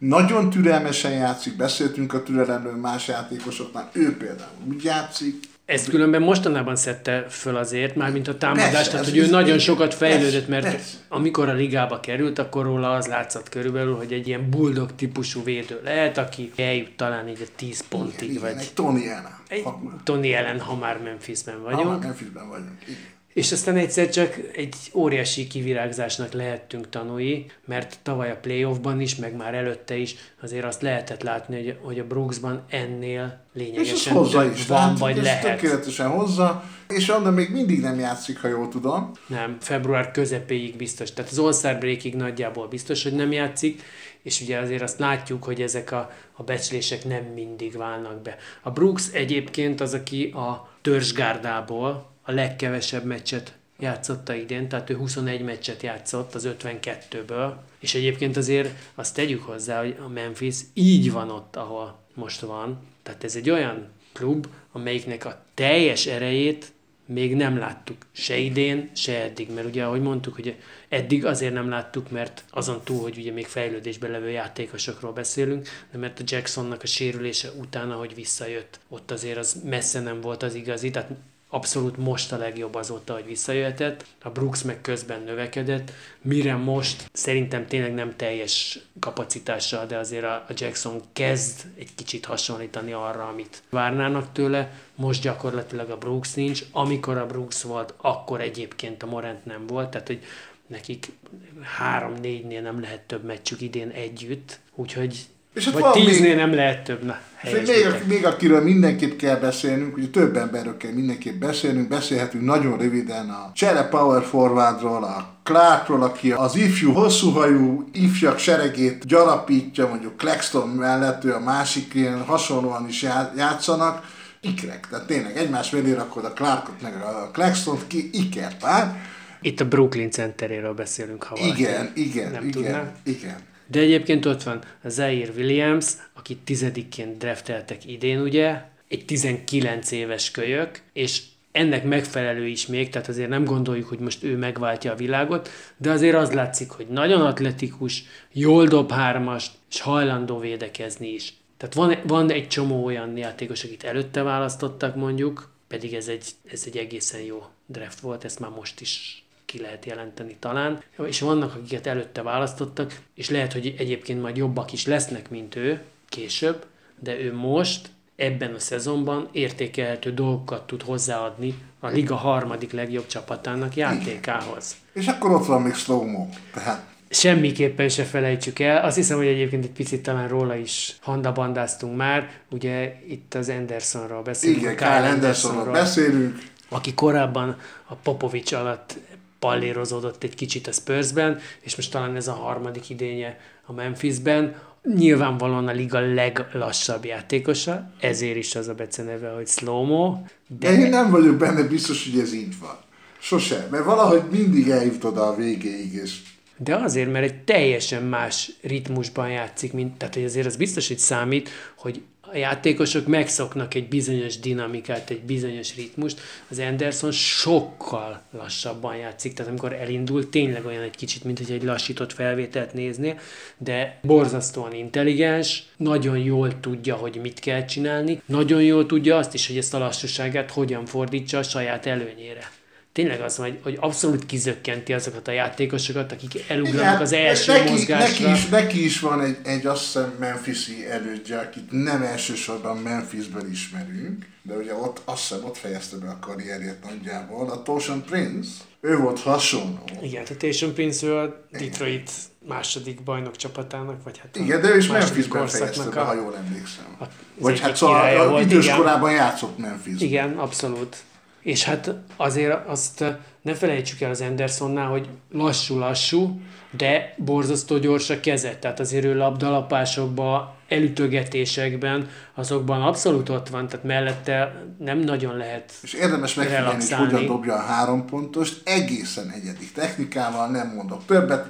nagyon 0.00 0.50
türelmesen 0.50 1.12
játszik, 1.12 1.56
beszéltünk 1.56 2.12
a 2.14 2.22
türelemről 2.22 2.76
más 2.76 3.08
játékosoknál, 3.08 3.90
ő 3.92 4.16
például 4.16 4.50
úgy 4.68 4.84
játszik, 4.84 5.48
Ezt 5.64 5.88
különben 5.88 6.22
mostanában 6.22 6.76
szedte 6.76 7.26
föl 7.28 7.56
azért, 7.56 7.94
mármint 7.96 8.28
a 8.28 8.36
támadást, 8.38 8.72
Persze, 8.72 8.90
tehát 8.90 9.04
hogy 9.04 9.16
ő 9.16 9.26
nagyon 9.30 9.46
igen, 9.46 9.58
sokat 9.58 9.94
fejlődött, 9.94 10.48
mert 10.48 10.62
persze. 10.64 10.96
amikor 11.08 11.48
a 11.48 11.52
ligába 11.52 12.00
került, 12.00 12.38
akkor 12.38 12.64
róla 12.64 12.92
az 12.92 13.06
látszott 13.06 13.48
körülbelül, 13.48 13.94
hogy 13.96 14.12
egy 14.12 14.26
ilyen 14.28 14.50
bulldog 14.50 14.94
típusú 14.94 15.42
védő 15.44 15.80
lehet, 15.84 16.18
aki 16.18 16.52
eljut 16.56 16.90
talán 16.96 17.28
így 17.28 17.40
a 17.42 17.48
10 17.56 17.84
pontig, 17.88 18.28
igen, 18.30 18.40
vagy 18.42 18.54
egy 18.58 18.70
Tony 18.74 18.96
Allen. 19.08 19.38
egy 19.48 19.62
Ha 19.62 19.80
már- 19.84 20.02
Tony 20.04 20.26
ellen, 20.26 20.60
ha 20.60 20.76
már 20.76 20.98
Memphisben 21.02 21.54
ha 21.54 21.60
már 21.70 21.74
vagyunk. 21.76 22.02
Memphisben 22.02 22.48
vagyunk. 22.48 22.70
Igen. 22.86 22.98
És 23.32 23.52
aztán 23.52 23.76
egyszer 23.76 24.08
csak 24.08 24.38
egy 24.52 24.74
óriási 24.94 25.46
kivirágzásnak 25.46 26.32
lehettünk 26.32 26.88
tanúi, 26.88 27.46
mert 27.64 27.98
tavaly 28.02 28.30
a 28.30 28.36
playoffban 28.36 29.00
is, 29.00 29.16
meg 29.16 29.36
már 29.36 29.54
előtte 29.54 29.96
is 29.96 30.14
azért 30.42 30.64
azt 30.64 30.82
lehetett 30.82 31.22
látni, 31.22 31.64
hogy, 31.64 31.76
hogy 31.82 31.98
a 31.98 32.06
Brooksban 32.06 32.64
ennél 32.68 33.44
És 33.54 33.60
lényegesen 33.60 34.12
hozza 34.12 34.42
több 34.42 34.52
is, 34.52 34.66
van, 34.66 34.78
tehát, 34.78 34.98
vagy 34.98 35.18
ezt 35.18 35.24
lehet. 35.24 35.42
tökéletesen 35.42 36.08
hozza, 36.08 36.64
és 36.88 37.08
onnan 37.08 37.32
még 37.32 37.50
mindig 37.50 37.80
nem 37.80 37.98
játszik, 37.98 38.40
ha 38.40 38.48
jól 38.48 38.68
tudom. 38.68 39.10
Nem, 39.26 39.56
február 39.60 40.10
közepéig 40.10 40.76
biztos. 40.76 41.12
Tehát 41.12 41.30
az 41.30 41.38
All-Star 41.38 41.78
Breakig 41.78 42.14
nagyjából 42.14 42.68
biztos, 42.68 43.02
hogy 43.02 43.14
nem 43.14 43.32
játszik, 43.32 43.82
és 44.22 44.40
ugye 44.40 44.58
azért 44.58 44.82
azt 44.82 44.98
látjuk, 44.98 45.44
hogy 45.44 45.62
ezek 45.62 45.92
a, 45.92 46.10
a 46.32 46.42
becslések 46.42 47.04
nem 47.04 47.24
mindig 47.34 47.76
válnak 47.76 48.22
be. 48.22 48.36
A 48.62 48.70
Brooks 48.70 49.08
egyébként 49.12 49.80
az, 49.80 49.94
aki 49.94 50.24
a 50.24 50.68
törzsgárdából 50.80 52.09
a 52.30 52.34
legkevesebb 52.34 53.04
meccset 53.04 53.54
játszotta 53.78 54.34
idén, 54.34 54.68
tehát 54.68 54.90
ő 54.90 54.96
21 54.96 55.42
meccset 55.42 55.82
játszott 55.82 56.34
az 56.34 56.48
52-ből, 56.62 57.52
és 57.78 57.94
egyébként 57.94 58.36
azért 58.36 58.70
azt 58.94 59.14
tegyük 59.14 59.42
hozzá, 59.42 59.80
hogy 59.80 59.96
a 60.04 60.08
Memphis 60.08 60.56
így 60.74 61.12
van 61.12 61.30
ott, 61.30 61.56
ahol 61.56 61.98
most 62.14 62.40
van. 62.40 62.78
Tehát 63.02 63.24
ez 63.24 63.36
egy 63.36 63.50
olyan 63.50 63.88
klub, 64.12 64.46
amelyiknek 64.72 65.24
a 65.24 65.44
teljes 65.54 66.06
erejét 66.06 66.72
még 67.06 67.36
nem 67.36 67.58
láttuk 67.58 67.96
se 68.12 68.36
idén, 68.36 68.90
se 68.94 69.22
eddig, 69.22 69.50
mert 69.54 69.66
ugye 69.66 69.84
ahogy 69.84 70.02
mondtuk, 70.02 70.34
hogy 70.34 70.56
eddig 70.88 71.24
azért 71.26 71.52
nem 71.52 71.68
láttuk, 71.68 72.10
mert 72.10 72.44
azon 72.50 72.80
túl, 72.84 73.00
hogy 73.00 73.18
ugye 73.18 73.32
még 73.32 73.46
fejlődésben 73.46 74.10
levő 74.10 74.30
játékosokról 74.30 75.12
beszélünk, 75.12 75.68
de 75.92 75.98
mert 75.98 76.20
a 76.20 76.24
Jacksonnak 76.26 76.82
a 76.82 76.86
sérülése 76.86 77.50
után, 77.50 77.90
ahogy 77.90 78.14
visszajött, 78.14 78.80
ott 78.88 79.10
azért 79.10 79.38
az 79.38 79.62
messze 79.64 80.00
nem 80.00 80.20
volt 80.20 80.42
az 80.42 80.54
igazi, 80.54 80.90
tehát 80.90 81.10
abszolút 81.50 81.96
most 81.96 82.32
a 82.32 82.36
legjobb 82.36 82.74
azóta, 82.74 83.12
hogy 83.12 83.24
visszajöhetett. 83.24 84.04
A 84.22 84.30
Brooks 84.30 84.62
meg 84.62 84.80
közben 84.80 85.22
növekedett, 85.22 85.92
mire 86.22 86.56
most 86.56 87.10
szerintem 87.12 87.66
tényleg 87.66 87.94
nem 87.94 88.16
teljes 88.16 88.78
kapacitással, 88.98 89.86
de 89.86 89.96
azért 89.96 90.24
a 90.24 90.46
Jackson 90.54 91.00
kezd 91.12 91.60
egy 91.78 91.94
kicsit 91.94 92.24
hasonlítani 92.24 92.92
arra, 92.92 93.28
amit 93.28 93.62
várnának 93.70 94.32
tőle. 94.32 94.72
Most 94.94 95.22
gyakorlatilag 95.22 95.90
a 95.90 95.98
Brooks 95.98 96.34
nincs. 96.34 96.64
Amikor 96.72 97.16
a 97.16 97.26
Brooks 97.26 97.62
volt, 97.62 97.94
akkor 97.96 98.40
egyébként 98.40 99.02
a 99.02 99.06
Morant 99.06 99.44
nem 99.44 99.66
volt, 99.66 99.90
tehát 99.90 100.06
hogy 100.06 100.22
nekik 100.66 101.12
három-négynél 101.60 102.60
nem 102.62 102.80
lehet 102.80 103.00
több 103.00 103.24
meccsük 103.24 103.60
idén 103.60 103.88
együtt, 103.88 104.58
úgyhogy 104.74 105.26
És 105.54 105.64
hát 105.64 105.72
Vagy 105.74 105.82
van 105.82 105.92
tíznél 105.92 106.28
még- 106.28 106.36
nem 106.36 106.54
lehet 106.54 106.84
több. 106.84 107.02
Na, 107.04 107.18
És 107.42 107.50
még, 107.50 107.86
még 108.06 108.26
akiről 108.26 108.62
mindenképp 108.62 109.18
kell 109.18 109.36
beszélnünk, 109.36 109.96
ugye 109.96 110.06
több 110.08 110.36
emberről 110.36 110.76
kell 110.76 110.92
mindenképp 110.92 111.40
beszélnünk, 111.40 111.88
beszélhetünk 111.88 112.44
nagyon 112.44 112.78
röviden 112.78 113.28
a 113.30 113.50
Csere 113.54 113.82
Power 113.82 114.22
Forwardról, 114.22 115.04
a 115.04 115.34
Clarkról, 115.42 116.02
aki 116.02 116.32
az 116.32 116.56
ifjú, 116.56 116.92
hosszúhajú 116.92 117.88
ifjak 117.92 118.38
seregét 118.38 119.06
gyarapítja, 119.06 119.88
mondjuk 119.88 120.16
Claxton 120.16 120.68
mellett, 120.68 121.24
ő 121.24 121.34
a 121.34 121.40
másik 121.40 121.94
ilyen 121.94 122.24
hasonlóan 122.24 122.88
is 122.88 123.02
já- 123.02 123.32
játszanak, 123.36 124.04
ikrek, 124.40 124.86
tehát 124.90 125.06
tényleg 125.06 125.36
egymás 125.36 125.70
mellé 125.70 125.92
rakod 125.92 126.24
a 126.24 126.32
Clarkot 126.32 126.82
meg 126.82 126.92
a 127.02 127.30
Claxtont 127.32 127.86
ki, 127.86 128.10
ikerpár. 128.12 129.00
Itt 129.40 129.60
a 129.60 129.68
Brooklyn 129.68 130.10
centeréről 130.10 130.74
beszélünk, 130.74 131.22
ha 131.22 131.36
valaki 131.40 131.60
Igen, 131.60 131.90
igen, 131.94 132.30
nem 132.30 132.42
igen, 132.46 132.50
tudná. 132.50 132.92
igen. 133.04 133.36
De 133.70 133.80
egyébként 133.80 134.26
ott 134.26 134.42
van 134.42 134.62
Zaire 134.84 135.32
Williams, 135.36 135.92
akit 136.14 136.38
tizedikként 136.38 137.18
drafteltek 137.18 137.86
idén, 137.86 138.20
ugye, 138.20 138.62
egy 138.88 139.04
19 139.04 139.90
éves 139.90 140.30
kölyök, 140.30 140.82
és 140.92 141.22
ennek 141.52 141.84
megfelelő 141.84 142.46
is 142.46 142.66
még, 142.66 142.88
tehát 142.88 143.08
azért 143.08 143.28
nem 143.28 143.44
gondoljuk, 143.44 143.88
hogy 143.88 143.98
most 143.98 144.22
ő 144.22 144.36
megváltja 144.36 144.92
a 144.92 144.96
világot, 144.96 145.48
de 145.76 145.90
azért 145.90 146.16
az 146.16 146.32
látszik, 146.32 146.70
hogy 146.70 146.86
nagyon 146.86 147.20
atletikus, 147.20 148.04
jól 148.32 148.66
dob 148.66 148.90
hármast, 148.90 149.52
és 149.70 149.80
hajlandó 149.80 150.38
védekezni 150.38 151.08
is. 151.08 151.34
Tehát 151.56 151.74
van, 151.74 151.96
van 152.06 152.30
egy 152.30 152.48
csomó 152.48 152.84
olyan 152.84 153.16
játékos, 153.16 153.64
akit 153.64 153.84
előtte 153.84 154.22
választottak 154.22 154.96
mondjuk, 154.96 155.50
pedig 155.68 155.94
ez 155.94 156.08
egy, 156.08 156.24
ez 156.52 156.62
egy 156.66 156.76
egészen 156.76 157.20
jó 157.20 157.46
draft 157.66 158.00
volt, 158.00 158.24
ezt 158.24 158.40
már 158.40 158.50
most 158.50 158.80
is 158.80 159.24
ki 159.50 159.60
lehet 159.60 159.84
jelenteni 159.84 160.36
talán, 160.38 160.82
és 161.06 161.20
vannak, 161.20 161.54
akiket 161.54 161.86
előtte 161.86 162.22
választottak, 162.22 162.98
és 163.14 163.30
lehet, 163.30 163.52
hogy 163.52 163.74
egyébként 163.78 164.22
majd 164.22 164.36
jobbak 164.36 164.72
is 164.72 164.86
lesznek, 164.86 165.30
mint 165.30 165.56
ő 165.56 165.80
később, 166.08 166.64
de 166.98 167.20
ő 167.20 167.34
most 167.34 167.88
ebben 168.16 168.54
a 168.54 168.58
szezonban 168.58 169.28
értékelhető 169.32 170.12
dolgokat 170.12 170.66
tud 170.66 170.82
hozzáadni 170.82 171.54
a 171.80 171.88
liga 171.88 172.14
harmadik 172.14 172.72
legjobb 172.72 173.06
csapatának 173.06 173.76
játékához. 173.76 174.76
És 174.92 175.06
akkor 175.06 175.30
ott 175.30 175.46
van 175.46 175.62
még 175.62 175.74
Slow-Mo, 175.74 176.28
tehát 176.54 176.88
Semmiképpen 177.12 177.88
se 177.88 178.04
felejtsük 178.04 178.58
el. 178.58 178.84
Azt 178.84 178.96
hiszem, 178.96 179.16
hogy 179.16 179.26
egyébként 179.26 179.64
egy 179.64 179.70
picit 179.70 180.02
talán 180.02 180.28
róla 180.28 180.54
is 180.54 180.96
handabandáztunk 181.00 181.96
már. 181.96 182.30
Ugye 182.50 182.96
itt 183.08 183.34
az 183.34 183.48
Andersonról 183.48 184.22
beszélünk. 184.22 184.60
igen, 184.60 184.76
Kyle 184.76 185.08
Andersonról 185.08 185.72
beszélünk, 185.72 186.38
aki 186.68 186.94
korábban 186.94 187.56
a 187.86 187.94
Popovics 187.94 188.52
alatt 188.52 188.96
pallérozódott 189.40 190.22
egy 190.22 190.34
kicsit 190.34 190.66
a 190.66 190.72
Spursben, 190.72 191.38
és 191.60 191.76
most 191.76 191.90
talán 191.90 192.16
ez 192.16 192.28
a 192.28 192.32
harmadik 192.32 192.90
idénye 192.90 193.38
a 193.66 193.72
Memphisben. 193.72 194.56
Nyilvánvalóan 194.94 195.68
a 195.68 195.72
liga 195.72 196.14
leglassabb 196.14 197.04
játékosa, 197.04 197.90
ezért 198.00 198.36
is 198.36 198.54
az 198.54 198.68
a 198.68 198.74
beceneve, 198.74 199.30
hogy 199.30 199.46
Slow-Mo, 199.46 200.16
De 200.58 200.72
én 200.72 200.88
nem 200.88 201.10
vagyok 201.10 201.36
benne 201.36 201.62
biztos, 201.62 202.10
hogy 202.10 202.20
ez 202.20 202.32
így 202.34 202.58
van. 202.60 202.78
Sose, 203.18 203.68
mert 203.70 203.84
valahogy 203.84 204.22
mindig 204.30 204.68
eljut 204.68 205.04
oda 205.04 205.26
a 205.26 205.36
végéig, 205.36 205.92
és 205.92 206.18
De 206.56 206.74
azért, 206.76 207.12
mert 207.12 207.24
egy 207.24 207.42
teljesen 207.42 208.02
más 208.02 208.52
ritmusban 208.62 209.30
játszik, 209.30 209.72
mint, 209.72 209.96
tehát 209.96 210.14
hogy 210.14 210.24
azért 210.24 210.46
az 210.46 210.56
biztos, 210.56 210.88
hogy 210.88 210.98
számít, 210.98 211.48
hogy 211.76 212.02
a 212.32 212.36
játékosok 212.36 213.06
megszoknak 213.06 213.74
egy 213.74 213.88
bizonyos 213.88 214.38
dinamikát, 214.38 215.10
egy 215.10 215.20
bizonyos 215.20 215.76
ritmust. 215.76 216.20
Az 216.48 216.58
Anderson 216.58 217.10
sokkal 217.10 218.22
lassabban 218.30 218.96
játszik, 218.96 219.32
tehát 219.32 219.50
amikor 219.50 219.72
elindul, 219.72 220.28
tényleg 220.28 220.66
olyan 220.66 220.82
egy 220.82 220.96
kicsit, 220.96 221.24
mint 221.24 221.38
hogy 221.38 221.50
egy 221.50 221.62
lassított 221.62 222.12
felvételt 222.12 222.72
néznél, 222.72 223.18
de 223.58 223.98
borzasztóan 224.02 224.74
intelligens, 224.74 225.62
nagyon 225.76 226.18
jól 226.18 226.60
tudja, 226.60 226.94
hogy 226.94 227.18
mit 227.22 227.40
kell 227.40 227.64
csinálni, 227.64 228.22
nagyon 228.26 228.62
jól 228.62 228.86
tudja 228.86 229.16
azt 229.16 229.34
is, 229.34 229.46
hogy 229.46 229.56
ezt 229.56 229.74
a 229.74 229.78
lassúságát 229.78 230.50
hogyan 230.50 230.86
fordítsa 230.86 231.38
a 231.38 231.42
saját 231.42 231.86
előnyére. 231.86 232.50
Tényleg 232.92 233.20
az, 233.20 233.36
hogy, 233.36 233.58
hogy 233.62 233.76
abszolút 233.80 234.26
kizökkenti 234.26 234.92
azokat 234.92 235.28
a 235.28 235.30
játékosokat, 235.32 236.12
akik 236.12 236.44
elugranak 236.48 237.00
az 237.00 237.12
első 237.12 237.52
neki, 237.52 237.70
mozgásra. 237.70 238.28
neki, 238.28 238.40
is, 238.40 238.48
neki 238.48 238.84
is 238.84 239.00
van 239.00 239.20
egy, 239.20 239.36
egy 239.44 239.66
azt 239.66 239.82
hiszem 239.84 240.14
Memphisi 240.18 240.86
elődje, 240.90 241.38
akit 241.38 241.70
nem 241.70 242.02
elsősorban 242.02 242.76
Memphisből 242.76 243.50
ismerünk, 243.50 244.26
de 244.42 244.54
ugye 244.54 244.74
ott 244.74 245.00
azt 245.04 245.28
hiszem 245.28 245.44
ott 245.44 245.56
fejezte 245.56 245.96
be 245.96 246.08
a 246.08 246.18
karrierjét 246.20 246.76
nagyjából. 246.88 247.50
A 247.50 247.62
Toshan 247.62 248.04
Prince, 248.04 248.50
ő 248.80 248.96
volt 248.96 249.20
hasonló. 249.20 249.78
Igen, 250.02 250.24
tehát 250.24 250.38
Tatum 250.38 250.74
Prince 250.74 251.06
ő 251.06 251.16
a 251.16 251.46
Detroit 251.50 252.10
második 252.48 253.02
bajnok 253.02 253.36
csapatának, 253.36 254.02
vagy 254.04 254.18
hát 254.18 254.36
a 254.36 254.38
Igen, 254.38 254.60
de 254.60 254.68
ő 254.68 254.76
is 254.76 254.86
Memphisben 254.86 255.46
fejezte 255.48 255.84
be, 255.90 256.00
a- 256.00 256.04
ha 256.04 256.14
jól 256.14 256.36
emlékszem. 256.36 256.96
az 256.98 257.06
Vagy 257.38 257.60
hát 257.60 257.76
szóval 257.76 258.00
királya 258.00 258.22
a 258.22 258.30
volt, 258.30 258.44
idős 258.44 258.64
igen. 258.64 258.76
korában 258.76 259.10
játszott 259.12 259.58
Memphis. 259.58 260.00
Igen, 260.00 260.38
abszolút. 260.38 260.96
És 261.42 261.64
hát 261.64 261.94
azért 262.16 262.66
azt 262.66 263.04
ne 263.42 263.54
felejtsük 263.54 264.00
el 264.00 264.10
az 264.10 264.20
Andersonnál, 264.20 264.88
hogy 264.88 265.08
lassú-lassú, 265.32 266.40
de 266.70 267.14
borzasztó 267.16 267.78
gyors 267.78 268.10
a 268.10 268.20
keze. 268.20 268.56
Tehát 268.56 268.80
azért 268.80 269.04
ő 269.04 269.16
labdalapásokban, 269.16 270.58
elütögetésekben, 270.68 272.08
azokban 272.34 272.82
abszolút 272.82 273.28
ott 273.28 273.48
van, 273.48 273.68
tehát 273.68 273.84
mellette 273.84 274.64
nem 274.78 274.98
nagyon 274.98 275.36
lehet 275.36 275.72
És 275.82 275.92
érdemes 275.92 276.34
megfigyelni, 276.34 276.74
hogy 276.74 276.92
hogyan 276.92 277.26
dobja 277.26 277.54
a 277.54 277.60
három 277.60 278.06
pontost, 278.06 278.60
egészen 278.64 279.30
egyedik 279.30 279.72
technikával, 279.72 280.48
nem 280.48 280.72
mondok 280.74 281.04
többet, 281.06 281.46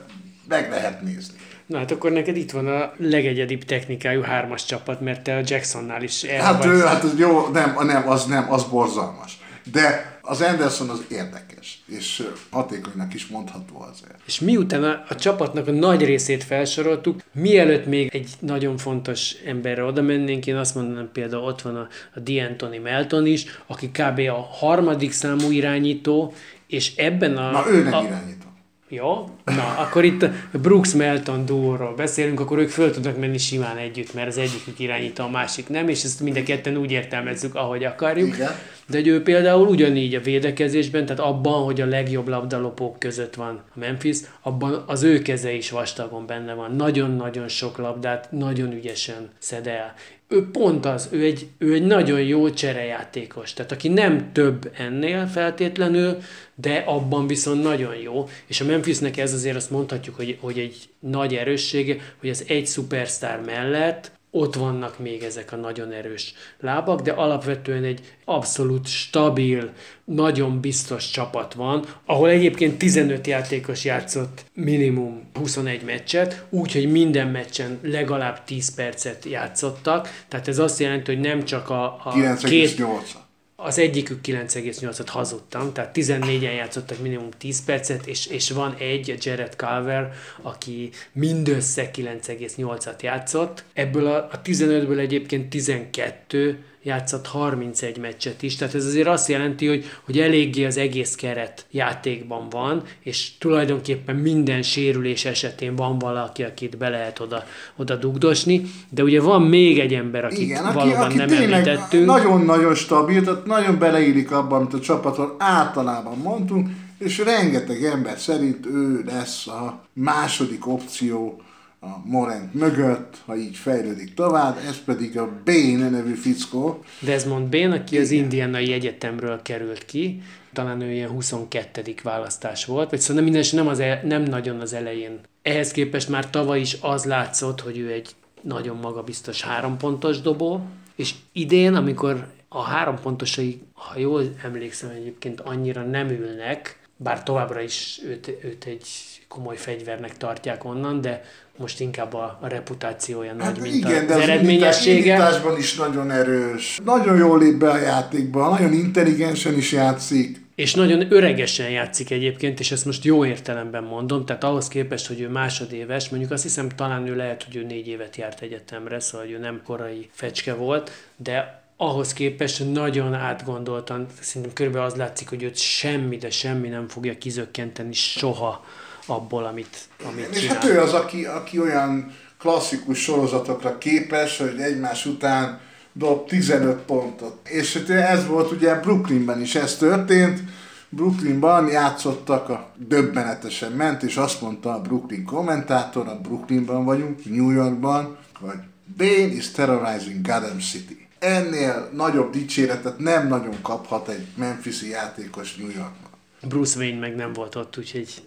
meg 0.49 0.71
lehet 0.71 1.03
nézni. 1.03 1.35
Na 1.67 1.79
hát 1.79 1.91
akkor 1.91 2.11
neked 2.11 2.37
itt 2.37 2.51
van 2.51 2.67
a 2.67 2.93
legegyedibb 2.97 3.65
technikájú 3.65 4.21
hármas 4.21 4.65
csapat, 4.65 5.01
mert 5.01 5.23
te 5.23 5.37
a 5.37 5.41
Jacksonnál 5.45 6.03
is 6.03 6.23
el 6.23 6.43
Hát, 6.43 6.65
ő, 6.65 6.81
hát 6.81 7.03
az 7.03 7.19
jó, 7.19 7.47
nem, 7.53 7.77
nem, 7.81 8.09
az 8.09 8.25
nem, 8.25 8.53
az 8.53 8.65
borzalmas. 8.65 9.40
De 9.73 10.19
az 10.23 10.41
Anderson 10.41 10.89
az 10.89 11.05
érdekes, 11.09 11.83
és 11.87 12.27
hatékonynak 12.51 13.15
is 13.15 13.27
mondható 13.27 13.87
azért. 13.91 14.21
És 14.27 14.41
miután 14.41 14.85
a, 14.85 15.05
a 15.09 15.15
csapatnak 15.15 15.69
a 15.69 15.71
nagy 15.71 16.05
részét 16.05 16.45
felsoroltuk, 16.45 17.21
mielőtt 17.33 17.87
még 17.87 18.15
egy 18.15 18.31
nagyon 18.39 18.77
fontos 18.77 19.35
emberre 19.47 19.85
oda 19.85 20.03
mennénk, 20.03 20.47
én 20.47 20.57
azt 20.57 20.75
mondanám 20.75 21.11
például 21.13 21.43
ott 21.43 21.63
van 21.63 21.77
a, 21.77 21.89
a 22.15 22.21
D'Antoni 22.21 22.83
Melton 22.83 23.27
is, 23.27 23.45
aki 23.67 23.91
kb. 23.91 24.19
a 24.19 24.49
harmadik 24.51 25.13
számú 25.13 25.51
irányító, 25.51 26.35
és 26.67 26.97
ebben 26.97 27.37
a... 27.37 27.51
Na, 27.51 27.65
ő 27.69 27.83
nem 27.83 27.95
a, 27.95 28.03
irányító. 28.03 28.49
Jó, 28.93 29.29
na, 29.45 29.75
akkor 29.79 30.05
itt 30.05 30.23
a 30.23 30.31
Brooks 30.53 30.95
Melton 30.95 31.45
duóról 31.47 31.95
beszélünk, 31.95 32.41
akkor 32.41 32.59
ők 32.59 32.69
föl 32.69 32.91
tudnak 32.91 33.19
menni 33.19 33.39
simán 33.39 33.77
együtt, 33.77 34.15
mert 34.15 34.29
az 34.29 34.39
egyikük 34.39 34.79
irányító, 34.79 35.25
a 35.25 35.29
másik 35.29 35.69
nem, 35.69 35.89
és 35.89 36.05
ezt 36.05 36.21
mind 36.21 36.37
a 36.37 36.43
ketten 36.43 36.77
úgy 36.77 36.91
értelmezzük, 36.91 37.55
ahogy 37.55 37.85
akarjuk. 37.85 38.35
Igen. 38.35 38.53
De 38.91 39.01
ő 39.05 39.23
például 39.23 39.69
ugyanígy 39.69 40.15
a 40.15 40.21
védekezésben, 40.21 41.07
tehát 41.07 41.23
abban, 41.23 41.65
hogy 41.65 41.81
a 41.81 41.87
legjobb 41.87 42.29
labdalopók 42.29 42.99
között 42.99 43.35
van 43.35 43.63
a 43.75 43.79
Memphis, 43.79 44.19
abban 44.41 44.85
az 44.87 45.03
ő 45.03 45.23
keze 45.23 45.53
is 45.53 45.71
vastagon 45.71 46.27
benne 46.27 46.55
van. 46.55 46.75
Nagyon-nagyon 46.77 47.49
sok 47.49 47.79
labdát, 47.79 48.33
nagyon 48.33 48.73
ügyesen 48.73 49.29
szed 49.39 49.67
el. 49.67 49.95
Ő 50.29 50.51
pont 50.51 50.87
az, 50.87 51.09
ő 51.13 51.25
egy, 51.25 51.47
ő 51.59 51.75
egy 51.75 51.87
nagyon 51.87 52.21
jó 52.21 52.51
cserejátékos, 52.51 53.53
tehát 53.53 53.73
aki 53.73 53.89
nem 53.89 54.33
több 54.33 54.71
ennél 54.77 55.27
feltétlenül, 55.27 56.19
de 56.55 56.77
abban 56.87 57.27
viszont 57.27 57.63
nagyon 57.63 57.95
jó. 57.97 58.29
És 58.47 58.61
a 58.61 58.65
Memphisnek 58.65 59.17
ez 59.17 59.33
azért 59.33 59.57
azt 59.57 59.71
mondhatjuk, 59.71 60.17
hogy, 60.17 60.39
hogy 60.41 60.59
egy 60.59 60.89
nagy 60.99 61.35
erőssége, 61.35 61.97
hogy 62.21 62.29
az 62.29 62.45
egy 62.49 62.67
szupersztár 62.67 63.41
mellett 63.41 64.19
ott 64.31 64.55
vannak 64.55 64.99
még 64.99 65.23
ezek 65.23 65.53
a 65.53 65.57
nagyon 65.57 65.93
erős 65.93 66.35
lábak, 66.61 67.01
de 67.01 67.13
alapvetően 67.13 67.85
egy 67.85 68.01
abszolút 68.25 68.87
stabil, 68.87 69.73
nagyon 70.05 70.61
biztos 70.61 71.11
csapat 71.11 71.55
van, 71.55 71.85
ahol 72.05 72.29
egyébként 72.29 72.79
15 72.79 73.27
játékos 73.27 73.85
játszott 73.85 74.45
minimum 74.55 75.31
21 75.35 75.83
meccset, 75.85 76.45
úgyhogy 76.51 76.91
minden 76.91 77.29
meccsen 77.29 77.79
legalább 77.83 78.45
10 78.45 78.75
percet 78.75 79.25
játszottak, 79.25 80.25
tehát 80.29 80.49
ez 80.49 80.59
azt 80.59 80.81
jelenti, 80.81 81.15
hogy 81.15 81.21
nem 81.21 81.45
csak 81.45 81.71
a, 81.71 81.85
a 82.05 82.13
két, 82.45 82.77
9,8. 82.77 83.29
Az 83.63 83.79
egyikük 83.79 84.19
9,8-at 84.25 85.07
hazudtam, 85.07 85.73
tehát 85.73 85.91
14-en 85.95 86.57
játszottak 86.57 86.99
minimum 86.99 87.29
10 87.39 87.65
percet, 87.65 88.07
és, 88.07 88.27
és 88.27 88.51
van 88.51 88.75
egy, 88.79 89.15
Jared 89.21 89.55
Calver, 89.57 90.13
aki 90.43 90.91
mindössze 91.13 91.91
9,8-at 91.95 93.03
játszott. 93.03 93.65
Ebből 93.73 94.07
a, 94.07 94.17
a 94.17 94.43
15-ből 94.43 94.99
egyébként 94.99 95.51
12 95.51 96.65
játszott 96.83 97.27
31 97.27 97.99
meccset 97.99 98.43
is, 98.43 98.57
tehát 98.57 98.75
ez 98.75 98.85
azért 98.85 99.09
azt 99.09 99.29
jelenti, 99.29 99.67
hogy, 99.67 99.85
hogy 100.05 100.19
eléggé 100.19 100.65
az 100.65 100.77
egész 100.77 101.15
keret 101.15 101.67
játékban 101.71 102.49
van, 102.49 102.83
és 103.01 103.39
tulajdonképpen 103.39 104.17
minden 104.17 104.63
sérülés 104.63 105.25
esetén 105.25 105.77
van 105.77 105.99
valaki, 105.99 106.43
akit 106.43 106.79
be 106.79 106.89
lehet 106.89 107.21
oda, 107.21 107.45
oda 107.77 107.97
dugdosni, 107.97 108.63
de 108.89 109.03
ugye 109.03 109.21
van 109.21 109.43
még 109.43 109.79
egy 109.79 109.95
ember, 109.95 110.25
akit 110.25 110.39
Igen, 110.39 110.65
aki, 110.65 110.75
valóban 110.75 111.05
aki 111.05 111.17
nem 111.17 111.33
említettünk. 111.33 112.07
nagyon-nagyon 112.07 112.75
stabil, 112.75 113.23
tehát 113.25 113.47
nagyon 113.47 113.79
beleillik 113.79 114.31
abban, 114.31 114.61
amit 114.61 114.75
a 114.75 114.81
csapaton 114.81 115.35
általában 115.39 116.19
mondtunk, 116.19 116.69
és 116.99 117.19
rengeteg 117.19 117.85
ember 117.85 118.19
szerint 118.19 118.67
ő 118.67 119.03
lesz 119.07 119.47
a 119.47 119.85
második 119.93 120.67
opció 120.67 121.43
a 121.81 122.01
Morant 122.05 122.55
mögött, 122.55 123.17
ha 123.27 123.37
így 123.37 123.57
fejlődik 123.57 124.15
tovább, 124.15 124.57
ez 124.67 124.85
pedig 124.85 125.19
a 125.19 125.33
Bane 125.45 125.89
nevű 125.91 126.15
fickó. 126.15 126.85
Desmond 127.01 127.49
Bain, 127.49 127.71
aki 127.71 127.93
Igen. 127.93 128.05
az 128.05 128.11
indianai 128.11 128.73
egyetemről 128.73 129.43
került 129.43 129.85
ki, 129.85 130.23
talán 130.53 130.81
ő 130.81 130.93
ilyen 130.93 131.09
22. 131.09 131.95
választás 132.03 132.65
volt, 132.65 132.91
vagy 132.91 133.01
szóval 133.01 133.23
minden 133.23 133.45
nem, 133.53 133.69
az 133.69 133.81
el, 133.81 134.01
nem 134.05 134.23
nagyon 134.23 134.61
az 134.61 134.73
elején. 134.73 135.21
Ehhez 135.43 135.71
képest 135.71 136.09
már 136.09 136.31
tavaly 136.31 136.61
is 136.61 136.77
az 136.81 137.05
látszott, 137.05 137.61
hogy 137.61 137.79
ő 137.79 137.93
egy 137.93 138.11
nagyon 138.43 138.77
magabiztos 138.77 139.43
hárompontos 139.43 140.21
dobó, 140.21 140.61
és 140.97 141.15
idén, 141.33 141.75
amikor 141.75 142.27
a 142.49 142.63
három 142.63 142.99
pontosai, 143.03 143.63
ha 143.73 143.99
jól 143.99 144.23
emlékszem 144.43 144.91
egyébként, 144.91 145.41
annyira 145.41 145.83
nem 145.83 146.09
ülnek, 146.09 146.79
bár 146.97 147.23
továbbra 147.23 147.61
is 147.61 148.01
őt, 148.05 148.29
őt 148.45 148.65
egy 148.65 148.87
komoly 149.29 149.57
fegyvernek 149.57 150.17
tartják 150.17 150.65
onnan, 150.65 151.01
de 151.01 151.23
most 151.61 151.81
inkább 151.81 152.15
a, 152.15 152.39
a 152.41 152.47
reputációja 152.49 153.35
hát 153.39 153.53
nagy, 153.53 153.61
mint 153.61 153.75
igen, 153.75 154.09
a, 154.09 154.15
az, 154.15 154.21
eredményessége. 154.21 154.99
Igen, 154.99 155.57
is 155.59 155.75
nagyon 155.75 156.11
erős. 156.11 156.79
Nagyon 156.85 157.17
jól 157.17 157.39
lép 157.39 157.59
be 157.59 157.71
a 157.71 157.79
játékba, 157.79 158.49
nagyon 158.49 158.73
intelligensen 158.73 159.57
is 159.57 159.73
játszik. 159.73 160.41
És 160.55 160.75
nagyon 160.75 161.13
öregesen 161.13 161.71
játszik 161.71 162.11
egyébként, 162.11 162.61
és 162.61 162.73
ezt 162.73 162.85
most 162.85 163.05
jó 163.05 163.25
értelemben 163.25 163.83
mondom, 163.83 164.25
tehát 164.25 164.45
ahhoz 164.45 164.69
képest, 164.69 165.07
hogy 165.07 165.21
ő 165.21 165.29
másodéves, 165.29 166.09
mondjuk 166.09 166.31
azt 166.31 166.43
hiszem 166.43 166.69
talán 166.69 167.07
ő 167.07 167.17
lehet, 167.17 167.43
hogy 167.43 167.57
ő 167.57 167.65
négy 167.65 167.87
évet 167.87 168.17
járt 168.17 168.41
egyetemre, 168.41 169.01
szóval 169.01 169.27
ő 169.29 169.39
nem 169.39 169.61
korai 169.65 170.09
fecske 170.13 170.55
volt, 170.55 170.91
de 171.17 171.63
ahhoz 171.77 172.13
képest 172.13 172.73
nagyon 172.73 173.15
átgondoltan, 173.15 174.07
szerintem 174.21 174.53
körülbelül 174.53 174.87
az 174.87 174.95
látszik, 174.95 175.29
hogy 175.29 175.43
őt 175.43 175.57
semmi, 175.57 176.17
de 176.17 176.31
semmi 176.31 176.69
nem 176.69 176.89
fogja 176.89 177.19
kizökkenteni 177.19 177.93
soha 177.93 178.65
abból, 179.11 179.45
amit, 179.45 179.79
amit 180.09 180.29
És 180.31 180.41
csinál. 180.41 180.55
hát 180.55 180.65
ő 180.65 180.81
az, 180.81 180.93
aki, 180.93 181.25
aki 181.25 181.61
olyan 181.61 182.15
klasszikus 182.39 182.99
sorozatokra 183.03 183.79
képes, 183.79 184.39
hogy 184.39 184.61
egymás 184.61 185.07
után 185.07 185.61
dob 185.93 186.29
15 186.29 186.79
pontot. 186.79 187.49
És 187.49 187.77
hát 187.77 187.91
ez 187.91 188.27
volt 188.27 188.53
ugye 188.53 188.75
Brooklynben 188.75 189.41
is, 189.41 189.55
ez 189.55 189.77
történt. 189.77 190.41
Brooklynban 190.89 191.69
játszottak, 191.69 192.49
a 192.49 192.73
döbbenetesen 192.77 193.73
ment, 193.73 194.03
és 194.03 194.17
azt 194.17 194.41
mondta 194.41 194.75
a 194.75 194.81
Brooklyn 194.81 195.25
kommentátor, 195.25 196.09
a 196.09 196.21
Brooklynban 196.21 196.85
vagyunk, 196.85 197.25
New 197.25 197.51
Yorkban, 197.51 198.17
hogy 198.41 198.59
Bane 198.97 199.35
is 199.35 199.51
terrorizing 199.51 200.27
Gotham 200.27 200.59
City. 200.59 201.07
Ennél 201.19 201.91
nagyobb 201.93 202.33
dicséretet 202.33 202.99
nem 202.99 203.29
nagyon 203.29 203.57
kaphat 203.63 204.09
egy 204.09 204.27
Memphis 204.37 204.83
játékos 204.83 205.57
New 205.57 205.69
Yorkban. 205.69 206.11
Bruce 206.49 206.79
Wayne 206.79 206.99
meg 206.99 207.15
nem 207.15 207.33
volt 207.33 207.55
ott, 207.55 207.79
úgyhogy, 207.79 208.23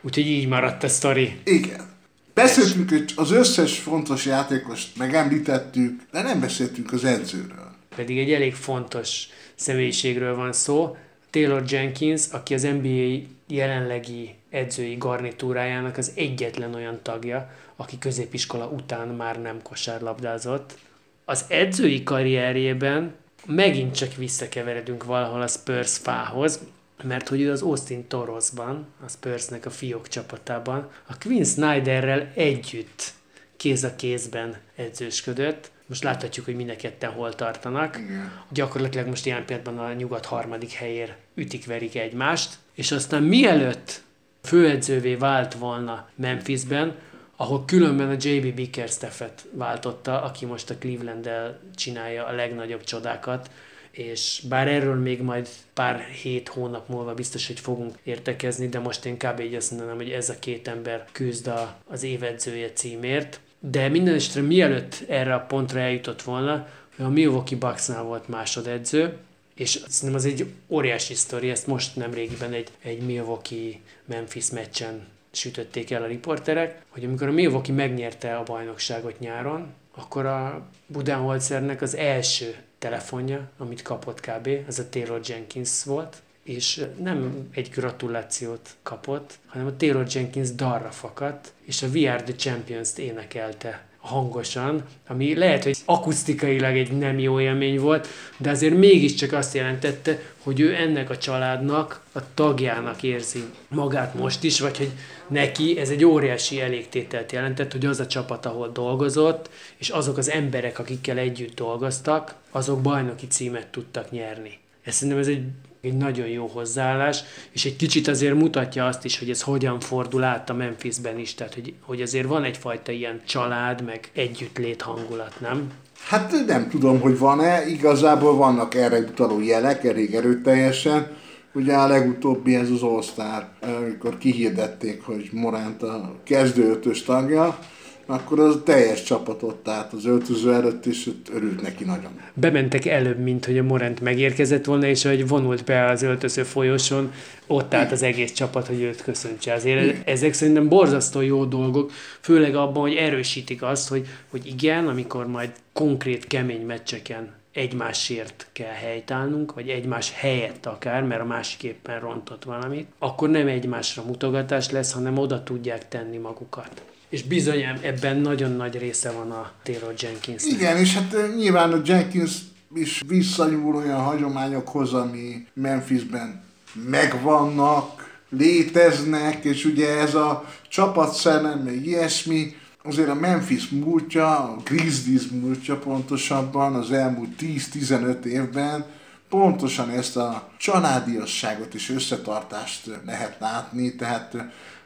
úgyhogy 0.00 0.26
így 0.26 0.48
maradt 0.48 0.82
a 0.82 0.88
sztori. 0.88 1.36
Igen. 1.44 1.94
Beszéltünk, 2.34 2.88
hogy 2.88 3.12
az 3.16 3.30
összes 3.30 3.78
fontos 3.78 4.26
játékost 4.26 4.96
megemlítettük, 4.96 6.00
de 6.12 6.22
nem 6.22 6.40
beszéltünk 6.40 6.92
az 6.92 7.04
edzőről. 7.04 7.70
Pedig 7.96 8.18
egy 8.18 8.32
elég 8.32 8.54
fontos 8.54 9.28
személyiségről 9.54 10.34
van 10.34 10.52
szó. 10.52 10.96
Taylor 11.30 11.62
Jenkins, 11.66 12.22
aki 12.30 12.54
az 12.54 12.62
NBA 12.62 13.26
jelenlegi 13.46 14.34
edzői 14.50 14.96
garnitúrájának 14.96 15.96
az 15.96 16.12
egyetlen 16.14 16.74
olyan 16.74 16.98
tagja, 17.02 17.50
aki 17.76 17.98
középiskola 17.98 18.66
után 18.66 19.08
már 19.08 19.40
nem 19.40 19.62
kosárlabdázott. 19.62 20.78
Az 21.24 21.44
edzői 21.48 22.02
karrierjében 22.02 23.14
megint 23.46 23.94
csak 23.94 24.14
visszakeveredünk 24.14 25.04
valahol 25.04 25.42
a 25.42 25.46
Spurs 25.46 25.96
fához, 25.96 26.60
mert 27.02 27.28
hogy 27.28 27.40
ő 27.40 27.50
az 27.50 27.62
Austin 27.62 28.06
Torosban, 28.06 28.86
a 29.04 29.08
Spursnek 29.08 29.66
a 29.66 29.70
fiók 29.70 30.08
csapatában, 30.08 30.90
a 31.06 31.18
Quinn 31.18 31.44
Snyderrel 31.44 32.30
együtt 32.34 33.12
kéz 33.56 33.84
a 33.84 33.96
kézben 33.96 34.56
edzősködött. 34.76 35.70
Most 35.86 36.02
láthatjuk, 36.02 36.44
hogy 36.44 36.56
mind 36.56 36.70
a 36.70 36.76
ketten 36.76 37.10
hol 37.10 37.34
tartanak. 37.34 37.98
Igen. 37.98 38.32
Gyakorlatilag 38.50 39.06
most 39.06 39.26
ilyen 39.26 39.44
pillanatban 39.44 39.78
a 39.78 39.92
nyugat 39.92 40.26
harmadik 40.26 40.72
helyér 40.72 41.14
ütik-verik 41.34 41.96
egymást, 41.96 42.54
és 42.74 42.92
aztán 42.92 43.22
mielőtt 43.22 44.02
főedzővé 44.42 45.14
vált 45.14 45.54
volna 45.54 46.08
Memphisben, 46.14 46.94
ahol 47.36 47.64
különben 47.64 48.08
a 48.08 48.16
JB 48.18 48.54
Bickerstaffet 48.54 49.46
váltotta, 49.52 50.22
aki 50.22 50.44
most 50.44 50.70
a 50.70 50.78
cleveland 50.78 51.30
csinálja 51.74 52.26
a 52.26 52.32
legnagyobb 52.32 52.84
csodákat, 52.84 53.50
és 53.96 54.42
bár 54.48 54.68
erről 54.68 54.94
még 54.94 55.22
majd 55.22 55.48
pár 55.74 56.00
hét 56.00 56.48
hónap 56.48 56.88
múlva 56.88 57.14
biztos, 57.14 57.46
hogy 57.46 57.60
fogunk 57.60 57.94
értekezni, 58.02 58.68
de 58.68 58.78
most 58.78 59.04
én 59.04 59.16
kb. 59.16 59.40
így 59.40 59.54
azt 59.54 59.70
mondanám, 59.70 59.96
hogy 59.96 60.10
ez 60.10 60.28
a 60.28 60.38
két 60.38 60.68
ember 60.68 61.04
küzd 61.12 61.46
a, 61.46 61.76
az 61.86 62.02
évedzője 62.02 62.72
címért. 62.72 63.40
De 63.58 63.88
minden 63.88 64.14
esetre 64.14 64.40
mielőtt 64.40 65.04
erre 65.08 65.34
a 65.34 65.40
pontra 65.40 65.80
eljutott 65.80 66.22
volna, 66.22 66.68
a 66.98 67.08
Milwaukee 67.08 67.58
Bucksnál 67.58 68.02
volt 68.02 68.28
másodedző, 68.28 69.16
és 69.54 69.80
szerintem 69.88 70.14
az 70.14 70.24
egy 70.24 70.46
óriási 70.68 71.14
sztori, 71.14 71.50
ezt 71.50 71.66
most 71.66 71.96
nem 71.96 72.14
régiben 72.14 72.52
egy, 72.52 72.68
egy 72.82 73.00
Milwaukee-Memphis 73.00 74.50
meccsen 74.50 75.06
sütötték 75.30 75.90
el 75.90 76.02
a 76.02 76.06
riporterek, 76.06 76.82
hogy 76.88 77.04
amikor 77.04 77.28
a 77.28 77.32
Milwaukee 77.32 77.74
megnyerte 77.74 78.36
a 78.36 78.42
bajnokságot 78.42 79.18
nyáron, 79.18 79.74
akkor 79.94 80.26
a 80.26 80.68
Budenholzernek 80.86 81.82
az 81.82 81.96
első 81.96 82.54
telefonja, 82.78 83.50
amit 83.58 83.82
kapott 83.82 84.20
kb. 84.20 84.48
Ez 84.66 84.78
a 84.78 84.88
Taylor 84.88 85.20
Jenkins 85.24 85.84
volt, 85.84 86.22
és 86.42 86.84
nem 86.98 87.48
egy 87.54 87.70
gratulációt 87.70 88.76
kapott, 88.82 89.38
hanem 89.46 89.66
a 89.66 89.76
Taylor 89.76 90.06
Jenkins 90.08 90.50
darra 90.50 90.90
fakadt, 90.90 91.52
és 91.62 91.82
a 91.82 91.86
We 91.86 92.12
Are 92.12 92.22
The 92.22 92.34
Champions-t 92.34 92.98
énekelte 92.98 93.84
hangosan, 94.06 94.82
ami 95.08 95.34
lehet, 95.34 95.64
hogy 95.64 95.76
akusztikailag 95.84 96.76
egy 96.76 96.92
nem 96.92 97.18
jó 97.18 97.40
élmény 97.40 97.80
volt, 97.80 98.08
de 98.36 98.50
azért 98.50 98.76
mégiscsak 98.76 99.32
azt 99.32 99.54
jelentette, 99.54 100.18
hogy 100.42 100.60
ő 100.60 100.74
ennek 100.74 101.10
a 101.10 101.18
családnak, 101.18 102.00
a 102.12 102.34
tagjának 102.34 103.02
érzi 103.02 103.44
magát 103.68 104.14
most 104.14 104.42
is, 104.42 104.60
vagy 104.60 104.76
hogy 104.76 104.90
neki 105.28 105.78
ez 105.78 105.90
egy 105.90 106.04
óriási 106.04 106.60
elégtételt 106.60 107.32
jelentett, 107.32 107.72
hogy 107.72 107.86
az 107.86 108.00
a 108.00 108.06
csapat, 108.06 108.46
ahol 108.46 108.68
dolgozott, 108.68 109.50
és 109.76 109.88
azok 109.88 110.16
az 110.16 110.30
emberek, 110.30 110.78
akikkel 110.78 111.18
együtt 111.18 111.56
dolgoztak, 111.56 112.34
azok 112.50 112.80
bajnoki 112.80 113.26
címet 113.26 113.66
tudtak 113.66 114.10
nyerni. 114.10 114.58
Ez 114.82 114.94
szerintem 114.94 115.18
ez 115.18 115.28
egy 115.28 115.42
egy 115.86 115.96
nagyon 115.96 116.26
jó 116.26 116.46
hozzáállás, 116.46 117.22
és 117.52 117.64
egy 117.64 117.76
kicsit 117.76 118.08
azért 118.08 118.34
mutatja 118.34 118.86
azt 118.86 119.04
is, 119.04 119.18
hogy 119.18 119.30
ez 119.30 119.42
hogyan 119.42 119.80
fordul 119.80 120.22
át 120.22 120.50
a 120.50 120.54
Memphisben 120.54 121.18
is, 121.18 121.34
tehát 121.34 121.54
hogy, 121.54 121.74
hogy 121.80 122.02
azért 122.02 122.26
van 122.26 122.44
egyfajta 122.44 122.92
ilyen 122.92 123.20
család, 123.26 123.84
meg 123.84 124.10
együttlét 124.12 124.82
hangulat, 124.82 125.40
nem? 125.40 125.70
Hát 126.08 126.46
nem 126.46 126.68
tudom, 126.68 127.00
hogy 127.00 127.18
van-e, 127.18 127.66
igazából 127.66 128.36
vannak 128.36 128.74
erre 128.74 128.98
utaló 128.98 129.40
jelek, 129.40 129.84
elég 129.84 130.14
erőteljesen. 130.14 131.06
Ugye 131.52 131.74
a 131.74 131.86
legutóbbi 131.86 132.54
ez 132.54 132.70
az 132.70 132.82
All-Star, 132.82 133.48
amikor 133.60 134.18
kihirdették, 134.18 135.02
hogy 135.02 135.28
Morant 135.32 135.82
a 135.82 136.14
kezdő 136.24 136.70
ötös 136.70 137.02
tagja, 137.02 137.58
akkor 138.06 138.40
az 138.40 138.60
teljes 138.64 139.02
csapatot 139.02 139.68
át 139.68 139.92
az 139.92 140.04
öltöző 140.04 140.52
előtt, 140.52 140.86
és 140.86 141.10
örült 141.32 141.62
neki 141.62 141.84
nagyon. 141.84 142.20
Bementek 142.34 142.86
előbb, 142.86 143.18
mint 143.18 143.44
hogy 143.44 143.58
a 143.58 143.62
Morent 143.62 144.00
megérkezett 144.00 144.64
volna, 144.64 144.86
és 144.86 145.02
hogy 145.02 145.28
vonult 145.28 145.64
be 145.64 145.84
az 145.84 146.02
öltöző 146.02 146.42
folyosón, 146.42 147.12
ott 147.46 147.74
állt 147.74 147.92
az 147.92 148.02
egész 148.02 148.32
csapat, 148.32 148.66
hogy 148.66 148.82
őt 148.82 149.02
köszöntse. 149.02 149.52
Azért 149.52 149.82
Igen. 149.82 150.02
ezek 150.04 150.32
szerintem 150.32 150.68
borzasztó 150.68 151.20
jó 151.20 151.44
dolgok, 151.44 151.92
főleg 152.20 152.54
abban, 152.54 152.82
hogy 152.82 152.94
erősítik 152.94 153.62
azt, 153.62 153.88
hogy, 153.88 154.06
hogy 154.30 154.46
igen, 154.46 154.88
amikor 154.88 155.26
majd 155.26 155.50
konkrét 155.72 156.26
kemény 156.26 156.66
meccseken 156.66 157.34
egymásért 157.52 158.46
kell 158.52 158.72
helytállnunk, 158.72 159.54
vagy 159.54 159.68
egymás 159.68 160.12
helyett 160.14 160.66
akár, 160.66 161.02
mert 161.02 161.20
a 161.20 161.24
másik 161.24 161.62
éppen 161.62 162.00
rontott 162.00 162.44
valamit, 162.44 162.86
akkor 162.98 163.28
nem 163.28 163.46
egymásra 163.46 164.02
mutogatás 164.02 164.70
lesz, 164.70 164.92
hanem 164.92 165.18
oda 165.18 165.42
tudják 165.42 165.88
tenni 165.88 166.16
magukat 166.16 166.82
és 167.08 167.22
bizony 167.22 167.62
ebben 167.82 168.16
nagyon 168.16 168.50
nagy 168.50 168.78
része 168.78 169.10
van 169.10 169.30
a 169.30 169.52
Taylor 169.62 169.94
Jenkins. 169.98 170.44
Igen, 170.44 170.76
és 170.76 170.94
hát 170.94 171.16
nyilván 171.36 171.72
a 171.72 171.80
Jenkins 171.84 172.32
is 172.74 173.02
visszanyúl 173.06 173.76
olyan 173.76 174.00
hagyományokhoz, 174.00 174.92
ami 174.92 175.46
Memphisben 175.54 176.44
megvannak, 176.90 178.18
léteznek, 178.28 179.44
és 179.44 179.64
ugye 179.64 179.98
ez 179.98 180.14
a 180.14 180.44
csapatszellem, 180.68 181.58
meg 181.58 181.86
ilyesmi, 181.86 182.56
azért 182.82 183.08
a 183.08 183.14
Memphis 183.14 183.68
múltja, 183.68 184.38
a 184.38 184.56
Grizzlies 184.64 185.26
múltja 185.26 185.76
pontosabban 185.76 186.74
az 186.74 186.92
elmúlt 186.92 187.30
10-15 187.40 188.24
évben 188.24 188.84
pontosan 189.28 189.90
ezt 189.90 190.16
a 190.16 190.50
családiasságot 190.58 191.74
és 191.74 191.90
összetartást 191.90 192.90
lehet 193.06 193.36
látni, 193.40 193.94
tehát 193.94 194.36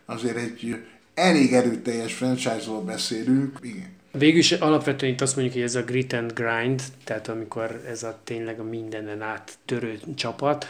azért 0.07 0.37
egy 0.37 0.85
elég 1.15 1.53
erőteljes 1.53 2.15
franchise-ról 2.15 2.83
beszélünk, 2.83 3.59
igen. 3.63 3.99
Végül 4.13 4.39
is 4.39 4.53
alapvetően 4.53 5.13
itt 5.13 5.21
azt 5.21 5.37
mondjuk, 5.37 5.57
hogy 5.57 5.65
ez 5.67 5.75
a 5.75 5.83
grit 5.83 6.13
and 6.13 6.33
grind, 6.33 6.83
tehát 7.05 7.29
amikor 7.29 7.83
ez 7.89 8.03
a 8.03 8.19
tényleg 8.25 8.61
a 8.61 8.65
mindenen 8.65 9.23
át 9.23 9.59
törő 9.65 9.99
csapat, 10.15 10.67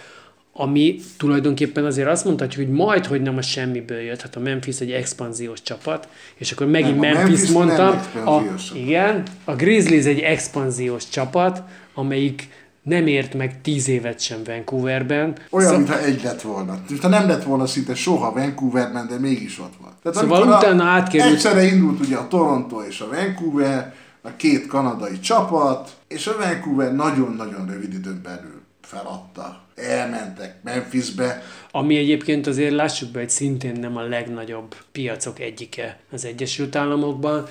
ami 0.53 1.01
tulajdonképpen 1.17 1.85
azért 1.85 2.09
azt 2.09 2.25
mondhatjuk, 2.25 2.67
hogy 2.67 2.75
majd, 2.75 3.07
hogy 3.07 3.23
nem 3.23 3.37
a 3.37 3.43
semmiből 3.43 4.01
jött, 4.01 4.21
hát 4.21 4.37
a 4.37 4.41
Memphis 4.41 4.81
egy 4.81 4.93
expanziós 4.93 5.63
csapat, 5.63 6.09
és 6.35 6.53
akkor 6.53 6.67
megint 6.67 7.01
Nem, 7.01 7.13
Memphis, 7.13 7.39
Memphis 7.39 7.51
mondtam, 7.51 8.01
a, 8.27 8.43
igen, 8.75 9.23
a 9.45 9.55
Grizzlies 9.55 10.05
egy 10.05 10.21
expanziós 10.21 11.09
csapat, 11.09 11.63
amelyik 11.95 12.49
nem 12.83 13.07
ért 13.07 13.35
meg 13.35 13.61
tíz 13.61 13.89
évet 13.89 14.21
sem 14.21 14.39
Vancouverben. 14.45 15.37
Olyan, 15.51 15.71
Szó- 15.71 15.77
mintha 15.77 16.01
egy 16.01 16.23
lett 16.23 16.41
volna. 16.43 16.79
Mintha 16.89 17.09
nem 17.09 17.27
lett 17.29 17.43
volna 17.45 17.67
szinte 17.67 17.95
soha 17.95 18.33
Vancouverben, 18.33 19.07
de 19.09 19.19
mégis 19.19 19.59
ott 19.59 19.75
van. 19.81 19.93
Tehát 20.03 20.19
Szóval 20.19 20.43
utána 20.59 20.85
átkerült- 20.85 21.33
Egyszerre 21.35 21.63
indult 21.65 22.01
ugye 22.01 22.17
a 22.17 22.29
Toronto 22.29 22.83
és 22.83 23.01
a 23.01 23.09
Vancouver, 23.09 23.95
a 24.23 24.29
két 24.37 24.67
kanadai 24.67 25.19
csapat, 25.21 25.91
és 26.09 26.27
a 26.27 26.37
Vancouver 26.39 26.95
nagyon-nagyon 26.95 27.67
rövid 27.67 27.93
időn 27.95 28.21
belül 28.23 28.61
feladta. 28.83 29.61
Elmentek 29.75 30.55
Memphisbe, 30.65 31.43
Ami 31.71 31.97
egyébként 31.97 32.47
azért 32.47 32.75
lássuk 32.75 33.11
be, 33.11 33.19
hogy 33.19 33.31
szintén 33.31 33.77
nem 33.81 33.97
a 33.97 34.03
legnagyobb 34.03 34.75
piacok 34.93 35.39
egyike 35.41 35.99
az 36.13 36.25
Egyesült 36.25 36.77
Államokban, 36.77 37.47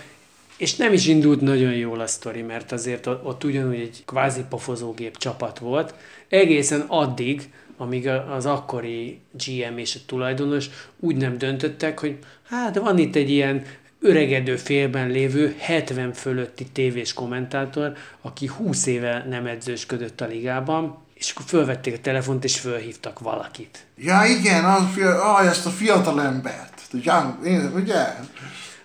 és 0.59 0.75
nem 0.75 0.93
is 0.93 1.07
indult 1.07 1.41
nagyon 1.41 1.73
jól 1.73 1.99
a 1.99 2.07
sztori, 2.07 2.41
mert 2.41 2.71
azért 2.71 3.07
ott, 3.07 3.43
ugyanúgy 3.43 3.79
egy 3.79 4.03
kvázi 4.05 4.41
pofozógép 4.49 5.17
csapat 5.17 5.59
volt, 5.59 5.93
egészen 6.29 6.83
addig, 6.87 7.49
amíg 7.77 8.07
az 8.07 8.45
akkori 8.45 9.19
GM 9.31 9.77
és 9.77 9.95
a 9.95 9.99
tulajdonos 10.05 10.69
úgy 10.99 11.15
nem 11.15 11.37
döntöttek, 11.37 11.99
hogy 11.99 12.17
hát 12.49 12.77
van 12.77 12.97
itt 12.97 13.15
egy 13.15 13.29
ilyen 13.29 13.65
öregedő 14.01 14.55
félben 14.55 15.09
lévő 15.09 15.55
70 15.57 16.13
fölötti 16.13 16.65
tévés 16.65 17.13
kommentátor, 17.13 17.93
aki 18.21 18.47
20 18.47 18.85
éve 18.85 19.25
nem 19.29 19.45
edzősködött 19.45 20.21
a 20.21 20.25
ligában, 20.25 20.97
és 21.13 21.31
akkor 21.31 21.45
fölvették 21.45 21.93
a 21.93 22.01
telefont, 22.01 22.43
és 22.43 22.59
fölhívtak 22.59 23.19
valakit. 23.19 23.85
Ja 23.97 24.23
igen, 24.39 24.65
az, 24.65 24.83
ah, 25.21 25.45
ezt 25.45 25.65
a 25.65 25.69
fiatal 25.69 26.21
embert. 26.21 26.81
Young, 26.91 27.35
ugye? 27.75 28.05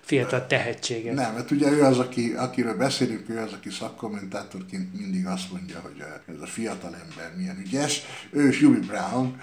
Fiatal 0.05 0.47
tehetséget. 0.47 1.15
Nem, 1.15 1.35
mert 1.35 1.51
ugye 1.51 1.71
ő 1.71 1.83
az, 1.83 1.99
aki, 1.99 2.33
akiről 2.37 2.77
beszélünk, 2.77 3.29
ő 3.29 3.39
az, 3.39 3.53
aki 3.53 3.71
szakkommentátorként 3.71 4.99
mindig 4.99 5.27
azt 5.27 5.53
mondja, 5.53 5.81
hogy 5.83 6.03
ez 6.35 6.41
a 6.43 6.47
fiatal 6.47 6.95
ember 7.09 7.33
milyen 7.37 7.63
ügyes. 7.67 8.03
Ő 8.31 8.55
Huey 8.61 8.79
Brown, 8.81 9.37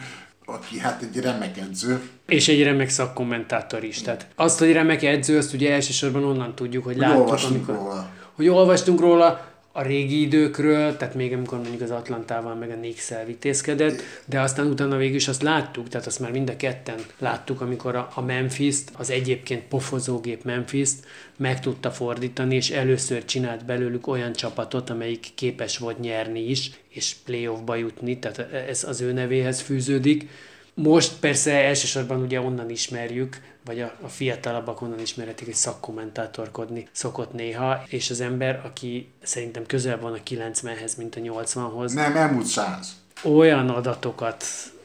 aki 0.45 0.80
hát 0.80 1.02
egy 1.02 1.19
remek 1.21 1.58
edző. 1.58 2.02
És 2.28 2.47
egy 2.47 2.63
remek 2.63 2.89
szakkommentátor 2.89 3.84
is. 3.84 4.02
Tehát 4.02 4.28
azt, 4.36 4.60
hogy 4.60 4.71
remek 4.71 5.04
edző, 5.04 5.38
azt 5.38 5.54
ugye 5.54 5.74
elsősorban 5.74 6.24
onnan 6.24 6.56
tudjuk, 6.56 6.84
hogy 6.84 6.93
Hogy 6.93 7.02
láttuk, 7.02 7.19
olvastunk 7.19 7.67
amikor, 7.69 7.76
róla. 7.76 8.10
hogy 8.36 8.47
olvastunk 8.47 9.00
róla 9.00 9.50
a 9.71 9.81
régi 9.81 10.21
időkről, 10.21 10.97
tehát 10.97 11.15
még 11.15 11.34
amikor 11.34 11.57
mondjuk 11.57 11.81
az 11.81 11.91
Atlantával 11.91 12.55
meg 12.55 12.69
a 12.69 12.75
Knicks-el 12.75 13.25
vitézkedett, 13.25 14.01
de 14.25 14.41
aztán 14.41 14.67
utána 14.67 14.97
végül 14.97 15.15
is 15.15 15.27
azt 15.27 15.41
láttuk, 15.41 15.89
tehát 15.89 16.07
azt 16.07 16.19
már 16.19 16.31
mind 16.31 16.49
a 16.49 16.55
ketten 16.55 16.99
láttuk, 17.17 17.62
amikor 17.62 17.95
a, 17.95 18.10
a 18.13 18.21
Memphis-t, 18.21 18.91
az 18.97 19.10
egyébként 19.10 19.63
pofozógép 19.63 20.43
Memphis-t 20.43 21.05
meg 21.38 21.60
tudta 21.60 21.91
fordítani, 21.91 22.55
és 22.55 22.69
először 22.69 23.25
csinált 23.25 23.65
belőlük 23.65 24.07
olyan 24.07 24.34
csapatot, 24.34 24.89
amelyik 24.89 25.27
képes 25.36 25.77
volt 25.77 25.99
nyerni 25.99 26.49
is, 26.49 26.71
és 26.89 27.15
playoffba 27.25 27.75
jutni, 27.75 28.19
tehát 28.19 28.53
ez 28.53 28.84
az 28.84 29.01
ő 29.01 29.12
nevéhez 29.12 29.62
fűződik. 29.62 30.29
Most 30.73 31.12
persze 31.19 31.51
elsősorban 31.53 32.21
ugye 32.21 32.41
onnan 32.41 32.69
ismerjük, 32.69 33.41
vagy 33.65 33.79
a, 33.81 33.91
a 34.01 34.07
fiatalabbak 34.07 34.81
onnan 34.81 34.99
ismerhetik, 34.99 35.45
hogy 35.45 35.55
szakkommentátorkodni 35.55 36.88
szokott 36.91 37.34
néha, 37.34 37.84
és 37.88 38.10
az 38.10 38.21
ember, 38.21 38.62
aki 38.65 39.12
szerintem 39.23 39.65
közel 39.65 39.99
van 39.99 40.13
a 40.13 40.29
90-hez, 40.29 40.97
mint 40.97 41.15
a 41.15 41.19
80-hoz, 41.19 41.93
Nem, 41.93 42.15
elmúlt 42.15 42.45
száz. 42.45 42.95
olyan 43.23 43.69
adatokat 43.69 44.43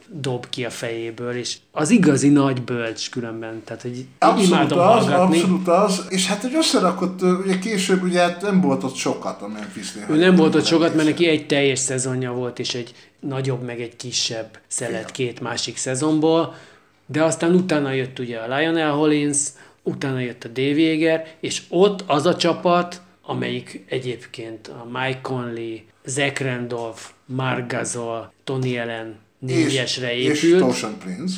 dob 0.09 0.49
ki 0.49 0.65
a 0.65 0.69
fejéből, 0.69 1.35
és 1.35 1.57
az 1.71 1.89
igazi 1.89 2.29
nagy 2.29 2.61
bölcs 2.63 3.09
különben, 3.09 3.61
tehát 3.65 3.81
hogy 3.81 4.05
Abszolút 4.19 4.47
imádom 4.47 4.79
az, 4.79 4.85
hallgatni. 4.85 5.37
abszolút 5.39 5.67
az. 5.67 6.05
És 6.09 6.27
hát, 6.27 6.41
hogy 6.41 6.55
összerakott, 6.55 7.21
ugye 7.21 7.59
később 7.59 8.03
ugye 8.03 8.19
hát 8.19 8.41
nem 8.41 8.61
volt 8.61 8.83
ott 8.83 8.95
sokat 8.95 9.41
a 9.41 9.47
Memphisnél. 9.47 10.05
Ő 10.09 10.15
nem 10.15 10.35
volt 10.35 10.55
ott 10.55 10.65
sokat, 10.65 10.95
mert 10.95 11.07
neki 11.07 11.27
egy 11.27 11.47
teljes 11.47 11.79
szezonja 11.79 12.31
volt, 12.31 12.59
és 12.59 12.73
egy 12.73 12.93
nagyobb, 13.19 13.63
meg 13.63 13.81
egy 13.81 13.95
kisebb 13.95 14.59
szelet 14.67 15.11
két 15.11 15.39
másik 15.39 15.77
szezonból, 15.77 16.55
de 17.05 17.23
aztán 17.23 17.53
utána 17.53 17.91
jött 17.91 18.19
ugye 18.19 18.37
a 18.37 18.57
Lionel 18.57 18.91
Hollins, 18.91 19.37
utána 19.83 20.19
jött 20.19 20.43
a 20.43 20.47
Dave 20.47 20.79
Yeager, 20.79 21.27
és 21.39 21.61
ott 21.69 22.03
az 22.05 22.25
a 22.25 22.35
csapat, 22.35 23.01
amelyik 23.21 23.83
egyébként 23.89 24.67
a 24.67 24.87
Mike 24.91 25.19
Conley, 25.21 25.77
Zach 26.05 26.41
Randolph, 26.41 27.01
Mark 27.25 27.71
Gasol, 27.71 28.33
Tony 28.43 28.79
Allen 28.79 29.15
négyesre 29.39 30.15
és, 30.15 30.43
épült. 30.43 30.53
és 30.53 30.59
Toshan 30.59 30.97
Prince. 30.97 31.35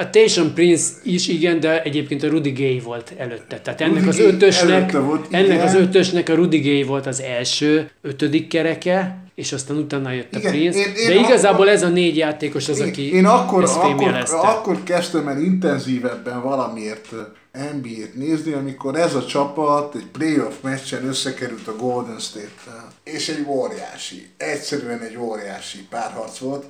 A 0.00 0.10
Tatum 0.10 0.54
Prince 0.54 0.88
is 1.02 1.28
igen, 1.28 1.60
de 1.60 1.82
egyébként 1.82 2.22
a 2.22 2.28
Rudy 2.28 2.50
Gay 2.50 2.80
volt 2.84 3.12
előtte. 3.16 3.60
Tehát 3.60 3.80
ennek 3.80 3.96
Rudy 4.04 4.08
az 4.08 4.18
ötösnek, 4.18 4.92
volt, 4.92 5.26
ennek 5.30 5.46
igen. 5.46 5.66
az 5.66 5.74
ötösnek 5.74 6.28
a 6.28 6.34
Rudy 6.34 6.58
Gay 6.58 6.82
volt 6.82 7.06
az 7.06 7.20
első, 7.20 7.90
ötödik 8.02 8.48
kereke, 8.48 9.24
és 9.34 9.52
aztán 9.52 9.76
utána 9.76 10.12
jött 10.12 10.34
a 10.34 10.38
Igen, 10.38 10.50
Prince. 10.52 10.78
én- 10.78 10.94
én 10.94 11.06
de 11.06 11.14
igazából 11.14 11.60
akkor- 11.60 11.68
ez 11.74 11.82
a 11.82 11.88
négy 11.88 12.16
játékos 12.16 12.68
az, 12.68 12.80
aki 12.80 13.14
én 13.14 13.26
akkor, 13.26 13.62
ezt 13.62 13.76
akkor, 13.76 14.14
akkor 14.42 14.82
kezdtem 14.82 15.28
el 15.28 15.40
intenzívebben 15.42 16.42
valamiért 16.42 17.08
NBA-t 17.52 18.14
nézni, 18.14 18.52
amikor 18.52 18.96
ez 18.96 19.14
a 19.14 19.26
csapat 19.26 19.94
egy 19.94 20.06
playoff 20.12 20.54
meccsen 20.62 21.04
összekerült 21.04 21.66
a 21.68 21.76
Golden 21.76 22.18
State-tel. 22.18 22.88
És 23.04 23.28
egy 23.28 23.44
óriási, 23.48 24.26
egyszerűen 24.36 25.00
egy 25.00 25.16
óriási 25.18 25.78
párharc 25.90 26.38
volt. 26.38 26.64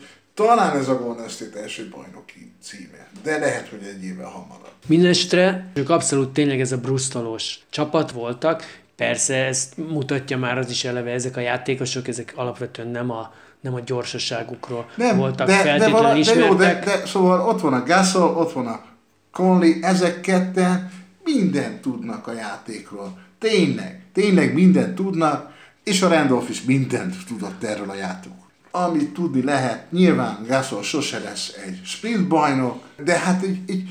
Talán 0.46 0.76
ez 0.76 0.88
a 0.88 0.98
Golden 0.98 1.29
State 1.29 1.61
első 1.61 1.88
bajnoki 1.90 2.53
címe, 2.62 3.09
de 3.22 3.38
lehet, 3.38 3.68
hogy 3.68 3.94
egy 3.94 4.05
évvel 4.05 4.29
hamarabb. 4.29 4.72
Mindenesetre 4.87 5.70
ők 5.74 5.90
abszolút 5.90 6.33
tényleg 6.33 6.61
ez 6.61 6.72
a 6.72 6.79
brusztolós 6.79 7.59
csapat 7.70 8.11
voltak. 8.11 8.62
Persze 8.96 9.35
ezt 9.44 9.76
mutatja 9.76 10.38
már 10.38 10.59
az 10.59 10.70
is 10.70 10.85
eleve, 10.85 11.11
ezek 11.11 11.37
a 11.37 11.40
játékosok, 11.40 12.09
ezek 12.09 12.33
alapvetően 12.37 12.88
nem 12.88 13.11
a, 13.11 13.33
nem 13.61 13.74
a 13.74 13.81
gyorsaságukról 13.81 14.90
Nem, 14.96 15.16
voltak 15.16 15.46
de, 15.46 15.57
de, 15.57 15.62
feltétlenül 15.62 15.96
vala, 15.96 16.09
de 16.09 16.14
jó, 16.14 16.20
ismertek. 16.20 16.85
de, 16.85 16.96
de, 16.96 17.07
szóval 17.07 17.48
ott 17.48 17.61
van 17.61 17.72
a 17.72 17.85
Gasol, 17.85 18.37
ott 18.37 18.53
van 18.53 18.66
a 18.66 18.85
Conley, 19.33 19.72
ezek 19.83 20.20
ketten 20.20 20.92
mindent 21.24 21.81
tudnak 21.81 22.26
a 22.26 22.33
játékról. 22.33 23.18
Tényleg, 23.38 24.03
tényleg 24.12 24.55
mindent 24.55 24.94
tudnak, 24.94 25.53
és 25.85 26.03
a 26.03 26.09
Randolph 26.09 26.50
is 26.50 26.62
mindent 26.62 27.14
tudott 27.26 27.62
erről 27.62 27.90
a 27.90 27.94
játékról. 27.94 28.39
Amit 28.70 29.12
tudni 29.12 29.42
lehet, 29.42 29.92
nyilván 29.92 30.44
Gasol 30.48 30.83
sose 30.83 31.18
lesz 31.18 31.56
egy 31.66 31.78
sprint 31.85 32.28
bajnok, 32.28 32.83
de 33.04 33.18
hát 33.18 33.42
egy, 33.42 33.59
egy 33.66 33.83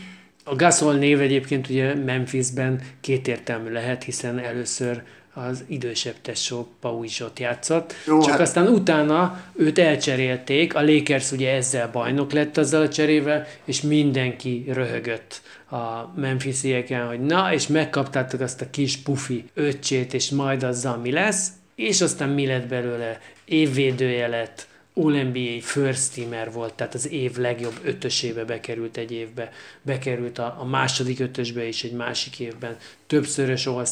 A 0.44 0.56
Gasol 0.56 0.94
név 0.94 1.22
egyébként 1.22 1.70
ugye 1.70 1.96
Memphisben 1.96 2.82
kétértelmű 3.02 3.72
lehet, 3.72 4.04
hiszen 4.04 4.40
először 4.40 5.04
az 5.34 5.64
idősebb 5.68 6.16
tesó 6.22 6.68
Pau 6.80 7.04
is 7.04 7.20
ott 7.20 7.40
játszott. 7.40 7.94
Jó, 8.06 8.20
Csak 8.22 8.32
hát- 8.32 8.40
aztán 8.40 8.68
utána 8.68 9.42
őt 9.56 9.80
elcserélték, 9.80 10.76
a 10.76 10.82
Lakers 10.82 11.32
ugye 11.32 11.54
ezzel 11.54 11.90
bajnok 11.92 12.32
lett 12.32 12.58
azzal 12.58 12.82
a 12.82 12.90
cserével, 12.90 13.46
és 13.66 13.82
mindenki 13.82 14.66
röhögött 14.68 15.42
a 15.70 16.14
Memphisieken, 16.16 17.08
hogy 17.08 17.20
na, 17.20 17.54
és 17.54 17.68
megkaptátok 17.68 18.40
azt 18.40 18.62
a 18.62 18.70
kis 18.70 18.98
pufi 18.98 19.50
öccsét, 19.54 20.14
és 20.14 20.30
majd 20.30 20.64
azzal 20.64 20.98
mi 20.98 21.12
lesz, 21.12 21.48
és 21.76 22.02
aztán 22.02 22.30
mi 22.30 22.46
lett 22.46 22.68
belőle? 22.68 23.20
Évvédője 23.46 24.28
lett, 24.28 24.68
All-NBA 25.02 25.62
first 25.62 26.14
teamer 26.16 26.52
volt, 26.52 26.74
tehát 26.74 26.94
az 26.94 27.12
év 27.12 27.38
legjobb 27.38 27.80
ötösébe 27.84 28.46
bekerült 28.46 28.98
egy 28.98 29.12
évbe, 29.12 29.52
bekerült 29.82 30.38
a, 30.38 30.56
a 30.60 30.66
második 30.66 31.20
ötösbe 31.20 31.68
is 31.68 31.84
egy 31.84 31.94
másik 31.94 32.40
évben, 32.40 32.78
többszörös 33.08 33.66
all 33.66 33.86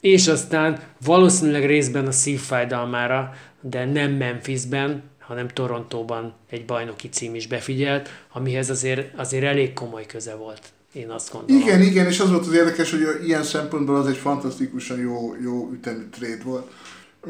és 0.00 0.28
aztán 0.28 0.80
valószínűleg 1.04 1.66
részben 1.66 2.06
a 2.06 2.12
szívfájdalmára, 2.12 3.32
de 3.60 3.84
nem 3.84 4.12
Memphisben, 4.12 5.02
hanem 5.20 5.48
Torontóban 5.48 6.34
egy 6.50 6.64
bajnoki 6.64 7.08
cím 7.08 7.34
is 7.34 7.46
befigyelt, 7.46 8.08
amihez 8.32 8.70
azért, 8.70 9.18
azért 9.18 9.44
elég 9.44 9.72
komoly 9.72 10.06
köze 10.06 10.34
volt, 10.34 10.60
én 10.92 11.10
azt 11.10 11.32
gondolom. 11.32 11.62
Igen, 11.62 11.82
igen, 11.82 12.06
és 12.06 12.20
az 12.20 12.30
volt 12.30 12.46
az 12.46 12.52
érdekes, 12.52 12.90
hogy 12.90 13.00
ilyen 13.26 13.42
szempontból 13.42 13.96
az 13.96 14.06
egy 14.06 14.16
fantasztikusan 14.16 14.98
jó, 14.98 15.34
jó 15.42 15.70
ütemű 15.72 16.08
trade 16.10 16.42
volt. 16.44 16.70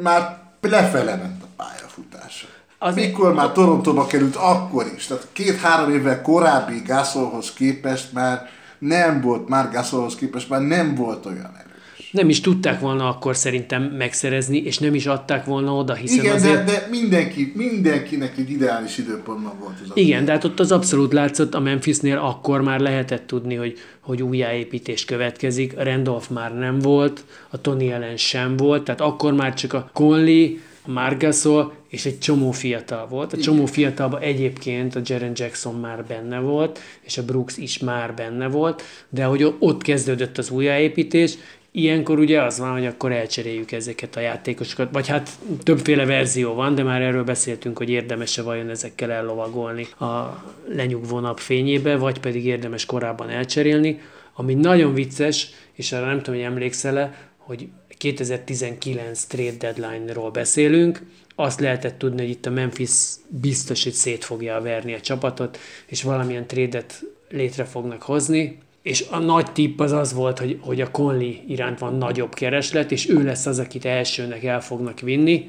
Már 0.02 0.38
lefele 0.60 1.16
ment 1.16 1.42
a 1.42 1.46
pályafutása. 1.56 2.46
Az- 2.78 2.94
Mikor 2.94 3.34
már 3.34 3.52
Torontóba 3.52 4.06
került, 4.06 4.36
akkor 4.36 4.86
is. 4.96 5.06
Tehát 5.06 5.26
két-három 5.32 5.90
évvel 5.90 6.22
korábbi 6.22 6.82
Gasolhoz 6.86 7.52
képest 7.52 8.12
már 8.12 8.48
nem 8.78 9.20
volt, 9.20 9.48
már 9.48 9.70
Gasolhoz 9.72 10.14
képest 10.14 10.48
már 10.48 10.60
nem 10.60 10.94
volt 10.94 11.26
olyan 11.26 11.52
erős. 11.58 12.10
Nem 12.10 12.28
is 12.28 12.40
tudták 12.40 12.80
volna 12.80 13.08
akkor 13.08 13.36
szerintem 13.36 13.82
megszerezni, 13.82 14.58
és 14.58 14.78
nem 14.78 14.94
is 14.94 15.06
adták 15.06 15.44
volna 15.44 15.74
oda, 15.74 15.94
hiszen 15.94 16.18
Igen, 16.24 16.34
azért... 16.34 16.64
de, 16.64 16.72
de 16.72 16.86
mindenki, 16.90 17.52
mindenkinek 17.56 18.38
egy 18.38 18.50
ideális 18.50 18.98
időpontban 18.98 19.52
volt 19.60 19.74
ez 19.82 19.90
Igen, 19.94 20.24
de 20.24 20.32
hát 20.32 20.44
ott 20.44 20.60
az 20.60 20.72
abszolút 20.72 21.12
látszott, 21.12 21.54
a 21.54 21.60
Memphisnél 21.60 22.18
akkor 22.18 22.60
már 22.62 22.80
lehetett 22.80 23.26
tudni, 23.26 23.54
hogy, 23.54 23.78
hogy 24.00 24.22
újjáépítés 24.22 25.04
következik, 25.04 25.78
a 25.78 25.82
Randolph 25.82 26.30
már 26.30 26.54
nem 26.54 26.78
volt, 26.78 27.24
a 27.50 27.60
Tony 27.60 27.92
Allen 27.92 28.16
sem 28.16 28.56
volt, 28.56 28.84
tehát 28.84 29.00
akkor 29.00 29.32
már 29.32 29.54
csak 29.54 29.72
a 29.72 29.90
Conley, 29.92 30.48
a 30.86 30.90
Margasol, 30.90 31.72
és 31.88 32.06
egy 32.06 32.18
csomó 32.18 32.50
fiatal 32.50 33.06
volt. 33.06 33.32
A 33.32 33.36
csomó 33.36 33.66
fiatalban 33.66 34.20
egyébként 34.20 34.94
a 34.94 35.00
Jaren 35.04 35.32
Jackson 35.34 35.74
már 35.74 36.04
benne 36.04 36.38
volt, 36.38 36.78
és 37.00 37.18
a 37.18 37.24
Brooks 37.24 37.56
is 37.56 37.78
már 37.78 38.14
benne 38.14 38.48
volt, 38.48 38.82
de 39.08 39.24
hogy 39.24 39.54
ott 39.58 39.82
kezdődött 39.82 40.38
az 40.38 40.50
újjáépítés, 40.50 41.38
Ilyenkor 41.76 42.18
ugye 42.18 42.42
az 42.42 42.58
van, 42.58 42.72
hogy 42.72 42.86
akkor 42.86 43.12
elcseréljük 43.12 43.72
ezeket 43.72 44.16
a 44.16 44.20
játékosokat, 44.20 44.88
vagy 44.92 45.08
hát 45.08 45.30
többféle 45.62 46.04
verzió 46.04 46.54
van, 46.54 46.74
de 46.74 46.82
már 46.82 47.02
erről 47.02 47.24
beszéltünk, 47.24 47.78
hogy 47.78 47.88
érdemes-e 47.88 48.42
vajon 48.42 48.68
ezekkel 48.68 49.10
ellovagolni 49.10 49.86
a 49.98 50.44
lenyugvó 50.68 51.18
nap 51.18 51.38
fényébe, 51.38 51.96
vagy 51.96 52.20
pedig 52.20 52.46
érdemes 52.46 52.86
korábban 52.86 53.28
elcserélni. 53.28 54.00
Ami 54.34 54.54
nagyon 54.54 54.94
vicces, 54.94 55.50
és 55.72 55.92
arra 55.92 56.06
nem 56.06 56.22
tudom, 56.22 56.34
hogy 56.34 56.48
emlékszel-e, 56.48 57.30
hogy 57.36 57.68
2019 57.96 59.24
trade 59.24 59.56
deadline-ról 59.72 60.30
beszélünk, 60.30 61.02
azt 61.34 61.60
lehetett 61.60 61.98
tudni, 61.98 62.20
hogy 62.20 62.30
itt 62.30 62.46
a 62.46 62.50
Memphis 62.50 62.90
biztos, 63.28 63.82
hogy 63.82 63.92
szét 63.92 64.24
fogja 64.24 64.60
verni 64.60 64.94
a 64.94 65.00
csapatot, 65.00 65.58
és 65.86 66.02
valamilyen 66.02 66.46
trédet 66.46 67.02
létre 67.28 67.64
fognak 67.64 68.02
hozni, 68.02 68.58
és 68.82 69.04
a 69.10 69.18
nagy 69.18 69.52
tipp 69.52 69.80
az 69.80 69.92
az 69.92 70.12
volt, 70.12 70.38
hogy, 70.38 70.58
hogy 70.60 70.80
a 70.80 70.90
Conley 70.90 71.34
iránt 71.46 71.78
van 71.78 71.94
nagyobb 71.94 72.34
kereslet, 72.34 72.92
és 72.92 73.08
ő 73.08 73.24
lesz 73.24 73.46
az, 73.46 73.58
akit 73.58 73.84
elsőnek 73.84 74.44
el 74.44 74.60
fognak 74.60 75.00
vinni. 75.00 75.48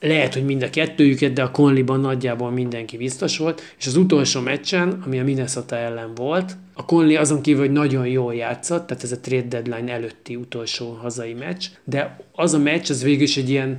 Lehet, 0.00 0.34
hogy 0.34 0.44
mind 0.44 0.62
a 0.62 0.70
kettőjüket, 0.70 1.32
de 1.32 1.42
a 1.42 1.50
Conleyban 1.50 2.00
nagyjából 2.00 2.50
mindenki 2.50 2.96
biztos 2.96 3.38
volt, 3.38 3.74
és 3.78 3.86
az 3.86 3.96
utolsó 3.96 4.40
meccsen, 4.40 5.02
ami 5.06 5.18
a 5.18 5.24
Minnesota 5.24 5.76
ellen 5.76 6.14
volt, 6.14 6.56
a 6.74 6.84
Conley 6.84 7.18
azon 7.18 7.40
kívül, 7.40 7.60
hogy 7.60 7.72
nagyon 7.72 8.06
jól 8.06 8.34
játszott, 8.34 8.86
tehát 8.86 9.02
ez 9.02 9.12
a 9.12 9.20
trade 9.20 9.60
deadline 9.60 9.92
előtti 9.92 10.36
utolsó 10.36 10.98
hazai 11.00 11.32
meccs, 11.32 11.66
de 11.84 12.20
az 12.32 12.54
a 12.54 12.58
meccs, 12.58 12.90
az 12.90 13.02
végül 13.02 13.22
is 13.22 13.36
egy 13.36 13.50
ilyen 13.50 13.76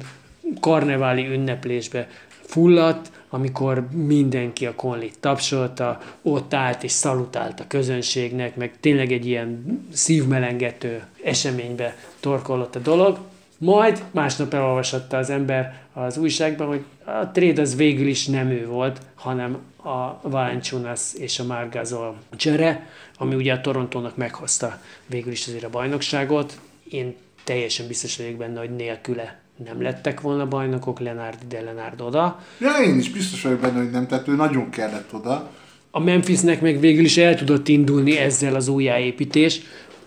karneváli 0.59 1.27
ünneplésbe 1.27 2.07
fulladt, 2.27 3.11
amikor 3.29 3.87
mindenki 3.91 4.65
a 4.65 4.75
konlit 4.75 5.19
tapsolta, 5.19 5.99
ott 6.21 6.53
állt 6.53 6.83
és 6.83 6.91
szalutált 6.91 7.59
a 7.59 7.67
közönségnek, 7.67 8.55
meg 8.55 8.79
tényleg 8.79 9.11
egy 9.11 9.25
ilyen 9.25 9.79
szívmelengető 9.91 11.03
eseménybe 11.23 11.95
torkolott 12.19 12.75
a 12.75 12.79
dolog. 12.79 13.19
Majd 13.63 14.03
másnap 14.11 14.53
elolvasatta 14.53 15.17
az 15.17 15.29
ember 15.29 15.81
az 15.93 16.17
újságban, 16.17 16.67
hogy 16.67 16.83
a 17.03 17.31
trade 17.31 17.61
az 17.61 17.75
végül 17.75 18.07
is 18.07 18.25
nem 18.25 18.49
ő 18.49 18.67
volt, 18.67 19.01
hanem 19.15 19.57
a 19.83 20.29
Valenciunas 20.29 21.13
és 21.17 21.39
a 21.39 21.43
Margazol 21.43 22.17
csere, 22.35 22.87
ami 23.17 23.35
ugye 23.35 23.53
a 23.53 23.61
Torontónak 23.61 24.17
meghozta 24.17 24.81
végül 25.05 25.31
is 25.31 25.47
azért 25.47 25.63
a 25.63 25.69
bajnokságot. 25.69 26.59
Én 26.89 27.15
teljesen 27.43 27.87
biztos 27.87 28.17
vagyok 28.17 28.35
benne, 28.35 28.59
hogy 28.59 28.75
nélküle 28.75 29.39
nem 29.65 29.81
lettek 29.81 30.21
volna 30.21 30.47
bajnokok, 30.47 30.99
Lenárd 30.99 31.37
ide, 31.43 31.61
Lenárd 31.61 32.01
oda. 32.01 32.39
Ja, 32.59 32.71
én 32.85 32.97
is 32.97 33.11
biztos 33.11 33.41
vagyok 33.41 33.59
benne, 33.59 33.77
hogy 33.77 33.91
nem, 33.91 34.07
tehát 34.07 34.27
ő 34.27 34.35
nagyon 34.35 34.69
kellett 34.69 35.13
oda. 35.13 35.49
A 35.91 35.99
Memphisnek 35.99 36.61
meg 36.61 36.79
végül 36.79 37.03
is 37.03 37.17
el 37.17 37.35
tudott 37.35 37.67
indulni 37.67 38.17
ezzel 38.17 38.55
az 38.55 38.67
újjáépítés, 38.67 39.61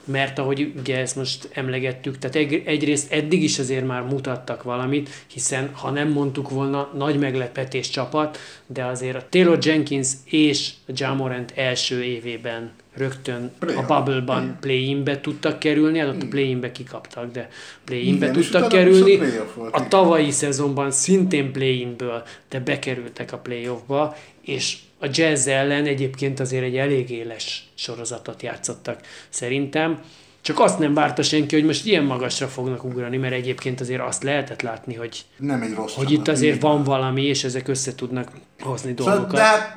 mert 0.05 0.39
ahogy 0.39 0.73
ugye 0.79 0.99
ezt 0.99 1.17
most 1.17 1.49
emlegettük, 1.53 2.19
tehát 2.19 2.37
egy, 2.37 2.63
egyrészt 2.65 3.13
eddig 3.13 3.43
is 3.43 3.59
azért 3.59 3.87
már 3.87 4.03
mutattak 4.03 4.63
valamit, 4.63 5.09
hiszen 5.27 5.71
ha 5.73 5.91
nem 5.91 6.09
mondtuk 6.09 6.51
volna, 6.51 6.91
nagy 6.97 7.19
meglepetés 7.19 7.91
csapat, 7.91 8.39
de 8.67 8.85
azért 8.85 9.17
a 9.17 9.27
Taylor 9.31 9.59
Jenkins 9.63 10.09
és 10.25 10.71
a 10.87 10.93
Jamorant 10.95 11.53
első 11.57 12.03
évében 12.03 12.73
rögtön 12.97 13.53
play 13.59 13.77
a 13.77 13.87
bubble-ban 13.87 14.57
play-inbe 14.61 15.21
tudtak 15.21 15.59
kerülni, 15.59 15.99
hát 15.99 16.09
ott 16.09 16.23
a 16.23 16.27
play-inbe 16.27 16.73
kikaptak, 16.73 17.33
de 17.33 17.49
play-inbe 17.85 18.31
Igen, 18.31 18.43
tudtak 18.43 18.69
kerülni. 18.69 19.17
A, 19.17 19.67
a 19.71 19.89
tavalyi 19.89 20.31
szezonban 20.31 20.91
szintén 20.91 21.53
play-inből, 21.53 22.23
de 22.49 22.61
bekerültek 22.61 23.33
a 23.33 23.39
playoffba, 23.39 24.17
és 24.41 24.77
a 25.05 25.09
jazz 25.13 25.47
ellen 25.47 25.85
egyébként 25.85 26.41
azért 26.41 26.65
egy 26.65 26.77
elég 26.77 27.11
éles 27.11 27.69
sorozatot 27.75 28.43
játszottak 28.43 29.01
szerintem. 29.29 29.99
Csak 30.41 30.61
azt 30.61 30.79
nem 30.79 30.95
várta 30.95 31.23
senki, 31.23 31.55
hogy 31.55 31.65
most 31.65 31.87
ilyen 31.87 32.05
magasra 32.05 32.47
fognak 32.47 32.85
ugrani, 32.85 33.17
mert 33.17 33.33
egyébként 33.33 33.81
azért 33.81 34.01
azt 34.01 34.23
lehetett 34.23 34.63
látni, 34.63 34.95
hogy, 34.95 35.25
nem 35.37 35.63
egy 35.63 35.75
rossz 35.75 35.95
hogy 35.95 36.11
itt 36.11 36.29
azért 36.29 36.61
van 36.63 36.83
valami, 36.83 37.23
és 37.23 37.45
ezek 37.45 37.69
össze 37.69 37.95
tudnak 37.95 38.31
hozni 38.61 38.95
szóval, 38.97 39.15
dolgokat. 39.15 39.41
De 39.41 39.77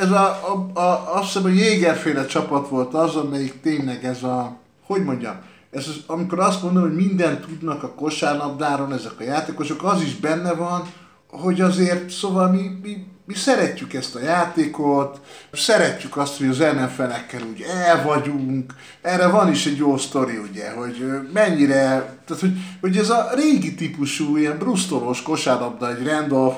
ez 0.00 0.10
a, 0.10 0.26
a, 0.74 0.80
a, 0.80 1.16
azt 1.16 1.24
hiszem, 1.24 1.42
hogy 1.42 1.56
Jégerféle 1.56 2.26
csapat 2.26 2.68
volt 2.68 2.94
az, 2.94 3.16
amelyik 3.16 3.60
tényleg 3.60 4.04
ez 4.04 4.22
a, 4.22 4.56
hogy 4.86 5.04
mondjam, 5.04 5.36
ez 5.70 5.88
az, 5.88 6.02
amikor 6.06 6.40
azt 6.40 6.62
mondom, 6.62 6.82
hogy 6.82 6.94
mindent 6.94 7.40
tudnak 7.40 7.82
a 7.82 7.94
kosárlabdáron 7.94 8.92
ezek 8.92 9.20
a 9.20 9.22
játékosok, 9.22 9.84
az 9.84 10.02
is 10.02 10.16
benne 10.16 10.52
van, 10.54 10.82
hogy 11.30 11.60
azért, 11.60 12.10
szóval 12.10 12.50
mi, 12.50 12.70
mi 12.82 13.06
mi 13.26 13.34
szeretjük 13.34 13.94
ezt 13.94 14.14
a 14.14 14.20
játékot, 14.20 15.20
szeretjük 15.52 16.16
azt, 16.16 16.38
hogy 16.38 16.46
az 16.46 16.58
NFL-ekkel 16.58 17.42
úgy 17.42 17.64
el 17.84 18.02
vagyunk, 18.02 18.74
erre 19.02 19.26
van 19.26 19.50
is 19.50 19.66
egy 19.66 19.76
jó 19.76 19.96
sztori, 19.96 20.36
ugye, 20.36 20.70
hogy 20.70 21.06
mennyire, 21.32 22.18
tehát 22.26 22.40
hogy, 22.40 22.52
hogy 22.80 22.96
ez 22.96 23.10
a 23.10 23.30
régi 23.34 23.74
típusú, 23.74 24.36
ilyen 24.36 24.58
brusztolós 24.58 25.22
kosárlabda, 25.22 25.96
egy 25.96 26.06
Randolph, 26.06 26.56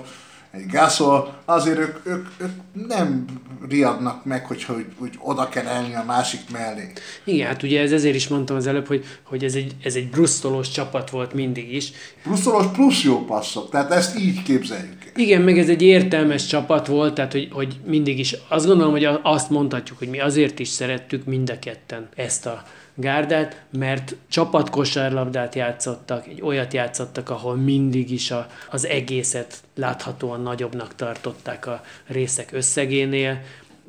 egy 0.51 0.66
Gasol, 0.66 1.34
azért 1.44 1.78
ők, 1.78 2.07
ők, 2.07 2.26
ők 2.38 2.51
nem 2.88 3.24
riadnak 3.68 4.24
meg, 4.24 4.46
hogy, 4.46 4.64
hogy, 4.64 4.86
hogy 4.99 5.11
oda 5.18 5.49
kell 5.49 5.66
elni 5.66 5.94
a 5.94 6.05
másik 6.07 6.40
mellé. 6.53 6.92
Igen, 7.24 7.46
hát 7.46 7.62
ugye 7.62 7.80
ez 7.80 7.92
ezért 7.92 8.14
is 8.14 8.28
mondtam 8.28 8.57
az 8.57 8.66
előbb, 8.66 8.86
hogy, 8.86 9.05
hogy 9.22 9.44
ez, 9.44 9.55
egy, 9.55 9.74
ez 9.82 9.94
egy 9.94 10.09
brusztolós 10.09 10.70
csapat 10.70 11.11
volt 11.11 11.32
mindig 11.32 11.74
is. 11.74 11.92
Brusztolós 12.24 12.66
plusz 12.66 13.03
jó 13.03 13.24
passzok, 13.24 13.70
tehát 13.70 13.90
ezt 13.90 14.18
így 14.18 14.42
képzeljük. 14.42 15.12
Igen, 15.16 15.42
meg 15.42 15.59
ez 15.59 15.68
egy 15.68 15.82
értelmes 15.82 16.46
csapat 16.46 16.86
volt, 16.86 17.14
tehát 17.14 17.32
hogy, 17.32 17.49
hogy 17.53 17.76
mindig 17.86 18.18
is, 18.18 18.36
azt 18.49 18.66
gondolom, 18.66 18.92
hogy 18.92 19.09
azt 19.22 19.51
mondhatjuk, 19.51 19.99
hogy 19.99 20.09
mi 20.09 20.20
azért 20.20 20.59
is 20.59 20.68
szerettük 20.68 21.24
mind 21.24 21.51
a 21.51 21.59
ketten 21.59 22.09
ezt 22.14 22.46
a 22.46 22.62
gárdát, 23.01 23.62
mert 23.70 24.14
csapatkosárlabdát 24.28 25.55
játszottak, 25.55 26.26
egy 26.26 26.42
olyat 26.42 26.72
játszottak, 26.72 27.30
ahol 27.30 27.57
mindig 27.57 28.11
is 28.11 28.30
a, 28.30 28.46
az 28.70 28.86
egészet 28.86 29.62
láthatóan 29.74 30.40
nagyobbnak 30.40 30.94
tartották 30.94 31.66
a 31.66 31.82
részek 32.07 32.53
összegénél, 32.53 33.40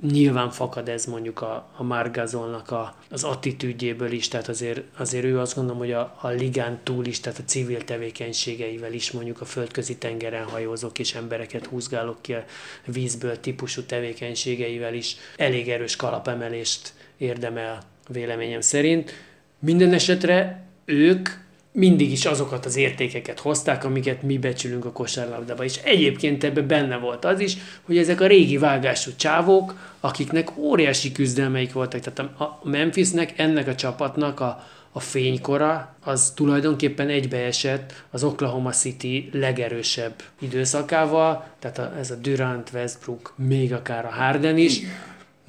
nyilván 0.01 0.49
fakad 0.49 0.89
ez 0.89 1.05
mondjuk 1.05 1.41
a, 1.41 1.70
a 1.78 1.84
Margazolnak 1.84 2.72
a, 2.72 2.95
az 3.10 3.24
attitűdjéből 3.24 4.12
is, 4.12 4.28
tehát 4.28 4.47
azért, 4.47 4.82
azért 4.97 5.26
ő 5.26 5.39
azt 5.39 5.55
gondolom, 5.55 5.80
hogy 5.80 5.91
a, 5.91 6.18
a 6.22 6.28
ligán 6.28 6.80
túl 6.84 7.05
is, 7.05 7.20
tehát 7.20 7.39
a 7.39 7.43
civil 7.43 7.84
tevékenységeivel 7.84 8.93
is 8.93 9.12
mondjuk 9.12 9.41
a 9.41 9.45
földközi 9.45 9.97
tengeren 9.97 10.43
hajózók 10.43 10.99
és 10.99 11.16
embereket 11.16 11.66
húzgálok 11.66 12.22
ki 12.22 12.34
a 12.34 12.43
vízből 12.86 13.39
típusú 13.39 13.82
tevékenységeivel 13.82 14.93
is. 14.93 15.16
Elég 15.38 15.70
erős 15.70 15.95
kalapemelést 15.95 16.93
érdemel 17.18 17.84
véleményem 18.12 18.62
szerint. 18.62 19.14
Minden 19.60 19.93
esetre 19.93 20.64
ők 20.86 21.30
mindig 21.72 22.12
is 22.12 22.26
azokat 22.26 22.66
az 22.66 22.76
értékeket 22.76 23.39
hozták, 23.39 23.84
amiket 23.84 24.22
mi 24.22 24.38
becsülünk 24.38 24.86
a 24.86 24.91
kosárlabdába. 24.91 25.64
És 25.64 25.80
egyébként 25.84 26.43
ebben 26.43 26.68
benne 26.68 26.97
volt 26.97 27.26
az 27.26 27.39
is, 27.39 27.57
hogy 27.82 27.97
ezek 27.97 28.22
a 28.22 28.28
régi 28.28 28.57
vágású 28.57 29.12
csávók, 29.16 29.95
akiknek 29.99 30.57
óriási 30.57 31.12
küzdelmeik 31.12 31.74
voltak. 31.74 32.01
Tehát 32.01 32.32
a 32.41 32.60
Memphisnek, 32.64 33.34
ennek 33.39 33.68
a 33.68 33.76
csapatnak 33.76 34.39
a, 34.39 34.68
a 34.91 34.99
fénykora 34.99 35.95
az 36.03 36.32
tulajdonképpen 36.36 37.10
egybeesett 37.10 37.93
az 38.10 38.24
Oklahoma 38.24 38.72
City 38.72 39.30
legerősebb 39.34 40.14
időszakával, 40.39 41.47
tehát 41.60 41.78
a, 41.78 41.93
ez 41.99 42.12
a 42.12 42.16
Durant, 42.16 42.70
Westbrook, 42.74 43.34
még 43.36 43.74
akár 43.74 44.05
a 44.05 44.12
Harden 44.12 44.57
is. 44.57 44.80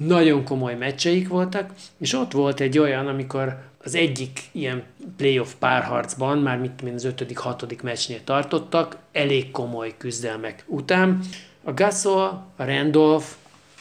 Nagyon 0.05 0.43
komoly 0.43 0.75
meccseik 0.75 1.27
voltak, 1.27 1.73
és 1.97 2.13
ott 2.13 2.31
volt 2.31 2.59
egy 2.59 2.77
olyan, 2.77 3.07
amikor 3.07 3.57
az 3.83 3.95
egyik 3.95 4.39
ilyen 4.51 4.83
playoff 5.17 5.53
párharcban, 5.59 6.37
már 6.37 6.57
mit 6.57 6.81
mint 6.81 6.95
az 6.95 7.03
ötödik, 7.03 7.37
hatodik 7.37 7.81
meccsnél 7.81 8.23
tartottak, 8.23 8.97
elég 9.11 9.51
komoly 9.51 9.93
küzdelmek 9.97 10.63
után. 10.67 11.19
A 11.63 11.73
Gasol, 11.73 12.45
a 12.55 12.63
Randolph, 12.63 13.25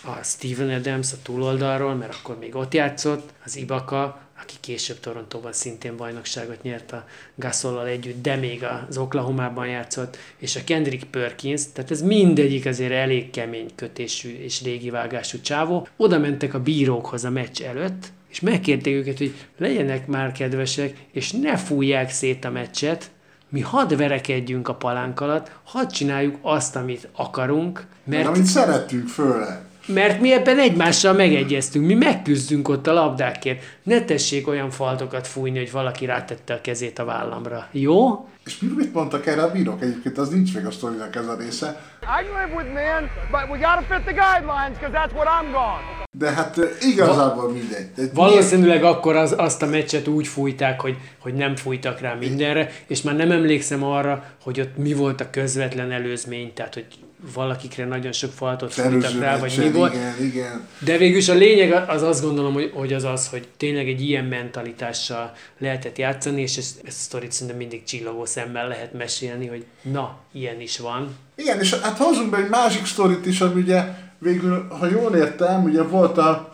a 0.05 0.23
Steven 0.23 0.71
Adams 0.79 1.12
a 1.12 1.16
túloldalról, 1.23 1.95
mert 1.95 2.14
akkor 2.14 2.39
még 2.39 2.55
ott 2.55 2.75
játszott, 2.75 3.33
az 3.45 3.57
Ibaka, 3.57 4.21
aki 4.43 4.55
később 4.61 5.01
Torontóban 5.01 5.53
szintén 5.53 5.97
bajnokságot 5.97 6.62
nyert 6.62 6.93
a 6.93 7.05
Gasollal 7.34 7.86
együtt, 7.86 8.22
de 8.22 8.36
még 8.36 8.64
az 8.88 8.99
Oklahoma-ban 8.99 9.66
játszott, 9.66 10.16
és 10.38 10.57
a 10.57 10.64
Kendrick 10.64 11.05
Perkins, 11.11 11.62
tehát 11.72 11.91
ez 11.91 12.03
mindegyik 12.03 12.66
azért 12.66 12.93
elég 12.93 13.30
kemény 13.30 13.70
kötésű 13.74 14.38
és 14.38 14.62
régi 14.62 14.91
vágású 14.91 15.41
csávó. 15.41 15.88
Oda 15.97 16.18
mentek 16.18 16.55
a 16.55 16.61
bírókhoz 16.61 17.24
a 17.24 17.30
meccs 17.30 17.62
előtt, 17.62 18.07
és 18.28 18.41
megkérték 18.41 18.95
őket, 18.95 19.18
hogy 19.18 19.34
legyenek 19.59 20.07
már 20.07 20.32
kedvesek, 20.32 20.97
és 21.12 21.30
ne 21.30 21.57
fújják 21.57 22.11
szét 22.11 22.45
a 22.45 22.51
meccset, 22.51 23.11
mi 23.49 23.61
hadd 23.61 23.97
verekedjünk 23.97 24.68
a 24.68 24.74
palánk 24.74 25.20
alatt, 25.20 25.51
hadd 25.62 25.88
csináljuk 25.88 26.38
azt, 26.43 26.76
amit 26.76 27.09
akarunk, 27.12 27.86
mert... 28.05 28.26
Amit 28.26 28.45
szeretünk 28.45 29.09
főleg. 29.09 29.68
Mert 29.95 30.20
mi 30.20 30.32
ebben 30.32 30.59
egymással 30.59 31.12
megegyeztünk, 31.12 31.86
mi 31.86 31.95
megküzdünk 31.95 32.68
ott 32.68 32.86
a 32.86 32.93
labdákért. 32.93 33.62
Ne 33.82 34.05
tessék 34.05 34.49
olyan 34.49 34.70
faltokat 34.70 35.26
fújni, 35.26 35.59
hogy 35.59 35.70
valaki 35.72 36.05
rátette 36.07 36.55
a 36.55 36.61
kezét 36.61 36.99
a 36.99 37.05
vállamra. 37.05 37.66
Jó? 37.72 38.28
És 38.47 38.59
mi- 38.61 38.72
mit 38.76 38.93
mondtak 38.95 39.26
erre 39.26 39.43
a 39.43 39.51
bírók? 39.51 39.82
Egyébként 39.82 40.18
az 40.18 40.28
nincs 40.28 40.55
meg 40.55 40.66
a 40.66 40.70
sztorinak 40.70 41.16
ez 41.16 41.26
a 41.26 41.36
része. 41.38 41.80
I 42.03 42.22
live 42.26 42.55
with 42.57 42.72
men, 42.72 43.11
but 43.30 43.51
we 43.51 43.57
gotta 43.57 43.95
fit 43.95 44.05
the 44.05 44.12
guidelines 44.12 44.78
because 44.78 44.93
that's 44.99 45.12
what 45.14 45.26
I'm 45.26 45.51
gone. 45.53 45.99
De 46.18 46.30
hát 46.30 46.57
igazából 46.80 47.51
mindegy. 47.53 47.86
De 47.97 48.03
Valószínűleg 48.14 48.84
akkor 48.84 49.16
az, 49.16 49.34
azt 49.38 49.62
a 49.62 49.66
meccset 49.66 50.09
úgy 50.09 50.26
fújták, 50.26 50.80
hogy, 50.80 50.97
hogy 51.18 51.34
nem 51.34 51.57
fújtak 51.57 52.01
rá 52.01 52.14
mindenre, 52.14 52.70
és 52.86 53.03
már 53.03 53.16
nem 53.16 53.30
emlékszem 53.30 53.84
arra, 53.84 54.24
hogy 54.43 54.61
ott 54.61 54.76
mi 54.76 54.93
volt 54.93 55.20
a 55.20 55.30
közvetlen 55.30 55.91
előzmény, 55.91 56.53
tehát 56.55 56.74
hogy 56.74 56.86
valakikre 57.35 57.85
nagyon 57.85 58.12
sok 58.12 58.33
faltot 58.33 58.73
fújtak 58.73 59.18
rá, 59.18 59.39
vagy 59.39 59.55
mi 59.59 59.71
volt. 59.71 59.95
Igen, 59.95 60.14
igen. 60.23 60.66
De 60.79 60.97
végül 60.97 61.16
is 61.16 61.29
a 61.29 61.35
lényeg 61.35 61.73
az 61.73 62.03
azt 62.03 62.23
gondolom, 62.23 62.53
hogy, 62.53 62.71
hogy 62.75 62.93
az 62.93 63.05
az, 63.05 63.29
hogy 63.29 63.49
tényleg 63.57 63.89
egy 63.89 64.03
ilyen 64.03 64.25
mentalitással 64.25 65.33
lehetett 65.59 65.99
játszani, 65.99 66.41
és 66.41 66.57
ezt, 66.57 66.81
ezt 66.85 66.99
a 66.99 67.03
sztorit 67.03 67.33
szerintem 67.33 67.57
mindig 67.57 67.85
csillogó 67.85 68.25
szemmel 68.25 68.68
lehet 68.68 68.93
mesélni, 68.93 69.47
hogy 69.47 69.64
na, 69.83 70.18
ilyen 70.33 70.61
is 70.61 70.79
van. 70.79 71.16
Igen, 71.35 71.61
és 71.61 71.75
hát 71.75 71.99
hozzunk 71.99 72.31
be 72.31 72.37
egy 72.37 72.49
másik 72.49 72.87
sztorit 72.87 73.27
is, 73.27 73.41
ami 73.41 73.61
ugye 73.61 73.85
végül, 74.18 74.66
ha 74.68 74.87
jól 74.87 75.16
értem, 75.16 75.64
ugye 75.64 75.83
volt 75.83 76.18
a 76.18 76.50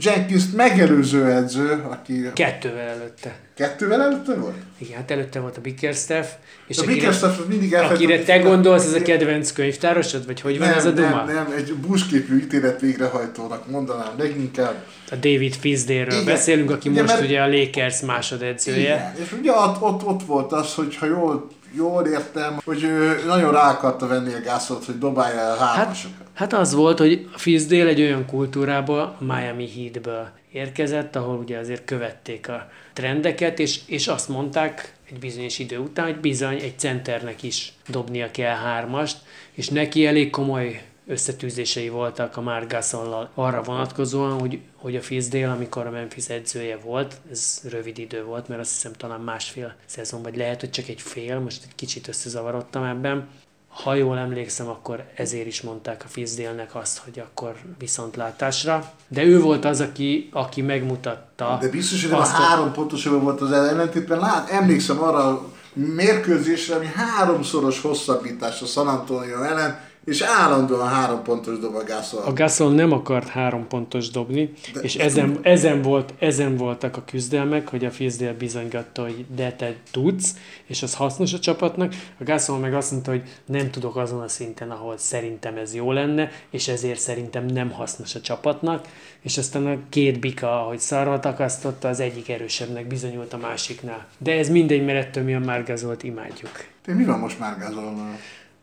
jenkins 0.00 0.42
megelőző 0.56 1.24
edző, 1.30 1.84
aki 1.88 2.30
Kettővel 2.34 2.88
előtte. 2.88 3.34
kettővel 3.54 4.02
előtte 4.02 4.34
volt? 4.34 4.54
Igen, 4.78 4.96
hát 4.96 5.10
előtte 5.10 5.40
volt 5.40 5.56
a 5.56 5.60
Bickerstaff, 5.60 6.26
és 6.66 6.78
A 6.78 6.84
Bickerstaff 6.84 7.38
mindig 7.48 7.72
elfelejtett- 7.72 8.02
akire 8.08 8.22
te 8.22 8.38
gondolsz, 8.38 8.84
ez 8.86 8.92
a 8.92 9.02
kedvenc 9.02 9.52
könyvtárosod, 9.52 10.26
vagy 10.26 10.40
hogy 10.40 10.58
van 10.58 10.68
nem, 10.68 10.76
ez 10.76 10.84
a 10.84 10.90
duma? 10.90 11.24
Nem, 11.24 11.34
nem, 11.34 11.52
egy 11.56 11.74
buszképű 11.74 12.36
ítélet 12.36 12.80
végrehajtónak 12.80 13.70
mondanám 13.70 14.12
leginkább. 14.18 14.84
A 15.10 15.14
David 15.14 15.56
Igen. 15.62 16.24
beszélünk, 16.24 16.70
aki 16.70 16.88
Igen, 16.88 17.02
most 17.02 17.14
mert- 17.14 17.26
ugye 17.28 17.40
a 17.40 17.48
Lakers 17.48 18.00
másodedzője. 18.00 18.78
Igen, 18.78 19.24
és 19.26 19.32
ugye 19.40 19.52
ott, 19.52 19.82
ott, 19.82 20.04
ott 20.04 20.22
volt 20.22 20.52
az, 20.52 20.74
hogy 20.74 20.96
ha 20.96 21.06
jól, 21.06 21.48
jól 21.74 22.06
értem, 22.06 22.58
hogy 22.64 22.82
ő 22.82 23.22
nagyon 23.26 23.52
rá 23.52 23.70
akarta 23.70 24.06
venni 24.06 24.32
a 24.32 24.40
gászot, 24.40 24.84
hogy 24.84 24.98
dobálja 24.98 25.40
el 25.40 25.56
Hát, 25.56 25.74
hármasokat. 25.76 26.26
hát 26.34 26.52
az 26.52 26.74
volt, 26.74 26.98
hogy 26.98 27.28
Fisdale 27.36 27.88
egy 27.88 28.00
olyan 28.00 28.26
kultúrából, 28.26 28.98
a 29.20 29.24
Miami 29.24 29.68
Heatből 29.70 30.28
érkezett, 30.52 31.16
ahol 31.16 31.36
ugye 31.36 31.58
azért 31.58 31.84
követték 31.84 32.48
a 32.48 32.68
trendeket, 32.92 33.58
és, 33.58 33.80
és 33.86 34.06
azt 34.08 34.28
mondták 34.28 34.92
egy 35.10 35.18
bizonyos 35.18 35.58
idő 35.58 35.78
után, 35.78 36.04
hogy 36.04 36.20
bizony 36.20 36.60
egy 36.60 36.78
centernek 36.78 37.42
is 37.42 37.72
dobnia 37.88 38.30
kell 38.30 38.54
hármast, 38.56 39.16
és 39.52 39.68
neki 39.68 40.06
elég 40.06 40.30
komoly 40.30 40.82
összetűzései 41.06 41.88
voltak 41.88 42.36
a 42.36 42.40
Mark 42.40 42.72
Gasollal 42.72 43.30
arra 43.34 43.62
vonatkozóan, 43.62 44.40
hogy, 44.40 44.60
hogy 44.76 44.96
a 44.96 45.00
Fisdale, 45.00 45.50
amikor 45.50 45.86
a 45.86 45.90
Memphis 45.90 46.28
edzője 46.28 46.76
volt, 46.76 47.20
ez 47.30 47.60
rövid 47.70 47.98
idő 47.98 48.24
volt, 48.24 48.48
mert 48.48 48.60
azt 48.60 48.72
hiszem 48.72 48.92
talán 48.92 49.20
másfél 49.20 49.74
szezon, 49.86 50.22
vagy 50.22 50.36
lehet, 50.36 50.60
hogy 50.60 50.70
csak 50.70 50.88
egy 50.88 51.00
fél, 51.00 51.38
most 51.38 51.62
egy 51.64 51.74
kicsit 51.74 52.08
összezavarodtam 52.08 52.84
ebben, 52.84 53.28
ha 53.72 53.94
jól 53.94 54.18
emlékszem, 54.18 54.68
akkor 54.68 55.04
ezért 55.14 55.46
is 55.46 55.60
mondták 55.60 56.02
a 56.04 56.08
Fisdale-nek 56.08 56.74
azt, 56.74 56.98
hogy 56.98 57.18
akkor 57.18 57.54
viszontlátásra. 57.78 58.92
De 59.08 59.24
ő 59.24 59.40
volt 59.40 59.64
az, 59.64 59.80
aki, 59.80 60.28
aki 60.32 60.62
megmutatta. 60.62 61.58
De 61.60 61.68
biztos, 61.68 62.02
hogy 62.02 62.10
nem 62.10 62.20
a 62.20 62.26
három 62.26 62.72
pontosabban 62.72 63.22
volt 63.22 63.40
az 63.40 63.52
ellentétben. 63.52 64.18
Lát, 64.18 64.50
emlékszem 64.50 65.02
arra 65.02 65.28
a 65.28 65.48
mérkőzésre, 65.72 66.74
ami 66.74 66.86
háromszoros 66.86 67.80
hosszabbítás 67.80 68.62
a 68.62 68.66
San 68.66 68.88
Antonio 68.88 69.42
ellen, 69.42 69.80
és 70.04 70.20
állandóan 70.20 70.88
három 70.88 71.22
pontos 71.22 71.58
dob 71.58 71.74
a 71.74 71.84
Gasol. 71.84 72.22
A 72.22 72.32
Gasol 72.32 72.72
nem 72.72 72.92
akart 72.92 73.28
három 73.28 73.68
pontos 73.68 74.10
dobni, 74.10 74.52
de, 74.74 74.80
és 74.80 74.94
ezen, 74.94 75.38
ezen, 75.42 75.82
volt, 75.82 76.14
ezen 76.18 76.56
voltak 76.56 76.96
a 76.96 77.02
küzdelmek, 77.04 77.68
hogy 77.68 77.84
a 77.84 77.90
Fisdale 77.90 78.32
bizonygatta, 78.32 79.02
hogy 79.02 79.26
de 79.34 79.52
te 79.52 79.74
tudsz, 79.90 80.34
és 80.66 80.82
az 80.82 80.94
hasznos 80.94 81.32
a 81.32 81.38
csapatnak. 81.38 81.94
A 82.18 82.24
Gasol 82.24 82.58
meg 82.58 82.74
azt 82.74 82.90
mondta, 82.90 83.10
hogy 83.10 83.22
nem 83.46 83.70
tudok 83.70 83.96
azon 83.96 84.20
a 84.20 84.28
szinten, 84.28 84.70
ahol 84.70 84.98
szerintem 84.98 85.56
ez 85.56 85.74
jó 85.74 85.92
lenne, 85.92 86.30
és 86.50 86.68
ezért 86.68 87.00
szerintem 87.00 87.46
nem 87.46 87.70
hasznos 87.70 88.14
a 88.14 88.20
csapatnak. 88.20 88.86
És 89.20 89.38
aztán 89.38 89.66
a 89.66 89.76
két 89.88 90.20
bika, 90.20 90.62
ahogy 90.62 90.78
szarva 90.78 91.20
takasztotta, 91.20 91.88
az 91.88 92.00
egyik 92.00 92.28
erősebbnek 92.28 92.86
bizonyult 92.86 93.32
a 93.32 93.36
másiknál. 93.36 94.06
De 94.18 94.32
ez 94.32 94.48
mindegy, 94.48 94.84
mert 94.84 95.06
ettől 95.06 95.24
mi 95.24 95.34
a 95.34 95.38
Márgazolt 95.38 96.02
imádjuk. 96.02 96.64
De 96.84 96.94
mi 96.94 97.04
van 97.04 97.18
most 97.18 97.38
már 97.38 97.58
Gasolnal? 97.58 98.16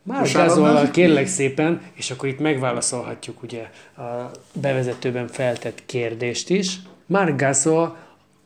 Már? 0.03 0.31
Gazollal 0.33 0.91
kérlek 0.91 1.27
szépen, 1.27 1.81
és 1.93 2.11
akkor 2.11 2.29
itt 2.29 2.39
megválaszolhatjuk 2.39 3.43
ugye 3.43 3.69
a 3.97 4.31
bevezetőben 4.53 5.27
feltett 5.27 5.83
kérdést 5.85 6.49
is. 6.49 6.79
Már 7.05 7.35
Gasol 7.35 7.97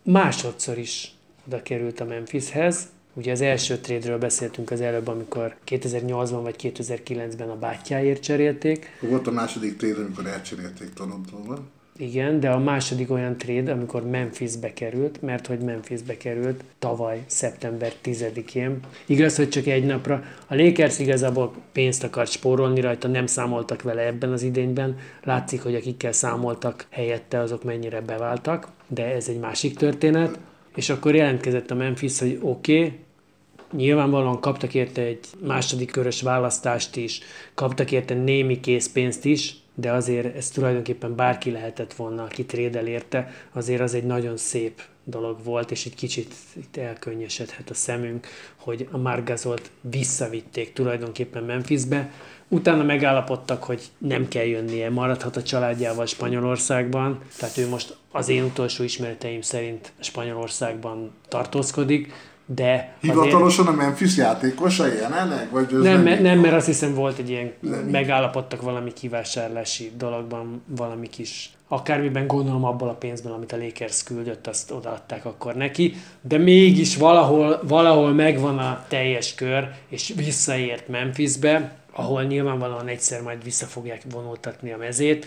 másodszor 0.04 0.78
is 0.78 1.12
oda 1.48 1.62
került 1.62 2.00
a 2.00 2.06
Memphishez. 2.06 2.88
Ugye 3.14 3.32
az 3.32 3.42
első 3.42 3.78
trade 3.78 4.18
beszéltünk 4.18 4.72
az 4.72 4.82
előbb, 4.82 5.08
amikor 5.08 5.56
2008-ban 5.68 6.40
vagy 6.42 6.56
2009-ben 6.60 7.50
a 7.50 7.56
bátyjáért 7.56 8.22
cserélték. 8.22 8.98
Volt 9.00 9.28
a 9.28 9.32
második 9.32 9.78
trade, 9.78 10.02
amikor 10.02 10.28
elcserélték 10.28 10.94
Torontóban. 10.94 11.70
Igen, 11.98 12.40
de 12.40 12.50
a 12.50 12.60
második 12.60 13.12
olyan 13.12 13.38
trade, 13.38 13.72
amikor 13.72 14.10
Memphisbe 14.10 14.74
került, 14.74 15.22
mert 15.22 15.48
hogy 15.48 15.60
Memphisbe 15.60 16.18
került 16.18 16.64
tavaly 16.80 17.24
szeptember 17.26 17.94
10-én. 18.04 18.80
Igaz, 19.06 19.36
hogy 19.36 19.50
csak 19.50 19.66
egy 19.66 19.86
napra. 19.86 20.24
A 20.48 20.56
Lakers 20.56 21.00
igazából 21.00 21.54
pénzt 21.72 22.04
akart 22.04 22.32
spórolni 22.32 22.82
rajta, 22.82 23.08
nem 23.08 23.26
számoltak 23.26 23.82
vele 23.82 24.02
ebben 24.02 24.32
az 24.32 24.42
idényben. 24.42 24.98
Látszik, 25.24 25.62
hogy 25.62 25.76
akikkel 25.76 26.12
számoltak 26.12 26.86
helyette, 26.90 27.40
azok 27.40 27.64
mennyire 27.64 28.02
beváltak, 28.02 28.68
de 28.88 29.06
ez 29.06 29.28
egy 29.28 29.40
másik 29.40 29.78
történet. 29.78 30.40
És 30.76 30.90
akkor 30.90 31.16
jelentkezett 31.16 31.72
a 31.72 31.76
Memphis, 31.76 32.20
hogy 32.20 32.40
oké, 32.42 32.78
okay, 32.78 33.00
Nyilvánvalóan 33.76 34.40
kaptak 34.40 34.74
érte 34.74 35.02
egy 35.02 35.20
második 35.40 35.92
körös 35.92 36.22
választást 36.22 36.96
is, 36.96 37.22
kaptak 37.54 37.92
érte 37.92 38.14
némi 38.14 38.60
készpénzt 38.60 39.26
is, 39.26 39.56
de 39.76 39.92
azért 39.92 40.36
ez 40.36 40.50
tulajdonképpen 40.50 41.16
bárki 41.16 41.52
lehetett 41.52 41.94
volna, 41.94 42.24
aki 42.24 42.46
trédel 42.46 42.88
érte, 42.88 43.32
azért 43.52 43.82
az 43.82 43.94
egy 43.94 44.04
nagyon 44.04 44.38
szép 44.38 44.82
dolog 45.04 45.44
volt, 45.44 45.72
és 45.72 45.86
egy 45.86 45.96
kicsit 45.96 46.34
itt 46.56 46.78
elkönnyesedhet 46.78 47.70
a 47.70 47.74
szemünk, 47.74 48.28
hogy 48.56 48.88
a 48.92 48.98
Margazolt 48.98 49.72
visszavitték 49.82 50.74
tulajdonképpen 50.74 51.44
Memphisbe, 51.44 52.12
Utána 52.54 52.84
megállapodtak, 52.84 53.64
hogy 53.64 53.82
nem 53.98 54.28
kell 54.28 54.46
jönnie, 54.46 54.90
maradhat 54.90 55.36
a 55.36 55.44
családjával 55.44 56.06
Spanyolországban, 56.06 57.20
tehát 57.38 57.58
ő 57.58 57.70
most 57.70 57.98
az 58.12 58.30
én 58.30 58.44
utolsó 58.44 58.84
ismereteim 58.84 59.42
szerint 59.42 59.92
Spanyolországban 60.00 61.12
tartózkodik, 61.28 62.14
de 62.46 62.96
azért... 63.02 63.16
Hivatalosan 63.16 63.68
a 63.68 63.72
Memphis 63.72 64.18
játékosa 64.18 64.88
jelenleg? 64.88 65.48
Vagy 65.52 65.74
ez 65.74 65.80
Nem, 65.80 66.04
nem, 66.04 66.22
nem, 66.22 66.40
mert 66.40 66.54
azt 66.54 66.66
hiszem 66.66 66.94
volt 66.94 67.18
egy 67.18 67.30
ilyen, 67.30 67.52
Nem. 67.60 67.80
megállapodtak 67.80 68.62
valami 68.62 68.94
kivásárlási 68.94 69.92
dologban, 69.98 70.64
valami 70.68 71.08
kis, 71.10 71.52
akármiben 71.68 72.28
gondolom 72.28 72.64
abból 72.64 72.90
a 72.90 72.94
pénzből, 72.94 73.34
amit 73.34 73.52
a 73.52 73.58
Lakers 73.58 74.04
küldött, 74.04 74.48
azt 74.48 74.72
odaadták 74.72 75.26
akkor 75.26 75.56
neki, 75.56 75.96
de 76.22 76.38
mégis 76.38 76.98
valahol, 76.98 77.60
valahol 77.68 78.12
megvan 78.12 78.58
a 78.58 78.86
teljes 78.88 79.36
kör, 79.36 79.70
és 79.88 80.14
visszaért 80.16 80.88
Memphisbe, 80.88 81.76
ahol 81.92 82.24
nyilvánvalóan 82.24 82.88
egyszer 82.88 83.22
majd 83.22 83.44
vissza 83.44 83.66
fogják 83.66 84.02
vonultatni 84.12 84.72
a 84.72 84.78
mezét. 84.78 85.26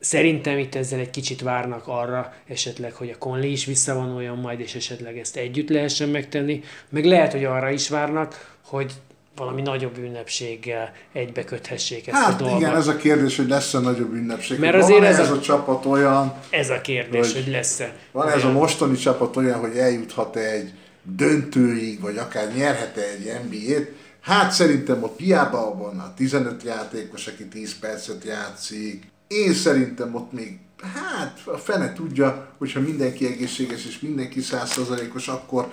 Szerintem 0.00 0.58
itt 0.58 0.74
ezzel 0.74 0.98
egy 0.98 1.10
kicsit 1.10 1.40
várnak 1.42 1.82
arra 1.86 2.32
esetleg, 2.48 2.92
hogy 2.92 3.10
a 3.14 3.18
Conley 3.18 3.50
is 3.50 3.64
visszavonuljon 3.64 4.38
majd, 4.38 4.60
és 4.60 4.74
esetleg 4.74 5.18
ezt 5.18 5.36
együtt 5.36 5.68
lehessen 5.68 6.08
megtenni. 6.08 6.62
Meg 6.88 7.04
lehet, 7.04 7.32
hogy 7.32 7.44
arra 7.44 7.70
is 7.70 7.88
várnak, 7.88 8.54
hogy 8.64 8.92
valami 9.36 9.62
nagyobb 9.62 9.98
ünnepséggel 9.98 10.92
egybeköthessék 11.12 12.06
ezt 12.08 12.16
a 12.16 12.24
Hát 12.24 12.38
dolgot. 12.38 12.60
igen, 12.60 12.76
ez 12.76 12.86
a 12.86 12.96
kérdés, 12.96 13.36
hogy 13.36 13.48
lesz-e 13.48 13.78
nagyobb 13.78 14.12
ünnepség. 14.12 14.58
Mert 14.58 14.74
azért 14.74 15.02
ez 15.02 15.18
ez 15.18 15.30
a- 15.30 15.34
a... 15.34 15.40
csapat 15.40 15.86
olyan, 15.86 16.34
Ez 16.50 16.70
a 16.70 16.80
kérdés, 16.80 17.32
Hogy- 17.32 17.42
hogy 17.44 17.52
lesz-e. 17.52 17.92
van 18.12 18.28
ez 18.28 18.34
a 18.34 18.36
olyan- 18.36 18.52
mostani 18.52 18.96
csapat 18.96 19.36
olyan, 19.36 19.58
hogy 19.60 19.76
eljuthat-e 19.76 20.40
egy 20.50 20.72
döntőig, 21.02 22.00
vagy 22.00 22.16
akár 22.16 22.54
nyerhet-e 22.54 23.00
egy 23.00 23.32
NBA-t. 23.48 23.88
Hát 24.20 24.52
szerintem 24.52 25.02
ott 25.02 25.18
hiába 25.18 25.74
van 25.78 25.98
a 25.98 26.14
15 26.14 26.62
játékos, 26.62 27.26
aki 27.26 27.46
10 27.48 27.78
percet 27.78 28.24
játszik. 28.24 29.04
Én 29.30 29.54
szerintem 29.54 30.14
ott 30.14 30.32
még, 30.32 30.58
hát 30.94 31.40
a 31.44 31.56
fene 31.56 31.92
tudja, 31.92 32.54
hogyha 32.58 32.80
mindenki 32.80 33.26
egészséges 33.26 33.86
és 33.86 34.00
mindenki 34.00 34.40
100%-os, 34.42 35.28
akkor 35.28 35.72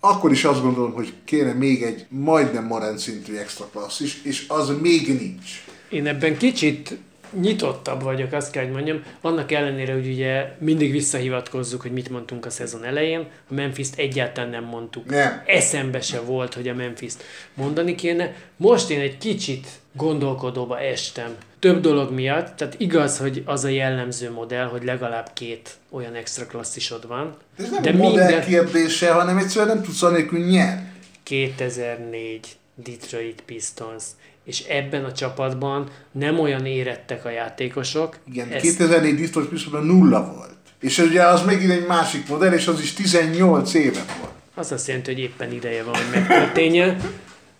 akkor 0.00 0.30
is 0.30 0.44
azt 0.44 0.62
gondolom, 0.62 0.92
hogy 0.92 1.12
kéne 1.24 1.52
még 1.52 1.82
egy 1.82 2.06
majdnem 2.08 2.64
Morant 2.64 2.98
szintű 2.98 3.36
extra 3.36 3.64
klassz 3.72 4.00
is, 4.00 4.22
és 4.24 4.44
az 4.48 4.72
még 4.80 5.08
nincs. 5.08 5.64
Én 5.88 6.06
ebben 6.06 6.36
kicsit 6.36 6.98
nyitottabb 7.40 8.02
vagyok, 8.02 8.32
azt 8.32 8.50
kell, 8.50 8.64
hogy 8.64 8.72
mondjam. 8.72 9.02
Annak 9.20 9.52
ellenére, 9.52 9.92
hogy 9.92 10.06
ugye 10.06 10.56
mindig 10.58 10.90
visszahivatkozzuk, 10.90 11.80
hogy 11.82 11.92
mit 11.92 12.08
mondtunk 12.08 12.46
a 12.46 12.50
szezon 12.50 12.84
elején, 12.84 13.28
a 13.50 13.54
Memphis-t 13.54 13.98
egyáltalán 13.98 14.50
nem 14.50 14.64
mondtuk. 14.64 15.06
Nem. 15.06 15.42
Eszembe 15.46 16.00
se 16.00 16.20
volt, 16.20 16.54
hogy 16.54 16.68
a 16.68 16.74
Memphis-t 16.74 17.22
mondani 17.54 17.94
kéne. 17.94 18.34
Most 18.56 18.90
én 18.90 19.00
egy 19.00 19.18
kicsit 19.18 19.66
gondolkodóba 19.92 20.80
estem. 20.80 21.34
Több 21.72 21.80
dolog 21.80 22.12
miatt, 22.12 22.56
tehát 22.56 22.74
igaz, 22.78 23.18
hogy 23.18 23.42
az 23.46 23.64
a 23.64 23.68
jellemző 23.68 24.30
modell, 24.30 24.66
hogy 24.66 24.84
legalább 24.84 25.30
két 25.32 25.70
olyan 25.90 26.14
extra 26.14 26.46
klasszisod 26.46 27.06
van, 27.06 27.36
De 27.56 27.64
ez 27.64 27.70
nem 27.70 27.82
de 27.82 27.92
modell 27.92 28.26
minden 28.26 28.44
kérdése, 28.46 29.12
hanem 29.12 29.36
egyszerűen 29.38 29.74
nem 29.74 29.84
tudsz 29.84 30.02
anélkül 30.02 30.38
nyerni. 30.38 30.88
2004 31.22 32.56
Detroit 32.74 33.42
Pistons, 33.46 34.04
és 34.44 34.60
ebben 34.60 35.04
a 35.04 35.12
csapatban 35.12 35.88
nem 36.12 36.38
olyan 36.40 36.66
érettek 36.66 37.24
a 37.24 37.30
játékosok. 37.30 38.16
Igen, 38.32 38.52
Ez- 38.52 38.62
2004 38.62 39.14
Distos 39.14 39.46
Pisztosban 39.46 39.84
nulla 39.84 40.32
volt. 40.36 40.54
És 40.80 40.98
ugye 40.98 41.22
az 41.26 41.42
megint 41.44 41.70
egy 41.70 41.86
másik 41.86 42.28
modell, 42.28 42.52
és 42.52 42.66
az 42.66 42.80
is 42.80 42.92
18 42.92 43.74
éve 43.74 44.04
volt. 44.20 44.32
Az 44.54 44.72
azt 44.72 44.86
jelenti, 44.86 45.12
hogy 45.12 45.22
éppen 45.22 45.52
ideje 45.52 45.82
van, 45.82 45.94
hogy 45.94 46.10
megtörténjen. 46.14 46.96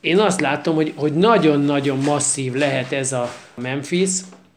Én 0.07 0.19
azt 0.19 0.41
látom, 0.41 0.75
hogy, 0.75 0.93
hogy 0.97 1.15
nagyon-nagyon 1.15 1.99
masszív 1.99 2.53
lehet 2.53 2.93
ez 2.93 3.13
a 3.13 3.35
Memphis. 3.55 4.11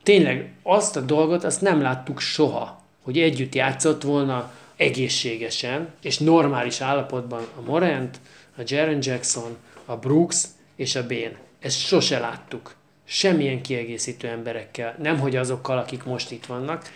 Tényleg 0.03 0.51
azt 0.63 0.95
a 0.95 1.01
dolgot, 1.01 1.43
azt 1.43 1.61
nem 1.61 1.81
láttuk 1.81 2.19
soha, 2.19 2.81
hogy 3.03 3.19
együtt 3.19 3.55
játszott 3.55 4.01
volna 4.01 4.51
egészségesen 4.75 5.87
és 6.01 6.17
normális 6.17 6.81
állapotban 6.81 7.47
a 7.57 7.61
Morant, 7.61 8.19
a 8.57 8.61
Jaren 8.65 8.99
Jackson, 9.01 9.57
a 9.85 9.95
Brooks 9.95 10.43
és 10.75 10.95
a 10.95 11.07
Bane. 11.07 11.39
Ezt 11.59 11.79
sose 11.79 12.19
láttuk. 12.19 12.75
Semmilyen 13.05 13.61
kiegészítő 13.61 14.27
emberekkel, 14.27 14.95
nemhogy 15.01 15.35
azokkal, 15.35 15.77
akik 15.77 16.03
most 16.03 16.31
itt 16.31 16.45
vannak. 16.45 16.89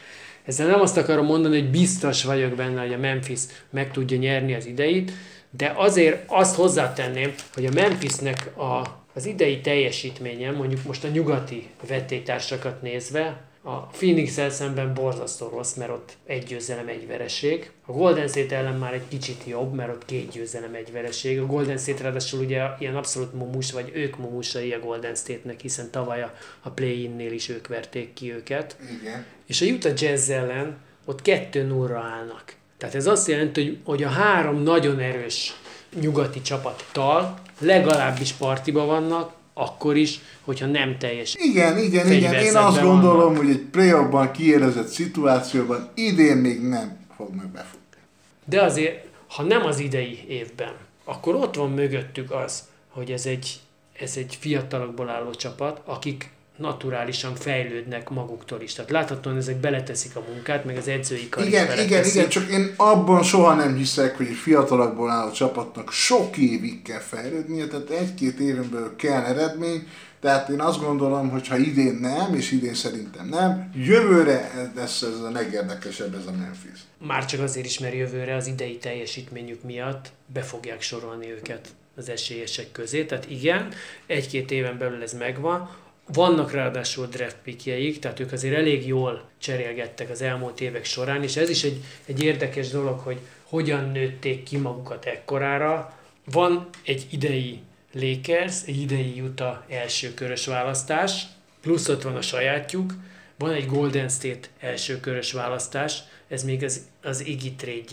Ezzel 0.45 0.67
nem 0.67 0.81
azt 0.81 0.97
akarom 0.97 1.25
mondani, 1.25 1.59
hogy 1.59 1.69
biztos 1.69 2.23
vagyok 2.23 2.55
benne, 2.55 2.81
hogy 2.81 2.93
a 2.93 2.97
Memphis 2.97 3.41
meg 3.69 3.91
tudja 3.91 4.17
nyerni 4.17 4.53
az 4.53 4.65
ideit, 4.65 5.11
de 5.57 5.73
azért 5.75 6.23
azt 6.27 6.55
hozzátenném, 6.55 7.33
hogy 7.53 7.65
a 7.65 7.71
Memphisnek 7.73 8.57
a, 8.57 9.01
az 9.13 9.25
idei 9.25 9.61
teljesítménye, 9.61 10.51
mondjuk 10.51 10.83
most 10.83 11.03
a 11.03 11.07
nyugati 11.07 11.69
vetétársakat 11.87 12.81
nézve, 12.81 13.41
a 13.65 13.79
phoenix 13.81 14.53
szemben 14.53 14.93
borzasztó 14.93 15.47
rossz, 15.47 15.73
mert 15.73 15.91
ott 15.91 16.17
egy 16.25 16.43
győzelem, 16.43 16.87
egy 16.87 17.07
vereség. 17.07 17.71
A 17.85 17.91
Golden 17.91 18.27
State 18.27 18.55
ellen 18.55 18.77
már 18.77 18.93
egy 18.93 19.07
kicsit 19.07 19.43
jobb, 19.47 19.73
mert 19.73 19.89
ott 19.89 20.05
két 20.05 20.31
győzelem, 20.31 20.73
egy 20.73 20.91
vereség. 20.91 21.39
A 21.39 21.45
Golden 21.45 21.77
State 21.77 22.03
ráadásul 22.03 22.39
ugye 22.39 22.63
ilyen 22.79 22.95
abszolút 22.95 23.33
mumus, 23.33 23.71
vagy 23.71 23.91
ők 23.93 24.17
mumusai 24.17 24.73
a 24.73 24.79
Golden 24.79 25.15
State-nek, 25.15 25.59
hiszen 25.59 25.91
tavaly 25.91 26.21
a, 26.21 26.33
a 26.61 26.69
play-innél 26.69 27.31
is 27.31 27.49
ők 27.49 27.67
verték 27.67 28.13
ki 28.13 28.33
őket. 28.33 28.77
Igen. 29.01 29.25
És 29.45 29.61
a 29.61 29.65
Utah 29.65 29.93
Jazz 30.01 30.29
ellen 30.29 30.77
ott 31.05 31.21
2 31.21 31.63
0 31.63 31.97
állnak. 31.97 32.55
Tehát 32.83 32.97
ez 32.97 33.07
azt 33.07 33.27
jelenti, 33.27 33.61
hogy, 33.61 33.77
hogy 33.83 34.03
a 34.03 34.09
három 34.09 34.63
nagyon 34.63 34.99
erős 34.99 35.53
nyugati 35.99 36.41
csapattal 36.41 37.39
legalábbis 37.59 38.31
partiba 38.31 38.85
vannak, 38.85 39.33
akkor 39.53 39.97
is, 39.97 40.19
hogyha 40.41 40.65
nem 40.65 40.97
teljes. 40.97 41.35
Igen, 41.35 41.77
igen, 41.77 42.11
igen. 42.11 42.33
Én 42.33 42.55
azt 42.55 42.81
gondolom, 42.81 43.17
vannak. 43.17 43.37
hogy 43.37 43.49
egy 43.49 43.61
play 43.71 44.31
kiélezett 44.31 44.87
szituációban 44.87 45.89
idén 45.93 46.37
még 46.37 46.61
nem 46.61 46.97
fognak 47.15 47.47
befutni. 47.47 47.97
De 48.45 48.61
azért, 48.61 49.05
ha 49.27 49.43
nem 49.43 49.65
az 49.65 49.79
idei 49.79 50.25
évben, 50.27 50.73
akkor 51.03 51.35
ott 51.35 51.55
van 51.55 51.71
mögöttük 51.71 52.31
az, 52.31 52.63
hogy 52.89 53.11
ez 53.11 53.25
egy, 53.25 53.59
ez 53.99 54.13
egy 54.17 54.37
fiatalokból 54.39 55.09
álló 55.09 55.33
csapat, 55.33 55.81
akik 55.85 56.29
naturálisan 56.57 57.35
fejlődnek 57.35 58.09
maguktól 58.09 58.61
is. 58.61 58.73
Tehát 58.73 58.91
láthatóan 58.91 59.37
ezek 59.37 59.55
beleteszik 59.55 60.15
a 60.15 60.23
munkát, 60.33 60.65
meg 60.65 60.77
az 60.77 60.87
edzői 60.87 61.29
kar 61.29 61.43
is 61.43 61.49
Igen, 61.49 61.79
igen, 61.79 62.05
igen, 62.05 62.29
csak 62.29 62.49
én 62.49 62.73
abban 62.77 63.23
soha 63.23 63.53
nem 63.53 63.75
hiszek, 63.75 64.17
hogy 64.17 64.27
egy 64.27 64.35
fiatalokból 64.35 65.09
álló 65.09 65.31
csapatnak 65.31 65.91
sok 65.91 66.37
évig 66.37 66.81
kell 66.81 66.99
fejlődnie, 66.99 67.67
tehát 67.67 67.89
egy-két 67.89 68.39
éven 68.39 68.69
belül 68.71 68.95
kell 68.95 69.23
eredmény, 69.23 69.87
tehát 70.19 70.49
én 70.49 70.59
azt 70.59 70.79
gondolom, 70.79 71.29
hogy 71.29 71.47
ha 71.47 71.57
idén 71.57 71.93
nem, 71.93 72.35
és 72.35 72.51
idén 72.51 72.73
szerintem 72.73 73.27
nem, 73.27 73.71
jövőre 73.75 74.71
lesz 74.75 75.01
ez 75.01 75.19
a 75.19 75.31
legérdekesebb 75.31 76.15
ez 76.15 76.25
a 76.25 76.31
Memphis. 76.31 76.79
Már 77.07 77.25
csak 77.25 77.41
azért 77.41 77.65
is, 77.65 77.79
mert 77.79 77.93
jövőre 77.93 78.35
az 78.35 78.47
idei 78.47 78.77
teljesítményük 78.77 79.63
miatt 79.63 80.11
be 80.33 80.41
fogják 80.41 80.81
sorolni 80.81 81.31
őket 81.31 81.67
az 81.95 82.09
esélyesek 82.09 82.71
közé. 82.71 83.05
Tehát 83.05 83.29
igen, 83.29 83.73
egy-két 84.05 84.51
éven 84.51 84.77
belül 84.77 85.01
ez 85.01 85.13
megvan. 85.13 85.69
Vannak 86.07 86.51
ráadásul 86.51 87.05
draft 87.07 87.37
pickjeik, 87.43 87.99
tehát 87.99 88.19
ők 88.19 88.31
azért 88.31 88.55
elég 88.55 88.87
jól 88.87 89.29
cserélgettek 89.39 90.09
az 90.09 90.21
elmúlt 90.21 90.61
évek 90.61 90.85
során, 90.85 91.23
és 91.23 91.35
ez 91.35 91.49
is 91.49 91.63
egy, 91.63 91.83
egy 92.05 92.23
érdekes 92.23 92.69
dolog, 92.69 92.99
hogy 92.99 93.19
hogyan 93.43 93.89
nőtték 93.91 94.43
ki 94.43 94.57
magukat 94.57 95.05
ekkorára. 95.05 95.97
Van 96.25 96.69
egy 96.83 97.07
idei 97.09 97.61
Lakers, 97.91 98.63
egy 98.65 98.81
idei 98.81 99.21
Utah 99.21 99.57
első 99.69 100.13
körös 100.13 100.45
választás, 100.45 101.23
plusz 101.61 101.87
ott 101.87 102.01
van 102.01 102.15
a 102.15 102.21
sajátjuk, 102.21 102.93
van 103.37 103.51
egy 103.51 103.65
Golden 103.65 104.09
State 104.09 104.47
első 104.59 104.99
körös 104.99 105.31
választás, 105.31 105.99
ez 106.27 106.43
még 106.43 106.63
az, 106.63 106.87
az 107.03 107.25
Iggy 107.25 107.55
trade 107.55 107.83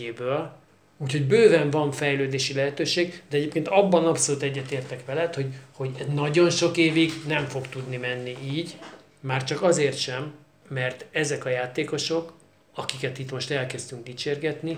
Úgyhogy 1.01 1.25
bőven 1.25 1.69
van 1.69 1.91
fejlődési 1.91 2.53
lehetőség, 2.53 3.21
de 3.29 3.37
egyébként 3.37 3.67
abban 3.67 4.05
abszolút 4.05 4.41
egyetértek 4.41 5.05
veled, 5.05 5.35
hogy, 5.35 5.45
hogy 5.75 5.91
nagyon 6.13 6.49
sok 6.49 6.77
évig 6.77 7.11
nem 7.27 7.45
fog 7.45 7.67
tudni 7.67 7.97
menni 7.97 8.37
így, 8.51 8.77
már 9.19 9.43
csak 9.43 9.61
azért 9.61 9.97
sem, 9.97 10.33
mert 10.67 11.05
ezek 11.11 11.45
a 11.45 11.49
játékosok, 11.49 12.33
akiket 12.75 13.19
itt 13.19 13.31
most 13.31 13.51
elkezdtünk 13.51 14.03
dicsérgetni, 14.03 14.77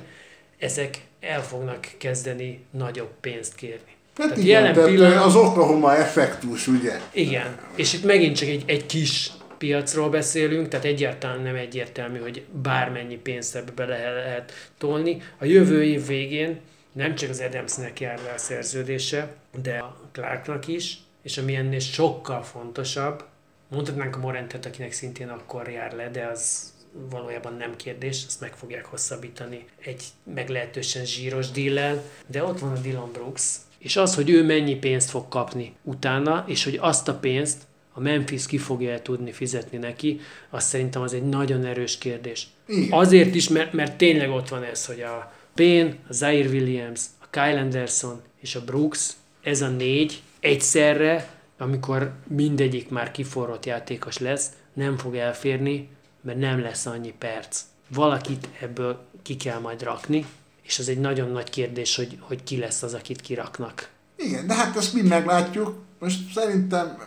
ezek 0.60 1.02
el 1.20 1.44
fognak 1.44 1.88
kezdeni 1.98 2.64
nagyobb 2.72 3.12
pénzt 3.22 3.56
kérni. 3.56 3.92
Hát 4.18 4.38
igen, 4.38 4.74
tehát 4.74 4.90
pillanat- 4.90 5.26
az 5.26 5.36
Oklahoma 5.36 5.96
effektus, 5.96 6.68
ugye? 6.68 7.00
igen, 7.12 7.58
és 7.76 7.94
itt 7.94 8.04
megint 8.04 8.36
csak 8.36 8.48
egy, 8.48 8.64
egy 8.66 8.86
kis 8.86 9.32
piacról 9.64 10.10
beszélünk, 10.10 10.68
tehát 10.68 10.86
egyáltalán 10.86 11.42
nem 11.42 11.56
egyértelmű, 11.56 12.20
hogy 12.20 12.46
bármennyi 12.52 13.16
pénzt 13.16 13.56
ebbe 13.56 13.86
lehet 13.86 14.54
tolni. 14.78 15.22
A 15.38 15.46
jövő 15.46 15.84
év 15.84 16.08
végén 16.08 16.60
nem 16.92 17.16
csak 17.16 17.30
az 17.30 17.40
Adamsnek 17.40 18.00
jár 18.00 18.20
le 18.24 18.34
a 18.34 18.38
szerződése, 18.38 19.36
de 19.62 19.78
a 19.78 20.00
Clarknak 20.12 20.68
is, 20.68 20.98
és 21.22 21.38
ami 21.38 21.56
ennél 21.56 21.80
sokkal 21.80 22.42
fontosabb, 22.42 23.24
mondhatnánk 23.68 24.16
a 24.16 24.20
Morentet, 24.20 24.66
akinek 24.66 24.92
szintén 24.92 25.30
akkor 25.30 25.70
jár 25.70 25.94
le, 25.94 26.10
de 26.10 26.26
az 26.26 26.74
valójában 27.10 27.54
nem 27.54 27.76
kérdés, 27.76 28.24
azt 28.28 28.42
meg 28.42 28.56
fogják 28.56 28.86
hosszabbítani 28.86 29.66
egy 29.80 30.04
meglehetősen 30.34 31.06
zsíros 31.06 31.52
díllel, 31.52 32.04
de 32.28 32.44
ott 32.44 32.60
van 32.60 32.72
a 32.72 32.80
Dylan 32.80 33.12
Brooks, 33.12 33.56
és 33.78 33.96
az, 33.96 34.16
hogy 34.16 34.30
ő 34.30 34.44
mennyi 34.44 34.76
pénzt 34.76 35.10
fog 35.10 35.28
kapni 35.28 35.76
utána, 35.84 36.44
és 36.48 36.64
hogy 36.64 36.78
azt 36.82 37.08
a 37.08 37.16
pénzt 37.16 37.62
a 37.94 38.00
Memphis 38.00 38.46
ki 38.46 38.58
fogja 38.58 39.02
tudni 39.02 39.32
fizetni 39.32 39.78
neki, 39.78 40.20
azt 40.50 40.68
szerintem 40.68 41.02
az 41.02 41.14
egy 41.14 41.24
nagyon 41.24 41.66
erős 41.66 41.98
kérdés. 41.98 42.48
Igen. 42.68 43.00
Azért 43.00 43.36
is, 43.36 43.48
mert, 43.48 43.74
mert 43.74 43.98
tényleg 43.98 44.30
ott 44.30 44.50
van 44.50 44.64
ez, 44.64 44.86
hogy 44.86 45.02
a 45.02 45.34
Payne, 45.56 45.96
a 46.08 46.14
Zaire 46.14 46.50
Williams, 46.50 47.02
a 47.20 47.26
Kyle 47.30 47.60
Anderson 47.60 48.22
és 48.40 48.56
a 48.56 48.64
Brooks, 48.64 49.10
ez 49.44 49.62
a 49.62 49.70
négy 49.70 50.22
egyszerre, 50.40 51.30
amikor 51.58 52.14
mindegyik 52.28 52.90
már 52.90 53.12
kiforrott 53.12 53.66
játékos 53.66 54.18
lesz, 54.18 54.50
nem 54.74 54.98
fog 54.98 55.16
elférni, 55.16 55.90
mert 56.22 56.40
nem 56.40 56.62
lesz 56.62 56.86
annyi 56.86 57.14
perc. 57.18 57.62
Valakit 57.88 58.48
ebből 58.62 59.06
ki 59.22 59.36
kell 59.36 59.60
majd 59.60 59.84
rakni, 59.84 60.26
és 60.62 60.80
az 60.80 60.90
egy 60.90 61.00
nagyon 61.00 61.32
nagy 61.32 61.50
kérdés, 61.50 61.96
hogy, 61.96 62.18
hogy 62.20 62.44
ki 62.44 62.58
lesz 62.58 62.84
az, 62.84 62.94
akit 62.94 63.22
kiraknak. 63.22 63.90
Igen, 64.16 64.48
de 64.48 64.54
hát 64.54 64.78
ezt 64.78 64.94
mind 64.94 65.08
meglátjuk. 65.08 65.76
Most 66.00 66.34
szerintem 66.34 66.98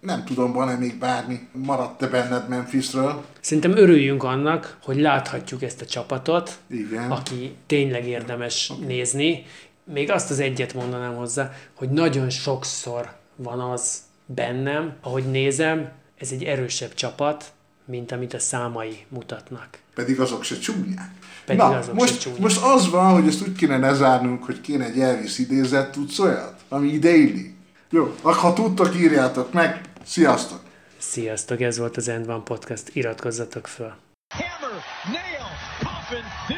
nem 0.00 0.24
tudom, 0.24 0.52
van-e 0.52 0.76
még 0.76 0.98
bármi 0.98 1.48
maradt-e 1.52 2.06
benned 2.06 2.48
Memphisről. 2.48 3.24
Szerintem 3.40 3.76
örüljünk 3.76 4.22
annak, 4.22 4.78
hogy 4.82 4.96
láthatjuk 5.00 5.62
ezt 5.62 5.80
a 5.80 5.86
csapatot, 5.86 6.58
Igen. 6.66 7.10
aki 7.10 7.54
tényleg 7.66 8.06
érdemes 8.06 8.72
nézni. 8.86 9.44
Még 9.84 10.10
azt 10.10 10.30
az 10.30 10.38
egyet 10.40 10.74
mondanám 10.74 11.14
hozzá, 11.14 11.52
hogy 11.74 11.88
nagyon 11.88 12.30
sokszor 12.30 13.16
van 13.36 13.60
az 13.60 13.98
bennem, 14.26 14.92
ahogy 15.00 15.30
nézem, 15.30 15.88
ez 16.18 16.30
egy 16.32 16.42
erősebb 16.44 16.94
csapat, 16.94 17.44
mint 17.84 18.12
amit 18.12 18.34
a 18.34 18.38
számai 18.38 19.04
mutatnak. 19.08 19.68
Pedig 19.94 20.20
azok 20.20 20.42
se 20.44 20.58
csúnyák. 20.58 21.10
Pedig 21.44 21.60
Na, 21.60 21.66
azok 21.66 21.84
se 21.84 21.92
most, 21.92 22.20
csúnyák. 22.20 22.38
most 22.40 22.62
az 22.62 22.90
van, 22.90 23.12
hogy 23.12 23.26
ezt 23.26 23.42
úgy 23.42 23.52
kéne 23.52 23.78
lezárnunk, 23.78 24.44
hogy 24.44 24.60
kéne 24.60 24.84
egy 24.84 25.00
Elvis 25.00 25.38
idézet, 25.38 25.90
tudsz 25.92 26.18
olyat? 26.18 26.60
Ami 26.68 26.88
ide 26.88 27.10
illik. 27.16 27.56
Jó, 27.90 28.14
akkor 28.22 28.34
ha 28.34 28.52
tudtok, 28.52 28.94
írjátok 28.96 29.52
meg. 29.52 29.80
Sziasztok! 30.04 30.60
Sziasztok, 30.98 31.60
ez 31.60 31.78
volt 31.78 31.96
az 31.96 32.08
End 32.08 32.28
One 32.28 32.42
Podcast, 32.42 32.88
iratkozzatok 32.92 33.66
föl! 33.66 33.92
Hammer, 34.34 34.82
nail, 35.04 35.46
coffin. 35.78 36.57